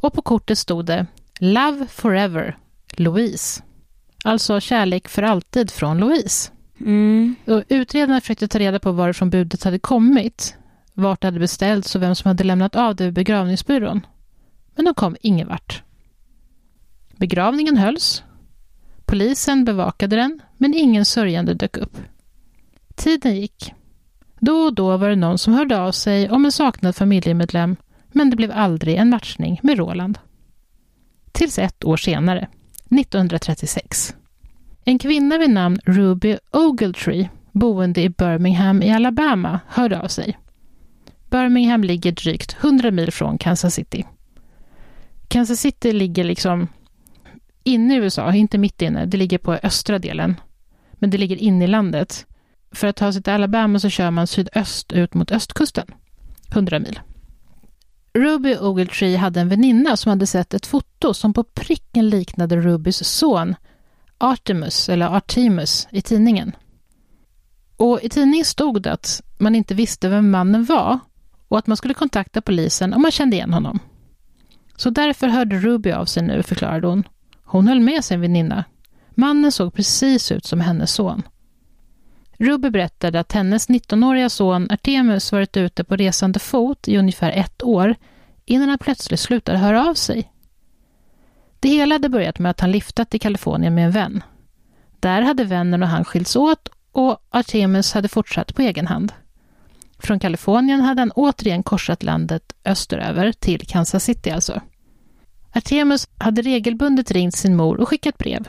Och 0.00 0.12
på 0.12 0.22
kortet 0.22 0.58
stod 0.58 0.86
det 0.86 1.06
Love 1.40 1.86
forever, 1.86 2.58
Louise. 2.96 3.62
Alltså 4.24 4.60
kärlek 4.60 5.08
för 5.08 5.22
alltid 5.22 5.70
från 5.70 5.98
Louise. 5.98 6.52
Mm. 6.80 7.34
Och 7.46 7.62
utredarna 7.68 8.20
försökte 8.20 8.48
ta 8.48 8.58
reda 8.58 8.78
på 8.78 8.92
varifrån 8.92 9.30
budet 9.30 9.64
hade 9.64 9.78
kommit, 9.78 10.56
vart 10.94 11.20
det 11.20 11.26
hade 11.26 11.40
beställts 11.40 11.94
och 11.94 12.02
vem 12.02 12.14
som 12.14 12.28
hade 12.28 12.44
lämnat 12.44 12.76
av 12.76 12.96
det 12.96 13.04
vid 13.04 13.12
begravningsbyrån. 13.12 14.06
men 14.74 14.84
de 14.84 14.94
kom 14.94 15.16
ingen 15.20 15.48
vart. 15.48 15.82
Begravningen 17.16 17.76
hölls. 17.76 18.22
Polisen 19.04 19.64
bevakade 19.64 20.16
den, 20.16 20.42
men 20.56 20.74
ingen 20.74 21.04
sörjande 21.04 21.54
dök 21.54 21.76
upp. 21.76 21.96
Tiden 22.94 23.36
gick. 23.36 23.72
Då 24.44 24.54
och 24.54 24.74
då 24.74 24.96
var 24.96 25.08
det 25.08 25.16
någon 25.16 25.38
som 25.38 25.54
hörde 25.54 25.80
av 25.80 25.92
sig 25.92 26.30
om 26.30 26.44
en 26.44 26.52
saknad 26.52 26.96
familjemedlem, 26.96 27.76
men 28.12 28.30
det 28.30 28.36
blev 28.36 28.50
aldrig 28.50 28.96
en 28.96 29.10
matchning 29.10 29.60
med 29.62 29.78
Roland. 29.78 30.18
Tills 31.32 31.58
ett 31.58 31.84
år 31.84 31.96
senare, 31.96 32.48
1936. 32.90 34.14
En 34.84 34.98
kvinna 34.98 35.38
vid 35.38 35.50
namn 35.50 35.80
Ruby 35.84 36.38
Ogletree, 36.50 37.28
boende 37.52 38.02
i 38.02 38.08
Birmingham 38.08 38.82
i 38.82 38.92
Alabama, 38.92 39.60
hörde 39.68 40.00
av 40.00 40.08
sig. 40.08 40.38
Birmingham 41.30 41.84
ligger 41.84 42.12
drygt 42.12 42.56
100 42.60 42.90
mil 42.90 43.12
från 43.12 43.38
Kansas 43.38 43.74
City. 43.74 44.04
Kansas 45.28 45.60
City 45.60 45.92
ligger 45.92 46.24
liksom 46.24 46.68
inne 47.64 47.94
i 47.94 47.98
USA, 47.98 48.34
inte 48.34 48.58
mitt 48.58 48.82
inne. 48.82 49.06
Det 49.06 49.16
ligger 49.16 49.38
på 49.38 49.52
östra 49.52 49.98
delen. 49.98 50.40
Men 50.92 51.10
det 51.10 51.18
ligger 51.18 51.36
inne 51.36 51.64
i 51.64 51.68
landet. 51.68 52.26
För 52.72 52.86
att 52.86 52.96
ta 52.96 53.12
sig 53.12 53.22
till 53.22 53.32
Alabama 53.32 53.78
så 53.78 53.88
kör 53.88 54.10
man 54.10 54.26
sydöst 54.26 54.92
ut 54.92 55.14
mot 55.14 55.32
östkusten. 55.32 55.86
100 56.52 56.78
mil. 56.78 57.00
Ruby 58.14 58.56
Ogletree 58.56 59.16
hade 59.16 59.40
en 59.40 59.48
väninna 59.48 59.96
som 59.96 60.10
hade 60.10 60.26
sett 60.26 60.54
ett 60.54 60.66
foto 60.66 61.14
som 61.14 61.32
på 61.32 61.44
pricken 61.44 62.08
liknade 62.08 62.56
Rubys 62.56 63.04
son 63.08 63.54
Artemus, 64.18 64.88
eller 64.88 65.16
Artemus, 65.16 65.88
i 65.90 66.02
tidningen. 66.02 66.52
Och 67.76 68.00
I 68.02 68.08
tidningen 68.08 68.44
stod 68.44 68.82
det 68.82 68.92
att 68.92 69.22
man 69.38 69.54
inte 69.54 69.74
visste 69.74 70.08
vem 70.08 70.30
mannen 70.30 70.64
var 70.64 70.98
och 71.48 71.58
att 71.58 71.66
man 71.66 71.76
skulle 71.76 71.94
kontakta 71.94 72.40
polisen 72.40 72.94
om 72.94 73.02
man 73.02 73.10
kände 73.10 73.36
igen 73.36 73.52
honom. 73.52 73.78
Så 74.76 74.90
därför 74.90 75.28
hörde 75.28 75.58
Ruby 75.58 75.92
av 75.92 76.04
sig 76.04 76.22
nu, 76.22 76.42
förklarade 76.42 76.86
hon. 76.86 77.04
Hon 77.44 77.68
höll 77.68 77.80
med 77.80 78.04
sin 78.04 78.20
väninna. 78.20 78.64
Mannen 79.10 79.52
såg 79.52 79.74
precis 79.74 80.32
ut 80.32 80.44
som 80.44 80.60
hennes 80.60 80.92
son. 80.92 81.22
Ruby 82.42 82.70
berättade 82.70 83.20
att 83.20 83.32
hennes 83.32 83.68
19-åriga 83.68 84.30
son 84.30 84.68
Artemus 84.70 85.32
varit 85.32 85.56
ute 85.56 85.84
på 85.84 85.96
resande 85.96 86.38
fot 86.38 86.88
i 86.88 86.98
ungefär 86.98 87.30
ett 87.32 87.62
år 87.62 87.94
innan 88.44 88.68
han 88.68 88.78
plötsligt 88.78 89.20
slutade 89.20 89.58
höra 89.58 89.88
av 89.88 89.94
sig. 89.94 90.32
Det 91.60 91.68
hela 91.68 91.94
hade 91.94 92.08
börjat 92.08 92.38
med 92.38 92.50
att 92.50 92.60
han 92.60 92.70
liftat 92.70 93.10
till 93.10 93.20
Kalifornien 93.20 93.74
med 93.74 93.84
en 93.84 93.90
vän. 93.90 94.22
Där 95.00 95.22
hade 95.22 95.44
vännen 95.44 95.82
och 95.82 95.88
han 95.88 96.04
skilts 96.04 96.36
åt 96.36 96.68
och 96.92 97.26
Artemus 97.30 97.92
hade 97.92 98.08
fortsatt 98.08 98.54
på 98.54 98.62
egen 98.62 98.86
hand. 98.86 99.12
Från 99.98 100.18
Kalifornien 100.18 100.80
hade 100.80 101.00
han 101.00 101.12
återigen 101.12 101.62
korsat 101.62 102.02
landet 102.02 102.52
österöver, 102.64 103.32
till 103.32 103.66
Kansas 103.66 104.04
City 104.04 104.30
alltså. 104.30 104.60
Artemus 105.52 106.08
hade 106.18 106.42
regelbundet 106.42 107.10
ringt 107.10 107.34
sin 107.34 107.56
mor 107.56 107.80
och 107.80 107.88
skickat 107.88 108.18
brev. 108.18 108.48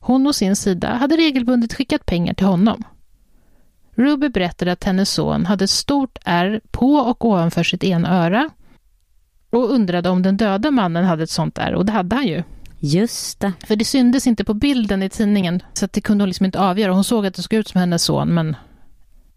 Hon 0.00 0.26
å 0.26 0.32
sin 0.32 0.56
sida 0.56 0.94
hade 0.94 1.16
regelbundet 1.16 1.74
skickat 1.74 2.06
pengar 2.06 2.34
till 2.34 2.46
honom. 2.46 2.84
Ruby 3.94 4.28
berättade 4.28 4.72
att 4.72 4.84
hennes 4.84 5.10
son 5.10 5.46
hade 5.46 5.64
ett 5.64 5.70
stort 5.70 6.18
ärr 6.24 6.60
på 6.70 6.94
och 6.94 7.24
ovanför 7.24 7.62
sitt 7.62 7.84
ena 7.84 8.24
öra 8.24 8.50
och 9.50 9.70
undrade 9.70 10.08
om 10.08 10.22
den 10.22 10.36
döda 10.36 10.70
mannen 10.70 11.04
hade 11.04 11.22
ett 11.22 11.30
sånt 11.30 11.58
ärr, 11.58 11.74
och 11.74 11.86
det 11.86 11.92
hade 11.92 12.16
han 12.16 12.26
ju. 12.26 12.42
Just 12.78 13.40
det. 13.40 13.52
För 13.66 13.76
det 13.76 13.84
syndes 13.84 14.26
inte 14.26 14.44
på 14.44 14.54
bilden 14.54 15.02
i 15.02 15.08
tidningen, 15.08 15.62
så 15.72 15.88
det 15.92 16.00
kunde 16.00 16.22
hon 16.22 16.28
liksom 16.28 16.46
inte 16.46 16.60
avgöra. 16.60 16.92
Hon 16.92 17.04
såg 17.04 17.26
att 17.26 17.34
det 17.34 17.42
såg 17.42 17.52
ut 17.52 17.68
som 17.68 17.80
hennes 17.80 18.04
son, 18.04 18.34
men 18.34 18.56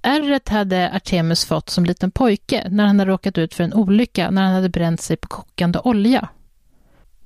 Ärret 0.01 0.49
hade 0.49 0.91
Artemus 0.93 1.45
fått 1.45 1.69
som 1.69 1.85
liten 1.85 2.11
pojke 2.11 2.67
när 2.69 2.85
han 2.85 2.99
hade 2.99 3.11
råkat 3.11 3.37
ut 3.37 3.53
för 3.53 3.63
en 3.63 3.73
olycka 3.73 4.31
när 4.31 4.41
han 4.41 4.53
hade 4.53 4.69
bränt 4.69 5.01
sig 5.01 5.17
på 5.17 5.27
kokande 5.27 5.79
olja. 5.79 6.27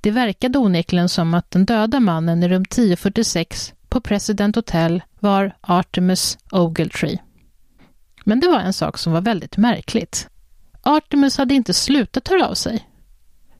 Det 0.02 0.12
verkade 0.12 0.60
onekligen 0.60 1.10
som 1.10 1.34
att 1.34 1.52
den 1.52 1.66
döda 1.66 2.00
mannen 2.00 2.44
i 2.44 2.48
rum 2.48 2.62
1046 2.62 3.74
på 3.90 4.02
President 4.02 4.56
Hotel 4.56 5.02
var 5.22 5.56
Artemus 5.62 6.38
Ogletree. 6.52 7.20
Men 8.24 8.40
det 8.40 8.48
var 8.48 8.60
en 8.60 8.74
sak 8.74 8.98
som 8.98 9.14
var 9.14 9.22
väldigt 9.22 9.58
märkligt. 9.58 10.30
Artemus 10.82 11.38
hade 11.38 11.54
inte 11.54 11.74
slutat 11.74 12.28
höra 12.28 12.48
av 12.48 12.54
sig. 12.54 12.88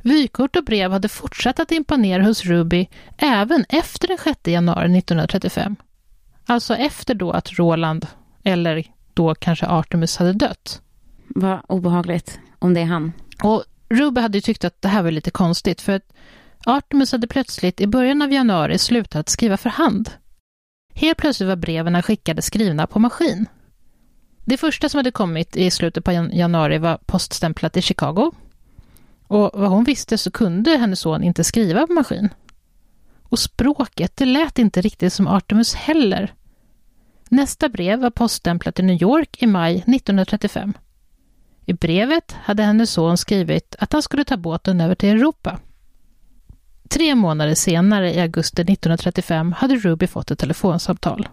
Vykort 0.02 0.56
och 0.56 0.66
brev 0.66 0.92
hade 0.92 1.10
fortsatt 1.10 1.60
att 1.60 1.72
imponera 1.72 2.24
hos 2.24 2.46
Ruby 2.46 2.88
även 3.18 3.66
efter 3.70 4.08
den 4.08 4.18
6 4.18 4.40
januari 4.48 4.98
1935. 4.98 5.76
Alltså 6.46 6.76
efter 6.76 7.16
då 7.16 7.32
att 7.32 7.60
Roland, 7.60 8.08
eller 8.44 8.86
då 9.14 9.36
kanske 9.36 9.66
Artemus, 9.66 10.18
hade 10.18 10.34
dött. 10.34 10.82
Vad 11.28 11.60
obehagligt, 11.68 12.40
om 12.60 12.74
det 12.74 12.82
är 12.82 12.86
han. 12.86 13.14
Och 13.44 13.64
Ruby 13.90 14.22
hade 14.22 14.42
tyckt 14.42 14.66
att 14.66 14.82
det 14.82 14.88
här 14.88 15.04
var 15.04 15.12
lite 15.12 15.32
konstigt, 15.32 15.82
för 15.82 15.92
att 15.92 16.14
Artemus 16.66 17.12
hade 17.12 17.28
plötsligt 17.28 17.82
i 17.82 17.88
början 17.88 18.22
av 18.22 18.32
januari 18.32 18.78
slutat 18.78 19.30
skriva 19.30 19.58
för 19.58 19.70
hand. 19.70 20.10
Helt 20.94 21.18
plötsligt 21.18 21.50
var 21.50 21.56
breven 21.56 21.94
han 21.94 22.04
skickade 22.04 22.42
skrivna 22.42 22.88
på 22.88 23.00
maskin. 23.00 23.46
Det 24.46 24.58
första 24.58 24.90
som 24.90 24.98
hade 24.98 25.12
kommit 25.12 25.56
i 25.56 25.72
slutet 25.72 26.04
på 26.04 26.12
januari 26.12 26.78
var 26.78 26.98
poststämplat 27.06 27.78
i 27.78 27.82
Chicago. 27.82 28.32
Och 29.28 29.52
vad 29.54 29.70
hon 29.70 29.84
visste 29.84 30.18
så 30.18 30.32
kunde 30.32 30.78
hennes 30.78 31.00
son 31.00 31.24
inte 31.24 31.44
skriva 31.44 31.88
på 31.88 31.94
maskin. 31.94 32.30
Och 33.24 33.40
språket, 33.40 34.18
det 34.18 34.26
lät 34.26 34.60
inte 34.60 34.82
riktigt 34.82 35.14
som 35.14 35.28
Artemus 35.28 35.74
heller. 35.74 36.34
Nästa 37.30 37.70
brev 37.70 38.00
var 38.00 38.10
poststämplat 38.10 38.80
i 38.80 38.84
New 38.84 39.02
York 39.02 39.44
i 39.44 39.48
maj 39.48 39.76
1935. 39.76 40.74
I 41.66 41.74
brevet 41.74 42.36
hade 42.44 42.64
hennes 42.64 42.92
son 42.92 43.18
skrivit 43.18 43.76
att 43.80 43.94
han 43.94 44.02
skulle 44.02 44.24
ta 44.24 44.38
båten 44.38 44.82
över 44.82 44.96
till 44.96 45.10
Europa. 45.10 45.60
Tre 46.92 47.16
månader 47.16 47.56
senare, 47.56 48.14
i 48.14 48.20
augusti 48.20 48.62
1935, 48.62 49.52
hade 49.52 49.76
Ruby 49.76 50.08
fått 50.08 50.32
ett 50.32 50.40
telefonsamtal. 50.40 51.28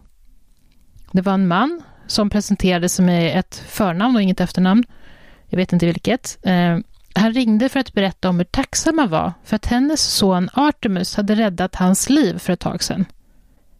Det 1.12 1.22
var 1.22 1.34
en 1.34 1.48
man 1.48 1.82
som 2.06 2.30
presenterade 2.30 2.88
sig 2.88 3.04
med 3.04 3.38
ett 3.38 3.64
förnamn 3.68 4.16
och 4.16 4.22
inget 4.22 4.40
efternamn. 4.40 4.84
Jag 5.46 5.56
vet 5.56 5.72
inte 5.72 5.86
vilket. 5.86 6.38
Eh, 6.42 6.78
han 7.14 7.32
ringde 7.32 7.68
för 7.68 7.80
att 7.80 7.92
berätta 7.92 8.28
om 8.28 8.36
hur 8.36 8.44
tacksam 8.44 8.98
han 8.98 9.10
var 9.10 9.32
för 9.44 9.56
att 9.56 9.66
hennes 9.66 10.00
son 10.00 10.48
Artemus 10.52 11.16
hade 11.16 11.34
räddat 11.34 11.74
hans 11.74 12.10
liv 12.10 12.38
för 12.38 12.52
ett 12.52 12.60
tag 12.60 12.82
sedan. 12.82 13.04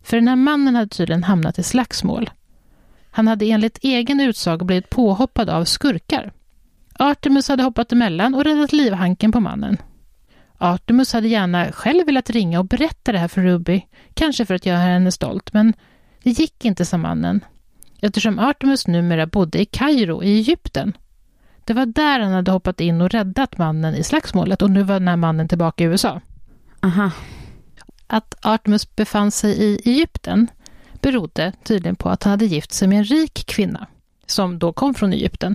För 0.02 0.16
den 0.16 0.28
här 0.28 0.36
mannen 0.36 0.74
hade 0.74 0.88
tydligen 0.88 1.24
hamnat 1.24 1.58
i 1.58 1.62
slagsmål. 1.62 2.30
Han 3.10 3.28
hade 3.28 3.44
enligt 3.44 3.78
egen 3.82 4.20
utsago 4.20 4.64
blivit 4.64 4.90
påhoppad 4.90 5.50
av 5.50 5.64
skurkar. 5.64 6.32
Artemus 6.94 7.48
hade 7.48 7.62
hoppat 7.62 7.92
emellan 7.92 8.34
och 8.34 8.44
räddat 8.44 8.72
livhanken 8.72 9.32
på 9.32 9.40
mannen. 9.40 9.76
Artemus 10.58 11.12
hade 11.12 11.28
gärna 11.28 11.72
själv 11.72 12.06
velat 12.06 12.30
ringa 12.30 12.58
och 12.58 12.66
berätta 12.66 13.12
det 13.12 13.18
här 13.18 13.28
för 13.28 13.42
Ruby, 13.42 13.86
kanske 14.14 14.46
för 14.46 14.54
att 14.54 14.66
göra 14.66 14.78
henne 14.78 15.12
stolt, 15.12 15.52
men 15.52 15.72
det 16.22 16.30
gick 16.30 16.64
inte, 16.64 16.84
sa 16.84 16.96
mannen, 16.96 17.44
eftersom 18.00 18.38
Artemus 18.38 18.86
numera 18.86 19.26
bodde 19.26 19.60
i 19.60 19.64
Kairo 19.64 20.22
i 20.22 20.38
Egypten. 20.38 20.96
Det 21.64 21.74
var 21.74 21.86
där 21.86 22.20
han 22.20 22.32
hade 22.32 22.50
hoppat 22.50 22.80
in 22.80 23.00
och 23.00 23.10
räddat 23.10 23.58
mannen 23.58 23.94
i 23.94 24.02
slagsmålet 24.02 24.62
och 24.62 24.70
nu 24.70 24.82
var 24.82 24.94
den 24.94 25.08
här 25.08 25.16
mannen 25.16 25.48
tillbaka 25.48 25.84
i 25.84 25.86
USA. 25.86 26.20
Aha. 26.82 27.10
Att 28.06 28.46
Artemus 28.46 28.96
befann 28.96 29.30
sig 29.30 29.50
i 29.50 29.80
Egypten 29.84 30.46
berodde 31.00 31.52
tydligen 31.64 31.96
på 31.96 32.08
att 32.08 32.22
han 32.22 32.30
hade 32.30 32.46
gift 32.46 32.72
sig 32.72 32.88
med 32.88 32.98
en 32.98 33.04
rik 33.04 33.46
kvinna 33.46 33.86
som 34.26 34.58
då 34.58 34.72
kom 34.72 34.94
från 34.94 35.12
Egypten. 35.12 35.54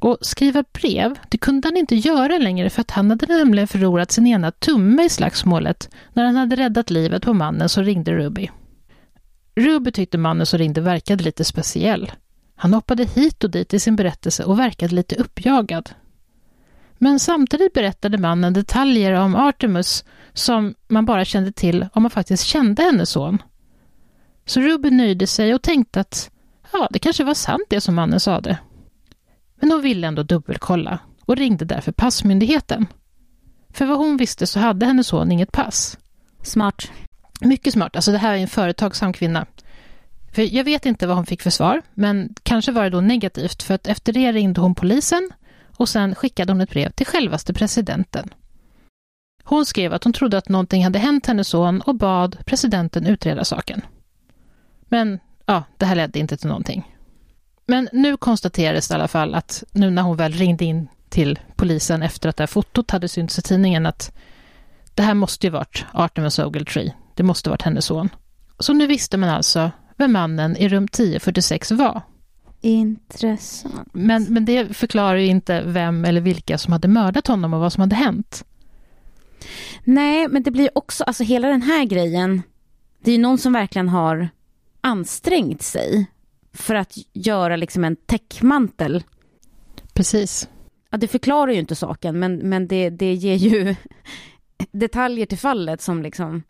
Och 0.00 0.18
skriva 0.20 0.64
brev, 0.72 1.18
det 1.28 1.38
kunde 1.38 1.68
han 1.68 1.76
inte 1.76 1.94
göra 1.94 2.38
längre 2.38 2.70
för 2.70 2.80
att 2.80 2.90
han 2.90 3.10
hade 3.10 3.26
nämligen 3.26 3.68
förlorat 3.68 4.12
sin 4.12 4.26
ena 4.26 4.50
tumme 4.50 5.04
i 5.04 5.08
slagsmålet 5.08 5.90
när 6.12 6.24
han 6.24 6.36
hade 6.36 6.56
räddat 6.56 6.90
livet 6.90 7.22
på 7.22 7.34
mannen 7.34 7.68
som 7.68 7.84
ringde 7.84 8.12
Ruby. 8.12 8.50
Ruby 9.54 9.92
tyckte 9.92 10.18
mannen 10.18 10.46
som 10.46 10.58
ringde 10.58 10.80
verkade 10.80 11.24
lite 11.24 11.44
speciell. 11.44 12.12
Han 12.56 12.74
hoppade 12.74 13.04
hit 13.04 13.44
och 13.44 13.50
dit 13.50 13.74
i 13.74 13.78
sin 13.78 13.96
berättelse 13.96 14.44
och 14.44 14.58
verkade 14.58 14.94
lite 14.94 15.14
uppjagad. 15.14 15.90
Men 16.98 17.20
samtidigt 17.20 17.72
berättade 17.72 18.18
mannen 18.18 18.52
detaljer 18.52 19.12
om 19.12 19.34
Artemus 19.36 20.04
som 20.32 20.74
man 20.88 21.06
bara 21.06 21.24
kände 21.24 21.52
till 21.52 21.86
om 21.92 22.02
man 22.02 22.10
faktiskt 22.10 22.44
kände 22.44 22.82
hennes 22.82 23.10
son. 23.10 23.42
Så 24.46 24.60
Ruby 24.60 24.90
nöjde 24.90 25.26
sig 25.26 25.54
och 25.54 25.62
tänkte 25.62 26.00
att 26.00 26.30
ja, 26.72 26.88
det 26.90 26.98
kanske 26.98 27.24
var 27.24 27.34
sant 27.34 27.64
det 27.68 27.80
som 27.80 27.94
mannen 27.94 28.20
sade. 28.20 28.58
Men 29.60 29.70
hon 29.70 29.82
ville 29.82 30.06
ändå 30.06 30.22
dubbelkolla 30.22 30.98
och 31.24 31.36
ringde 31.36 31.64
därför 31.64 31.92
passmyndigheten. 31.92 32.86
För 33.72 33.86
vad 33.86 33.98
hon 33.98 34.16
visste 34.16 34.46
så 34.46 34.60
hade 34.60 34.86
hennes 34.86 35.06
son 35.06 35.32
inget 35.32 35.52
pass. 35.52 35.98
Smart. 36.42 36.90
Mycket 37.40 37.72
smart. 37.72 37.96
Alltså 37.96 38.12
det 38.12 38.18
här 38.18 38.34
är 38.34 38.38
en 38.38 38.48
företagsam 38.48 39.12
kvinna. 39.12 39.46
För 40.32 40.54
jag 40.54 40.64
vet 40.64 40.86
inte 40.86 41.06
vad 41.06 41.16
hon 41.16 41.26
fick 41.26 41.42
för 41.42 41.50
svar, 41.50 41.82
men 41.94 42.34
kanske 42.42 42.72
var 42.72 42.84
det 42.84 42.90
då 42.90 43.00
negativt 43.00 43.62
för 43.62 43.74
att 43.74 43.86
efter 43.86 44.12
det 44.12 44.32
ringde 44.32 44.60
hon 44.60 44.74
polisen 44.74 45.30
och 45.76 45.88
sen 45.88 46.14
skickade 46.14 46.52
hon 46.52 46.60
ett 46.60 46.70
brev 46.70 46.90
till 46.90 47.06
självaste 47.06 47.52
presidenten. 47.52 48.30
Hon 49.44 49.66
skrev 49.66 49.92
att 49.92 50.04
hon 50.04 50.12
trodde 50.12 50.38
att 50.38 50.48
någonting 50.48 50.84
hade 50.84 50.98
hänt 50.98 51.26
hennes 51.26 51.48
son 51.48 51.80
och 51.80 51.94
bad 51.94 52.36
presidenten 52.46 53.06
utreda 53.06 53.44
saken. 53.44 53.82
Men 54.88 55.18
ja, 55.46 55.64
det 55.76 55.86
här 55.86 55.94
ledde 55.94 56.18
inte 56.18 56.36
till 56.36 56.48
någonting. 56.48 56.89
Men 57.70 57.88
nu 57.92 58.16
konstaterades 58.16 58.88
det 58.88 58.92
i 58.92 58.94
alla 58.94 59.08
fall 59.08 59.34
att 59.34 59.64
nu 59.72 59.90
när 59.90 60.02
hon 60.02 60.16
väl 60.16 60.32
ringde 60.32 60.64
in 60.64 60.88
till 61.08 61.38
polisen 61.56 62.02
efter 62.02 62.28
att 62.28 62.36
det 62.36 62.42
här 62.42 62.46
fotot 62.46 62.90
hade 62.90 63.08
synts 63.08 63.38
i 63.38 63.42
tidningen 63.42 63.86
att 63.86 64.16
det 64.94 65.02
här 65.02 65.14
måste 65.14 65.46
ju 65.46 65.50
varit 65.50 65.84
Artemis 65.92 66.38
Ogletree. 66.38 66.94
Det 67.14 67.22
måste 67.22 67.50
varit 67.50 67.62
hennes 67.62 67.84
son. 67.84 68.08
Så 68.58 68.72
nu 68.72 68.86
visste 68.86 69.16
man 69.16 69.28
alltså 69.28 69.70
vem 69.96 70.12
mannen 70.12 70.56
i 70.56 70.68
rum 70.68 70.84
1046 70.84 71.70
var. 71.70 72.02
Intressant. 72.60 73.88
Men, 73.92 74.24
men 74.24 74.44
det 74.44 74.76
förklarar 74.76 75.16
ju 75.16 75.26
inte 75.26 75.62
vem 75.66 76.04
eller 76.04 76.20
vilka 76.20 76.58
som 76.58 76.72
hade 76.72 76.88
mördat 76.88 77.26
honom 77.26 77.54
och 77.54 77.60
vad 77.60 77.72
som 77.72 77.80
hade 77.80 77.96
hänt. 77.96 78.44
Nej, 79.84 80.28
men 80.28 80.42
det 80.42 80.50
blir 80.50 80.70
också, 80.74 81.04
alltså 81.04 81.24
hela 81.24 81.48
den 81.48 81.62
här 81.62 81.84
grejen, 81.84 82.42
det 83.02 83.10
är 83.10 83.16
ju 83.16 83.22
någon 83.22 83.38
som 83.38 83.52
verkligen 83.52 83.88
har 83.88 84.28
ansträngt 84.80 85.62
sig 85.62 86.06
för 86.52 86.74
att 86.74 86.98
göra 87.12 87.56
liksom 87.56 87.84
en 87.84 87.96
täckmantel. 87.96 89.04
Precis. 89.92 90.48
Ja, 90.90 90.98
det 90.98 91.08
förklarar 91.08 91.52
ju 91.52 91.58
inte 91.58 91.74
saken, 91.74 92.18
men, 92.18 92.36
men 92.36 92.68
det, 92.68 92.90
det 92.90 93.14
ger 93.14 93.34
ju 93.34 93.74
detaljer 94.72 95.26
till 95.26 95.38
fallet 95.38 95.80
som 95.80 96.02
liksom, 96.02 96.42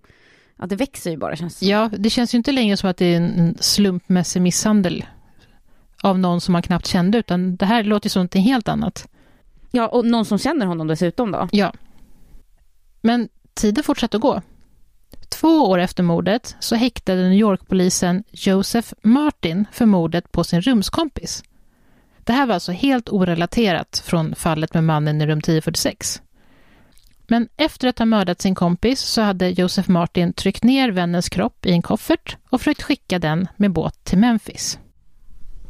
ja 0.56 0.66
det 0.66 0.76
växer 0.76 1.10
ju 1.10 1.16
bara 1.16 1.36
känns 1.36 1.58
det 1.58 1.66
Ja, 1.66 1.90
det 1.98 2.10
känns 2.10 2.34
ju 2.34 2.38
inte 2.38 2.52
längre 2.52 2.76
som 2.76 2.90
att 2.90 2.96
det 2.96 3.06
är 3.06 3.16
en 3.16 3.56
slumpmässig 3.60 4.42
misshandel 4.42 5.04
av 6.02 6.18
någon 6.18 6.40
som 6.40 6.52
man 6.52 6.62
knappt 6.62 6.86
kände, 6.86 7.18
utan 7.18 7.56
det 7.56 7.66
här 7.66 7.84
låter 7.84 8.08
som 8.08 8.20
någonting 8.20 8.42
helt 8.42 8.68
annat. 8.68 9.08
Ja, 9.70 9.88
och 9.88 10.04
någon 10.06 10.24
som 10.24 10.38
känner 10.38 10.66
honom 10.66 10.86
dessutom 10.86 11.30
då? 11.30 11.48
Ja. 11.52 11.72
Men 13.00 13.28
tiden 13.54 13.84
fortsatte 13.84 14.16
att 14.16 14.20
gå. 14.20 14.42
Två 15.28 15.48
år 15.48 15.78
efter 15.78 16.02
mordet 16.02 16.56
så 16.60 16.76
häktade 16.76 17.22
New 17.22 17.38
York-polisen 17.38 18.24
Joseph 18.30 18.92
Martin 19.02 19.66
för 19.72 19.86
mordet 19.86 20.32
på 20.32 20.44
sin 20.44 20.60
rumskompis. 20.60 21.42
Det 22.24 22.32
här 22.32 22.46
var 22.46 22.54
alltså 22.54 22.72
helt 22.72 23.08
orelaterat 23.08 24.02
från 24.06 24.34
fallet 24.34 24.74
med 24.74 24.84
mannen 24.84 25.20
i 25.20 25.26
rum 25.26 25.38
1046. 25.38 26.22
Men 27.26 27.48
efter 27.56 27.88
att 27.88 27.98
ha 27.98 28.06
mördat 28.06 28.40
sin 28.40 28.54
kompis 28.54 29.00
så 29.00 29.22
hade 29.22 29.48
Joseph 29.48 29.90
Martin 29.90 30.32
tryckt 30.32 30.64
ner 30.64 30.90
vännens 30.90 31.28
kropp 31.28 31.66
i 31.66 31.72
en 31.72 31.82
koffert 31.82 32.36
och 32.50 32.60
försökt 32.60 32.82
skicka 32.82 33.18
den 33.18 33.48
med 33.56 33.72
båt 33.72 34.04
till 34.04 34.18
Memphis. 34.18 34.78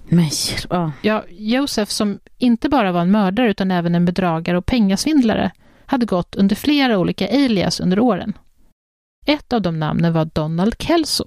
Men, 0.08 0.30
ja. 0.70 0.92
Ja, 1.02 1.24
Joseph 1.30 1.90
som 1.90 2.18
inte 2.38 2.68
bara 2.68 2.92
var 2.92 3.00
en 3.00 3.10
mördare 3.10 3.50
utan 3.50 3.70
även 3.70 3.94
en 3.94 4.04
bedragare 4.04 4.58
och 4.58 4.66
pengasvindlare 4.66 5.50
hade 5.86 6.06
gått 6.06 6.34
under 6.34 6.56
flera 6.56 6.98
olika 6.98 7.28
alias 7.28 7.80
under 7.80 7.98
åren. 7.98 8.32
Ett 9.26 9.52
av 9.52 9.62
de 9.62 9.78
namnen 9.78 10.12
var 10.12 10.24
Donald 10.24 10.74
Kelso. 10.78 11.24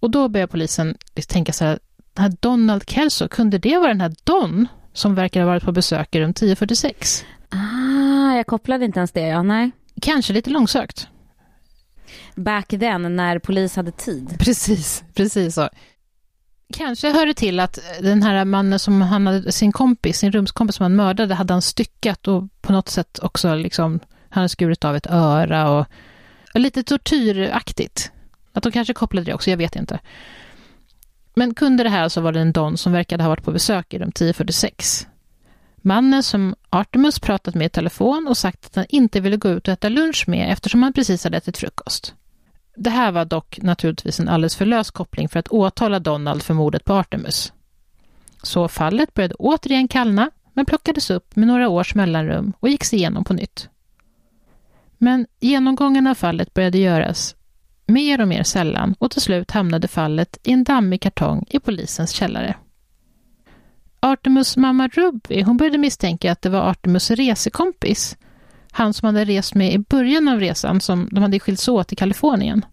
Och 0.00 0.10
då 0.10 0.28
började 0.28 0.50
polisen 0.50 0.96
tänka 1.28 1.52
så 1.52 1.64
här, 1.64 1.78
den 2.12 2.22
här 2.22 2.32
Donald 2.40 2.90
Kelso, 2.90 3.28
kunde 3.28 3.58
det 3.58 3.78
vara 3.78 3.88
den 3.88 4.00
här 4.00 4.14
Don 4.24 4.68
som 4.92 5.14
verkar 5.14 5.40
ha 5.40 5.46
varit 5.46 5.64
på 5.64 5.72
besök 5.72 6.14
i 6.14 6.20
rum 6.20 6.30
1046? 6.30 7.24
Ah, 7.48 8.36
jag 8.36 8.46
kopplade 8.46 8.84
inte 8.84 8.98
ens 8.98 9.12
det, 9.12 9.26
ja, 9.26 9.42
nej. 9.42 9.70
Kanske 10.02 10.32
lite 10.32 10.50
långsökt. 10.50 11.08
Back 12.34 12.68
then, 12.68 13.16
när 13.16 13.38
polis 13.38 13.76
hade 13.76 13.90
tid. 13.90 14.36
Precis, 14.38 15.04
precis 15.14 15.54
så. 15.54 15.68
Kanske 16.72 17.12
hör 17.12 17.26
det 17.26 17.34
till 17.34 17.60
att 17.60 17.78
den 18.00 18.22
här 18.22 18.44
mannen 18.44 18.78
som 18.78 19.02
han 19.02 19.26
hade, 19.26 19.52
sin 19.52 19.72
kompis, 19.72 20.18
sin 20.18 20.32
rumskompis 20.32 20.76
som 20.76 20.84
han 20.84 20.96
mördade, 20.96 21.34
hade 21.34 21.52
han 21.52 21.62
styckat 21.62 22.28
och 22.28 22.44
på 22.60 22.72
något 22.72 22.88
sätt 22.88 23.18
också 23.22 23.54
liksom, 23.54 24.00
han 24.28 24.40
hade 24.40 24.48
skurit 24.48 24.84
av 24.84 24.96
ett 24.96 25.06
öra 25.06 25.70
och, 25.70 25.80
och 25.80 25.86
lite 26.58 26.82
tortyraktigt. 26.82 28.12
Att 28.52 28.62
de 28.62 28.72
kanske 28.72 28.94
kopplade 28.94 29.24
det 29.24 29.34
också, 29.34 29.50
jag 29.50 29.56
vet 29.56 29.76
inte. 29.76 30.00
Men 31.34 31.54
kunde 31.54 31.82
det 31.82 31.88
här 31.88 32.02
alltså 32.02 32.20
vara 32.20 32.40
en 32.40 32.52
Don 32.52 32.76
som 32.76 32.92
verkade 32.92 33.22
ha 33.22 33.28
varit 33.28 33.44
på 33.44 33.52
besök 33.52 33.94
i 33.94 33.98
rum 33.98 34.08
1046? 34.08 35.06
Mannen 35.76 36.22
som 36.22 36.54
Artemus 36.70 37.18
pratat 37.18 37.54
med 37.54 37.66
i 37.66 37.68
telefon 37.68 38.26
och 38.28 38.36
sagt 38.36 38.66
att 38.66 38.76
han 38.76 38.86
inte 38.88 39.20
ville 39.20 39.36
gå 39.36 39.48
ut 39.48 39.68
och 39.68 39.72
äta 39.72 39.88
lunch 39.88 40.24
med 40.28 40.52
eftersom 40.52 40.82
han 40.82 40.92
precis 40.92 41.24
hade 41.24 41.36
ätit 41.36 41.58
frukost. 41.58 42.14
Det 42.76 42.90
här 42.90 43.12
var 43.12 43.24
dock 43.24 43.58
naturligtvis 43.62 44.20
en 44.20 44.28
alldeles 44.28 44.56
för 44.56 44.66
lös 44.66 44.90
koppling 44.90 45.28
för 45.28 45.38
att 45.38 45.48
åtala 45.48 45.98
Donald 45.98 46.42
för 46.42 46.54
mordet 46.54 46.84
på 46.84 46.92
Artemus. 46.92 47.52
Så 48.42 48.68
fallet 48.68 49.14
började 49.14 49.34
återigen 49.34 49.88
kallna, 49.88 50.30
men 50.52 50.66
plockades 50.66 51.10
upp 51.10 51.36
med 51.36 51.48
några 51.48 51.68
års 51.68 51.94
mellanrum 51.94 52.52
och 52.60 52.68
gicks 52.68 52.94
igenom 52.94 53.24
på 53.24 53.34
nytt. 53.34 53.68
Men 54.98 55.26
genomgången 55.40 56.06
av 56.06 56.14
fallet 56.14 56.54
började 56.54 56.78
göras 56.78 57.36
mer 57.86 58.20
och 58.20 58.28
mer 58.28 58.42
sällan 58.42 58.94
och 58.98 59.10
till 59.10 59.22
slut 59.22 59.50
hamnade 59.50 59.88
fallet 59.88 60.38
i 60.42 60.52
en 60.52 60.64
dammig 60.64 61.00
kartong 61.00 61.44
i 61.50 61.58
polisens 61.58 62.10
källare. 62.10 62.56
Artemus 64.00 64.56
mamma 64.56 64.88
Ruby, 64.88 65.42
hon 65.42 65.56
började 65.56 65.78
misstänka 65.78 66.32
att 66.32 66.42
det 66.42 66.48
var 66.48 66.60
Artemus 66.60 67.10
resekompis, 67.10 68.16
han 68.70 68.94
som 68.94 69.06
hade 69.06 69.24
rest 69.24 69.54
med 69.54 69.72
i 69.72 69.78
början 69.78 70.28
av 70.28 70.40
resan, 70.40 70.80
som 70.80 71.08
de 71.12 71.22
hade 71.22 71.40
skilts 71.40 71.68
åt 71.68 71.92
i 71.92 71.96
Kalifornien. 71.96 72.64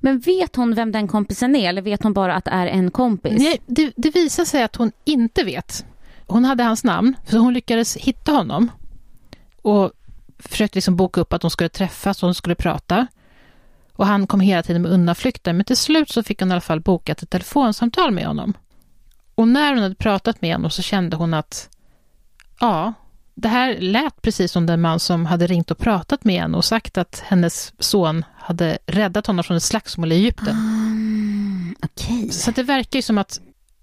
Men 0.00 0.18
vet 0.18 0.56
hon 0.56 0.74
vem 0.74 0.92
den 0.92 1.08
kompisen 1.08 1.56
är, 1.56 1.68
eller 1.68 1.82
vet 1.82 2.02
hon 2.02 2.12
bara 2.12 2.34
att 2.34 2.44
det 2.44 2.50
är 2.50 2.66
en 2.66 2.90
kompis? 2.90 3.38
Nej, 3.38 3.60
det, 3.66 3.92
det 3.96 4.14
visar 4.14 4.44
sig 4.44 4.62
att 4.62 4.76
hon 4.76 4.92
inte 5.04 5.44
vet. 5.44 5.84
Hon 6.26 6.44
hade 6.44 6.62
hans 6.62 6.84
namn, 6.84 7.14
så 7.26 7.38
hon 7.38 7.54
lyckades 7.54 7.96
hitta 7.96 8.32
honom 8.32 8.70
och 9.62 9.92
försökte 10.44 10.76
liksom 10.76 10.96
boka 10.96 11.20
upp 11.20 11.32
att 11.32 11.40
de 11.40 11.50
skulle 11.50 11.68
träffas 11.68 12.22
och 12.22 12.26
de 12.26 12.34
skulle 12.34 12.54
prata. 12.54 13.06
Och 13.92 14.06
han 14.06 14.26
kom 14.26 14.40
hela 14.40 14.62
tiden 14.62 14.82
med 14.82 14.90
undanflykter, 14.90 15.52
men 15.52 15.64
till 15.64 15.76
slut 15.76 16.10
så 16.10 16.22
fick 16.22 16.40
hon 16.40 16.48
i 16.48 16.52
alla 16.52 16.60
fall 16.60 16.80
bokat 16.80 17.22
ett 17.22 17.30
telefonsamtal 17.30 18.10
med 18.10 18.26
honom. 18.26 18.54
Och 19.34 19.48
när 19.48 19.72
hon 19.74 19.82
hade 19.82 19.94
pratat 19.94 20.42
med 20.42 20.54
honom 20.54 20.70
så 20.70 20.82
kände 20.82 21.16
hon 21.16 21.34
att 21.34 21.68
ja, 22.60 22.92
det 23.34 23.48
här 23.48 23.76
lät 23.80 24.22
precis 24.22 24.52
som 24.52 24.66
den 24.66 24.80
man 24.80 25.00
som 25.00 25.26
hade 25.26 25.46
ringt 25.46 25.70
och 25.70 25.78
pratat 25.78 26.24
med 26.24 26.40
henne 26.40 26.56
och 26.56 26.64
sagt 26.64 26.98
att 26.98 27.22
hennes 27.26 27.72
son 27.78 28.24
hade 28.36 28.78
räddat 28.86 29.26
honom 29.26 29.44
från 29.44 29.56
ett 29.56 29.62
slagsmål 29.62 30.12
i 30.12 30.14
Egypten. 30.14 30.56
Um, 30.56 31.74
okay. 31.82 32.30
Så 32.30 32.50
det 32.50 32.62
verkar 32.62 32.98
ju 32.98 33.02
som 33.02 33.18
att 33.18 33.40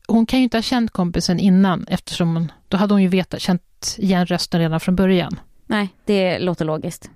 hon 0.07 0.25
kan 0.25 0.39
ju 0.39 0.43
inte 0.43 0.57
ha 0.57 0.61
känt 0.61 0.91
kompisen 0.91 1.39
innan 1.39 1.85
eftersom 1.87 2.35
hon, 2.35 2.51
då 2.67 2.77
hade 2.77 2.93
hon 2.93 3.01
ju 3.01 3.07
vetat, 3.07 3.41
känt 3.41 3.95
igen 3.97 4.25
rösten 4.25 4.59
redan 4.59 4.79
från 4.79 4.95
början. 4.95 5.39
Nej, 5.67 5.89
det 6.05 6.39
låter 6.39 6.65
logiskt. 6.65 7.09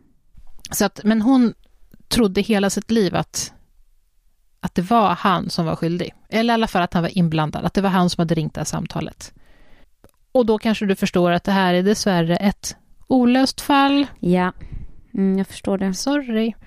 Så 0.72 0.86
att, 0.86 1.00
men 1.04 1.22
hon 1.22 1.54
trodde 2.08 2.42
hela 2.42 2.70
sitt 2.70 2.92
liv 2.92 3.16
att, 3.16 3.54
att 4.60 4.76
det 4.76 4.82
var 4.82 5.10
han 5.16 5.50
som 5.50 5.66
var 5.66 5.76
skyldig. 5.76 6.14
Eller 6.30 6.54
i 6.54 6.56
alla 6.56 6.68
fall 6.68 6.82
att 6.82 6.94
han 6.94 7.04
var 7.04 7.18
inblandad, 7.18 7.66
att 7.66 7.74
det 7.74 7.82
var 7.82 7.90
han 7.90 8.10
som 8.10 8.22
hade 8.22 8.36
ringt 8.36 8.54
det 8.54 8.60
här 8.60 8.66
samtalet. 8.66 9.34
Och 10.32 10.46
då 10.46 10.58
kanske 10.58 10.86
du 10.86 10.96
förstår 10.96 11.32
att 11.32 11.44
det 11.44 11.52
här 11.52 11.74
är 11.74 11.84
dessvärre 11.84 12.38
ett 12.38 12.76
olöst 13.08 13.62
fall. 13.62 14.06
Ja, 14.20 14.52
mm, 15.14 15.38
jag 15.38 15.48
förstår 15.48 15.78
det. 15.78 15.94
Sorry. 15.94 16.54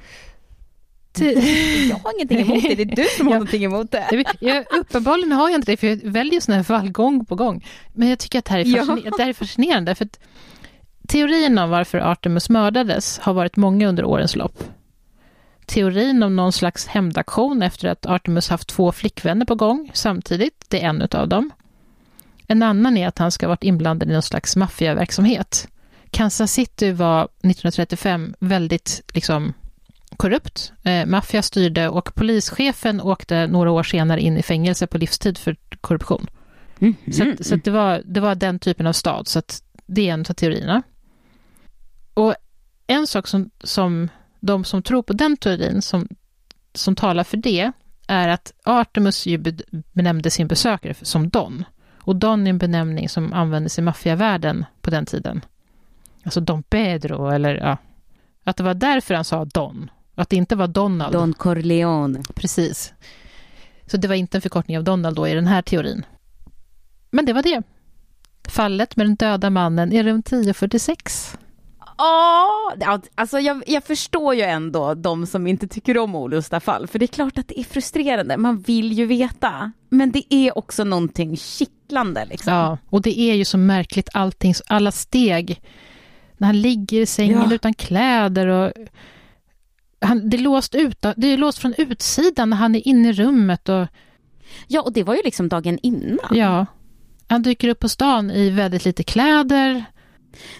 Jag 1.90 1.96
har 1.96 2.14
ingenting 2.14 2.40
emot 2.40 2.62
det, 2.62 2.74
det 2.74 2.82
är 2.82 2.96
du 2.96 3.04
som 3.16 3.26
har 3.26 3.32
Ja. 3.34 3.38
någonting 3.38 3.64
emot 3.64 3.90
det. 3.90 4.24
Jag, 4.40 4.64
uppenbarligen 4.80 5.32
har 5.32 5.48
jag 5.50 5.58
inte 5.58 5.72
det, 5.72 5.76
för 5.76 5.86
jag 5.86 5.96
väljer 5.96 6.40
sådana 6.40 6.56
här 6.56 6.64
fall 6.64 6.90
gång 6.90 7.26
på 7.26 7.34
gång. 7.34 7.66
Men 7.92 8.08
jag 8.08 8.18
tycker 8.18 8.38
att 8.38 8.44
det 8.44 8.50
här 8.52 8.58
är, 8.58 8.64
Ja. 8.64 8.82
fasciner- 8.82 9.10
det 9.16 9.22
här 9.22 9.28
är 9.28 9.32
fascinerande, 9.32 9.94
för 9.94 10.04
att 10.04 10.20
teorin 11.08 11.58
om 11.58 11.70
varför 11.70 11.98
Artemus 11.98 12.50
mördades 12.50 13.18
har 13.18 13.34
varit 13.34 13.56
många 13.56 13.88
under 13.88 14.04
årens 14.04 14.36
lopp. 14.36 14.64
Teorin 15.66 16.22
om 16.22 16.36
någon 16.36 16.52
slags 16.52 16.86
hämndaktion 16.86 17.62
efter 17.62 17.88
att 17.88 18.06
Artemus 18.06 18.48
haft 18.48 18.68
två 18.68 18.92
flickvänner 18.92 19.46
på 19.46 19.54
gång 19.54 19.90
samtidigt, 19.94 20.64
det 20.68 20.82
är 20.82 20.88
en 20.88 21.02
utav 21.02 21.28
dem. 21.28 21.50
En 22.46 22.62
annan 22.62 22.96
är 22.96 23.08
att 23.08 23.18
han 23.18 23.30
ska 23.30 23.46
ha 23.46 23.48
varit 23.48 23.64
inblandad 23.64 24.08
i 24.08 24.12
någon 24.12 24.22
slags 24.22 24.56
maffiaverksamhet. 24.56 25.68
Kansas 26.10 26.52
City 26.52 26.92
var 26.92 27.24
1935 27.24 28.34
väldigt 28.38 29.02
liksom 29.14 29.52
korrupt. 30.16 30.72
Eh, 30.82 31.06
maffia 31.06 31.42
styrde 31.42 31.88
och 31.88 32.14
polischefen 32.14 33.00
åkte 33.00 33.46
några 33.46 33.70
år 33.70 33.82
senare 33.82 34.20
in 34.20 34.36
i 34.36 34.42
fängelse 34.42 34.86
på 34.86 34.98
livstid 34.98 35.38
för 35.38 35.56
korruption. 35.80 36.26
Mm. 36.78 36.94
Så, 37.12 37.30
att, 37.30 37.46
så 37.46 37.54
att 37.54 37.64
det, 37.64 37.70
var, 37.70 38.02
det 38.04 38.20
var 38.20 38.34
den 38.34 38.58
typen 38.58 38.86
av 38.86 38.92
stad, 38.92 39.28
så 39.28 39.42
det 39.86 40.08
är 40.08 40.12
en 40.12 40.20
av 40.20 40.34
teorierna. 40.34 40.82
Och 42.14 42.34
en 42.86 43.06
sak 43.06 43.26
som, 43.26 43.50
som 43.64 44.08
de 44.40 44.64
som 44.64 44.82
tror 44.82 45.02
på 45.02 45.12
den 45.12 45.36
teorin, 45.36 45.82
som, 45.82 46.08
som 46.74 46.96
talar 46.96 47.24
för 47.24 47.36
det, 47.36 47.72
är 48.08 48.28
att 48.28 48.52
Artemus 48.64 49.26
ju 49.26 49.38
be- 49.38 49.82
benämnde 49.92 50.30
sin 50.30 50.48
besökare 50.48 50.94
som 51.02 51.28
Don. 51.28 51.64
Och 52.00 52.16
Don 52.16 52.46
är 52.46 52.50
en 52.50 52.58
benämning 52.58 53.08
som 53.08 53.32
användes 53.32 53.78
i 53.78 53.82
maffiavärlden 53.82 54.64
på 54.80 54.90
den 54.90 55.06
tiden. 55.06 55.44
Alltså 56.22 56.40
Don 56.40 56.62
Pedro, 56.62 57.28
eller 57.28 57.54
ja. 57.54 57.76
Att 58.44 58.56
det 58.56 58.62
var 58.62 58.74
därför 58.74 59.14
han 59.14 59.24
sa 59.24 59.44
Don. 59.44 59.90
Att 60.14 60.28
det 60.30 60.36
inte 60.36 60.56
var 60.56 60.66
Donald. 60.68 61.12
Don 61.12 61.32
Corleone. 61.32 62.22
Precis. 62.34 62.92
Så 63.86 63.96
det 63.96 64.08
var 64.08 64.14
inte 64.14 64.38
en 64.38 64.42
förkortning 64.42 64.78
av 64.78 64.84
Donald 64.84 65.16
då 65.16 65.28
i 65.28 65.34
den 65.34 65.46
här 65.46 65.62
teorin. 65.62 66.06
Men 67.10 67.24
det 67.26 67.32
var 67.32 67.42
det. 67.42 67.62
Fallet 68.48 68.96
med 68.96 69.06
den 69.06 69.14
döda 69.16 69.50
mannen 69.50 69.92
i 69.92 70.02
rum 70.02 70.18
1046. 70.18 71.38
Ja, 71.98 72.72
alltså 73.14 73.38
jag, 73.40 73.62
jag 73.66 73.84
förstår 73.84 74.34
ju 74.34 74.42
ändå 74.42 74.94
de 74.94 75.26
som 75.26 75.46
inte 75.46 75.68
tycker 75.68 75.98
om 75.98 76.14
olusta 76.14 76.60
fall, 76.60 76.86
för 76.86 76.98
det 76.98 77.04
är 77.04 77.06
klart 77.06 77.38
att 77.38 77.48
det 77.48 77.60
är 77.60 77.64
frustrerande, 77.64 78.36
man 78.36 78.60
vill 78.60 78.92
ju 78.92 79.06
veta. 79.06 79.72
Men 79.88 80.10
det 80.10 80.34
är 80.34 80.58
också 80.58 80.84
någonting 80.84 81.36
kittlande. 81.36 82.24
Liksom. 82.30 82.52
Ja, 82.52 82.78
och 82.90 83.02
det 83.02 83.20
är 83.20 83.34
ju 83.34 83.44
så 83.44 83.58
märkligt 83.58 84.08
allting, 84.12 84.54
alla 84.66 84.92
steg. 84.92 85.60
När 86.36 86.46
han 86.46 86.60
ligger 86.60 87.00
i 87.00 87.06
sängen 87.06 87.46
Ja. 87.48 87.54
utan 87.54 87.74
kläder 87.74 88.46
och 88.46 88.72
han, 90.00 90.30
det, 90.30 90.36
är 90.36 90.38
låst 90.38 90.74
ut, 90.74 91.04
det 91.16 91.26
är 91.26 91.36
låst 91.36 91.58
från 91.58 91.74
utsidan 91.78 92.50
när 92.50 92.56
han 92.56 92.74
är 92.74 92.88
inne 92.88 93.08
i 93.08 93.12
rummet 93.12 93.68
och 93.68 93.86
ja, 94.68 94.80
och 94.82 94.92
det 94.92 95.02
var 95.02 95.14
ju 95.14 95.22
liksom 95.24 95.48
dagen 95.48 95.78
innan. 95.82 96.18
ja, 96.30 96.66
han 97.28 97.42
dyker 97.42 97.68
upp 97.68 97.80
på 97.80 97.88
stan 97.88 98.30
i 98.30 98.50
väldigt 98.50 98.84
lite 98.84 99.02
kläder. 99.02 99.84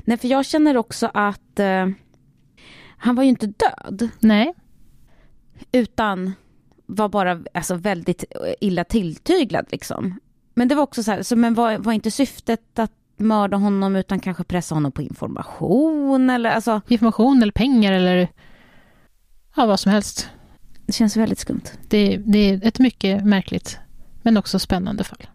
Nej, 0.05 0.19
för 0.19 0.29
jag 0.29 0.47
känner 0.47 0.77
också 0.77 1.11
att 1.15 1.59
eh, 1.59 1.89
han 2.97 3.15
var 3.15 3.23
ju 3.23 3.29
inte 3.29 3.47
död, 3.47 4.09
Nej, 4.21 4.55
utan 5.73 6.33
var 6.87 7.09
bara 7.09 7.41
alltså, 7.55 7.75
väldigt 7.75 8.25
illa 8.61 8.85
tilltyglad 8.85 9.67
liksom. 9.71 10.21
Men 10.55 10.69
det 10.69 10.75
var 10.75 10.83
också 10.83 11.03
så 11.03 11.11
här, 11.11 11.23
så, 11.23 11.37
men 11.37 11.55
var, 11.55 11.79
var 11.79 11.93
inte 11.93 12.11
syftet 12.11 12.79
att 12.79 12.93
mörda 13.17 13.57
honom 13.57 13.97
utan 13.97 14.21
kanske 14.21 14.45
pressa 14.45 14.75
honom 14.75 14.93
på 14.93 15.03
information 15.03 16.31
eller 16.31 16.51
alltså, 16.51 16.81
information 16.89 17.43
eller 17.43 17.53
pengar 17.53 17.93
eller 17.93 18.29
ja, 19.57 19.67
vad 19.67 19.81
som 19.81 19.93
helst. 19.93 20.29
det 20.87 20.93
känns 20.93 21.17
väldigt 21.17 21.39
skumt. 21.39 21.63
Det, 21.89 22.17
det 22.17 22.39
är 22.39 22.67
ett 22.67 22.79
mycket 22.79 23.25
märkligt 23.25 23.79
men 24.23 24.37
också 24.37 24.59
spännande 24.59 25.05
fall. 25.05 25.27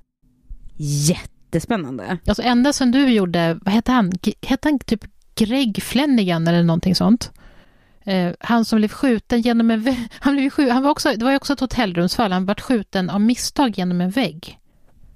Jättespännande. 1.54 2.18
Alltså 2.28 2.44
ända 2.44 2.74
sedan 2.74 2.92
du 2.92 3.10
gjorde, 3.10 3.60
vad 3.62 3.74
hette 3.74 3.92
han? 3.92 4.12
G- 4.22 4.34
Hette 4.42 4.68
han 4.68 4.80
typ 4.80 5.06
Greg 5.36 5.84
Flanagan 5.84 6.48
eller 6.48 6.64
någonting 6.64 6.96
sånt? 6.96 7.32
Eh, 8.06 8.32
han 8.40 8.66
som 8.66 8.78
blev 8.78 8.88
skjuten 8.90 9.42
genom 9.42 9.72
en 9.72 9.82
vägg. 9.82 10.08
Han, 10.20 10.36
blev 10.36 10.50
skjuten, 10.50 10.74
han 10.74 10.84
var 10.84 10.92
också, 10.92 11.14
det 11.16 11.24
var 11.26 11.32
ju 11.32 11.38
också 11.38 11.54
ett 11.54 11.60
hotellrumsfall. 11.60 12.32
Han 12.32 12.46
vart 12.46 12.62
skjuten 12.62 13.10
av 13.10 13.22
misstag 13.22 13.78
genom 13.78 14.02
en 14.02 14.10
vägg. 14.10 14.60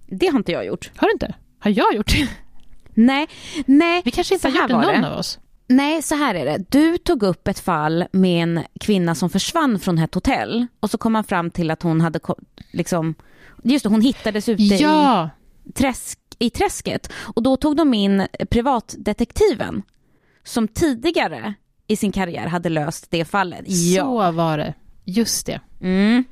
Det 0.08 0.28
har 0.28 0.38
inte 0.38 0.52
jag 0.52 0.66
gjort. 0.66 0.92
Har 0.96 1.08
du 1.08 1.12
inte? 1.14 1.34
Har 1.60 1.72
jag 1.72 1.96
gjort 1.96 2.08
det? 2.14 2.28
Nej, 2.94 3.28
nej, 3.66 4.02
Vi 4.06 4.12
kanske 4.12 4.34
inte 4.34 4.48
har 4.48 4.56
gjort 4.60 4.68
det 4.68 4.74
någon 4.92 5.02
det. 5.02 5.10
av 5.12 5.18
oss. 5.20 5.40
nej, 5.68 6.02
så 6.02 6.16
här 6.16 6.36
är 6.36 6.46
det. 6.46 6.66
Du 6.70 6.98
tog 6.98 7.24
upp 7.24 7.48
ett 7.48 7.60
fall 7.60 8.06
med 8.12 8.44
en 8.44 8.64
kvinna 8.80 9.16
som 9.16 9.30
försvann 9.30 9.80
från 9.80 9.98
ett 9.98 10.14
hotell 10.16 10.68
och 10.80 10.90
så 10.90 10.98
kom 10.98 11.14
man 11.14 11.24
fram 11.24 11.52
till 11.52 11.72
att 11.72 11.84
hon 11.84 12.02
hade 12.02 12.20
liksom, 12.72 13.16
just 13.64 13.84
det, 13.84 13.90
hon 13.90 14.02
hittades 14.02 14.50
ute 14.50 14.64
i 14.64 14.78
Ja, 14.82 15.30
träsk, 15.76 16.20
i 16.40 16.50
träsket. 16.50 17.12
Och 17.16 17.44
då 17.44 17.58
tog 17.58 17.78
de 17.78 17.94
in 17.94 18.28
privatdetektiven 18.50 19.82
som 20.44 20.68
tidigare 20.68 21.54
i 21.88 21.96
sin 21.96 22.12
karriär 22.12 22.48
hade 22.48 22.70
löst 22.70 23.08
det 23.10 23.26
fallet. 23.26 23.72
så 23.72 24.32
var 24.32 24.58
det. 24.58 24.74
Just 25.04 25.46
det. 25.46 25.60
Mm. 25.82 26.24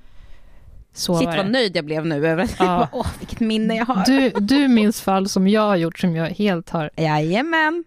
Så 0.93 1.15
Shit 1.15 1.27
vad 1.27 1.51
nöjd 1.51 1.75
jag 1.75 1.85
blev 1.85 2.05
nu 2.05 2.27
över 2.27 2.43
att 2.43 2.55
Ja. 2.59 2.87
åh, 2.93 3.07
vilket 3.19 3.39
minne 3.39 3.75
jag 3.75 3.85
har. 3.85 4.05
Du, 4.05 4.29
du 4.29 4.67
minns 4.67 5.01
fall 5.01 5.29
som 5.29 5.47
jag 5.47 5.61
har 5.61 5.75
gjort 5.75 5.99
som 5.99 6.15
jag 6.15 6.29
helt 6.29 6.69
har... 6.69 6.89
Jajamän. 6.97 7.83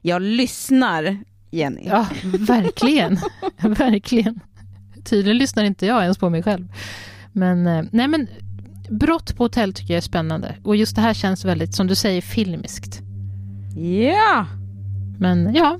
Jag 0.00 0.22
lyssnar, 0.22 1.18
Jenny. 1.50 1.82
Ja, 1.86 2.06
verkligen. 2.38 3.18
verkligen. 3.62 4.40
Tydligen 5.04 5.38
lyssnar 5.38 5.64
inte 5.64 5.86
jag 5.86 6.02
ens 6.02 6.18
på 6.18 6.30
mig 6.30 6.42
själv. 6.42 6.68
Men, 7.32 7.66
eh, 7.66 7.84
nej 7.92 8.08
men, 8.08 8.28
brott 8.90 9.36
på 9.36 9.44
hotell 9.44 9.72
tycker 9.72 9.94
jag 9.94 9.98
är 9.98 10.02
spännande. 10.02 10.54
Och 10.62 10.76
just 10.76 10.96
det 10.96 11.02
här 11.02 11.14
känns 11.14 11.44
väldigt, 11.44 11.74
som 11.74 11.86
du 11.86 11.94
säger, 11.94 12.20
filmiskt. 12.20 13.00
Ja. 13.76 14.46
Men 15.18 15.54
ja, 15.54 15.78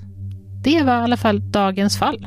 det 0.62 0.82
var 0.82 1.00
i 1.00 1.02
alla 1.02 1.16
fall 1.16 1.50
dagens 1.50 1.98
fall. 1.98 2.26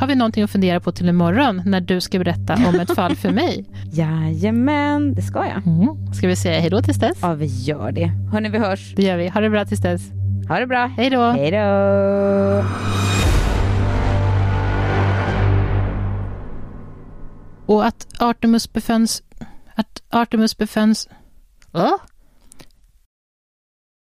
Har 0.00 0.06
vi 0.06 0.14
någonting 0.14 0.44
att 0.44 0.50
fundera 0.50 0.80
på 0.80 0.92
till 0.92 1.08
imorgon 1.08 1.62
när 1.66 1.80
du 1.80 2.00
ska 2.00 2.18
berätta 2.18 2.54
om 2.68 2.80
ett 2.80 2.94
fall 2.94 3.16
för 3.16 3.30
mig? 3.30 3.64
Jajamän, 3.92 5.14
det 5.14 5.22
ska 5.22 5.38
jag. 5.38 5.66
Mm. 5.66 6.12
Ska 6.14 6.28
vi 6.28 6.36
säga 6.36 6.60
hej 6.60 6.70
då 6.70 6.82
tills 6.82 6.98
dess? 6.98 7.18
Ja, 7.22 7.34
vi 7.34 7.46
gör 7.46 7.92
det. 7.92 8.06
Hörni, 8.32 8.48
vi 8.48 8.58
hörs. 8.58 8.94
Det 8.96 9.02
gör 9.02 9.16
vi. 9.16 9.28
Ha 9.28 9.40
det 9.40 9.50
bra 9.50 9.64
tills 9.64 9.80
dess. 9.80 10.02
Ha 10.48 10.58
det 10.58 10.66
bra. 10.66 10.86
Hej 10.86 11.10
då! 11.10 11.30
Hej 11.30 11.50
då. 11.50 12.64
Och 17.66 17.86
att 17.86 18.06
Artemus 18.18 18.72
befanns... 18.72 19.22
Att 19.80 20.02
Artemus 20.08 20.56
befanns... 20.56 21.08
Åh? 21.72 21.96